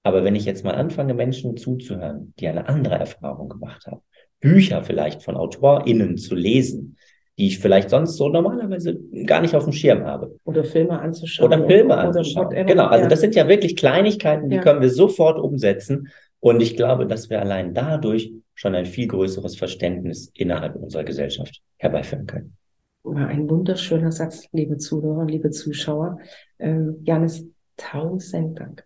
Aber 0.04 0.24
wenn 0.24 0.36
ich 0.36 0.46
jetzt 0.46 0.64
mal 0.64 0.76
anfange, 0.76 1.16
Menschen 1.16 1.58
zuzuhören, 1.58 2.34
die 2.40 2.48
eine 2.48 2.70
andere 2.70 2.96
Erfahrung 2.96 3.50
gemacht 3.50 3.88
haben, 3.88 4.02
Bücher 4.40 4.84
vielleicht 4.84 5.24
von 5.24 5.36
AutorInnen 5.36 6.18
zu 6.18 6.36
lesen, 6.36 6.96
die 7.40 7.48
ich 7.48 7.60
vielleicht 7.60 7.90
sonst 7.90 8.18
so 8.18 8.30
normalerweise 8.30 9.00
gar 9.26 9.42
nicht 9.42 9.56
auf 9.56 9.64
dem 9.64 9.74
Schirm 9.74 10.06
habe. 10.06 10.40
Oder 10.44 10.64
Filme 10.64 11.00
anzuschauen. 11.00 11.48
Oder 11.52 11.66
Filme 11.66 11.94
oder 11.94 12.04
anzuschauen. 12.04 12.66
Genau, 12.66 12.86
also 12.86 13.10
das 13.10 13.20
sind 13.20 13.36
ja 13.36 13.48
wirklich 13.48 13.76
Kleinigkeiten, 13.76 14.50
die 14.50 14.58
ja. 14.58 14.62
können 14.62 14.82
wir 14.82 14.90
sofort 14.90 15.40
umsetzen. 15.40 16.10
Und 16.40 16.62
ich 16.62 16.76
glaube, 16.76 17.08
dass 17.08 17.30
wir 17.30 17.42
allein 17.42 17.74
dadurch 17.74 18.34
schon 18.54 18.76
ein 18.76 18.86
viel 18.86 19.08
größeres 19.08 19.56
Verständnis 19.56 20.32
innerhalb 20.34 20.76
unserer 20.76 21.04
Gesellschaft 21.04 21.62
herbeiführen 21.78 22.26
können. 22.26 22.58
Ein 23.04 23.50
wunderschöner 23.50 24.12
Satz, 24.12 24.48
liebe 24.52 24.78
Zuhörer, 24.78 25.26
liebe 25.26 25.50
Zuschauer. 25.50 26.20
Ähm, 26.60 26.98
Janis, 27.04 27.46
tausend 27.78 28.60
Dank. 28.60 28.86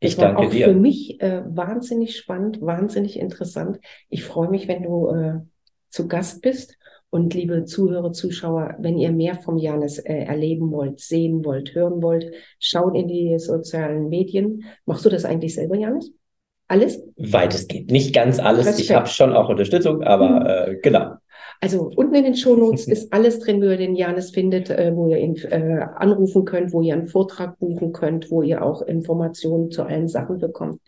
Ich 0.00 0.16
danke 0.16 0.42
auch 0.42 0.50
dir. 0.50 0.66
Für 0.66 0.74
mich 0.74 1.20
äh, 1.22 1.42
wahnsinnig 1.46 2.16
spannend, 2.16 2.60
wahnsinnig 2.60 3.18
interessant. 3.18 3.78
Ich 4.08 4.24
freue 4.24 4.50
mich, 4.50 4.68
wenn 4.68 4.82
du 4.82 5.08
äh, 5.08 5.34
zu 5.88 6.08
Gast 6.08 6.42
bist 6.42 6.76
Und 7.14 7.32
liebe 7.32 7.64
Zuhörer, 7.64 8.10
Zuschauer, 8.10 8.74
wenn 8.80 8.98
ihr 8.98 9.12
mehr 9.12 9.36
vom 9.36 9.56
Janis 9.56 10.00
äh, 10.00 10.24
erleben 10.24 10.72
wollt, 10.72 10.98
sehen 10.98 11.44
wollt, 11.44 11.72
hören 11.72 12.02
wollt, 12.02 12.32
schaut 12.58 12.96
in 12.96 13.06
die 13.06 13.38
sozialen 13.38 14.08
Medien. 14.08 14.64
Machst 14.84 15.04
du 15.04 15.10
das 15.10 15.24
eigentlich 15.24 15.54
selber, 15.54 15.76
Janis? 15.76 16.10
Alles? 16.74 17.00
Weitestgehend. 17.16 17.92
Nicht 17.92 18.12
ganz 18.12 18.40
alles. 18.40 18.66
Respekt. 18.66 18.80
Ich 18.80 18.92
habe 18.92 19.06
schon 19.06 19.32
auch 19.32 19.48
Unterstützung, 19.48 20.02
aber 20.02 20.28
mhm. 20.28 20.72
äh, 20.72 20.76
genau. 20.82 21.14
Also 21.60 21.88
unten 21.94 22.16
in 22.16 22.24
den 22.24 22.34
Shownotes 22.34 22.88
ist 22.88 23.12
alles 23.12 23.38
drin, 23.38 23.60
wo 23.60 23.66
ihr 23.66 23.76
den 23.76 23.94
Janis 23.94 24.32
findet, 24.32 24.70
äh, 24.70 24.90
wo 24.92 25.06
ihr 25.06 25.18
ihn 25.18 25.36
äh, 25.36 25.86
anrufen 25.94 26.44
könnt, 26.44 26.72
wo 26.72 26.82
ihr 26.82 26.94
einen 26.94 27.06
Vortrag 27.06 27.60
buchen 27.60 27.92
könnt, 27.92 28.28
wo 28.32 28.42
ihr 28.42 28.64
auch 28.64 28.82
Informationen 28.82 29.70
zu 29.70 29.84
allen 29.84 30.08
Sachen 30.08 30.38
bekommt 30.38 30.80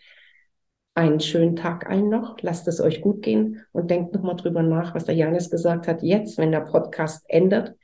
einen 0.93 1.19
schönen 1.19 1.55
Tag 1.55 1.87
allen 1.87 2.09
noch. 2.09 2.37
Lasst 2.41 2.67
es 2.67 2.81
euch 2.81 3.01
gut 3.01 3.21
gehen 3.21 3.61
und 3.71 3.91
denkt 3.91 4.15
nochmal 4.15 4.35
drüber 4.35 4.63
nach, 4.63 4.95
was 4.95 5.05
der 5.05 5.13
Janis 5.13 5.51
gesagt 5.51 5.87
hat. 5.87 6.01
Jetzt, 6.01 6.39
wenn 6.39 6.51
der 6.51 6.61
Podcast 6.61 7.23
ändert, 7.27 7.75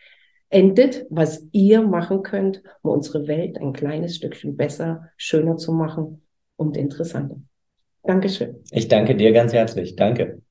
endet, 0.49 1.06
was 1.12 1.45
ihr 1.51 1.84
machen 1.84 2.24
könnt, 2.24 2.64
um 2.82 2.89
unsere 2.89 3.28
Welt 3.28 3.60
ein 3.60 3.72
kleines 3.72 4.16
Stückchen 4.16 4.58
besser, 4.58 5.10
schöner 5.16 5.58
zu 5.58 5.72
machen 5.72 6.24
und 6.56 6.76
interessanter. 6.76 7.38
Dankeschön. 8.04 8.64
Ich 8.72 8.88
danke 8.88 9.16
dir 9.16 9.34
ganz 9.34 9.51
herzlich. 9.54 9.95
Danke. 9.97 10.43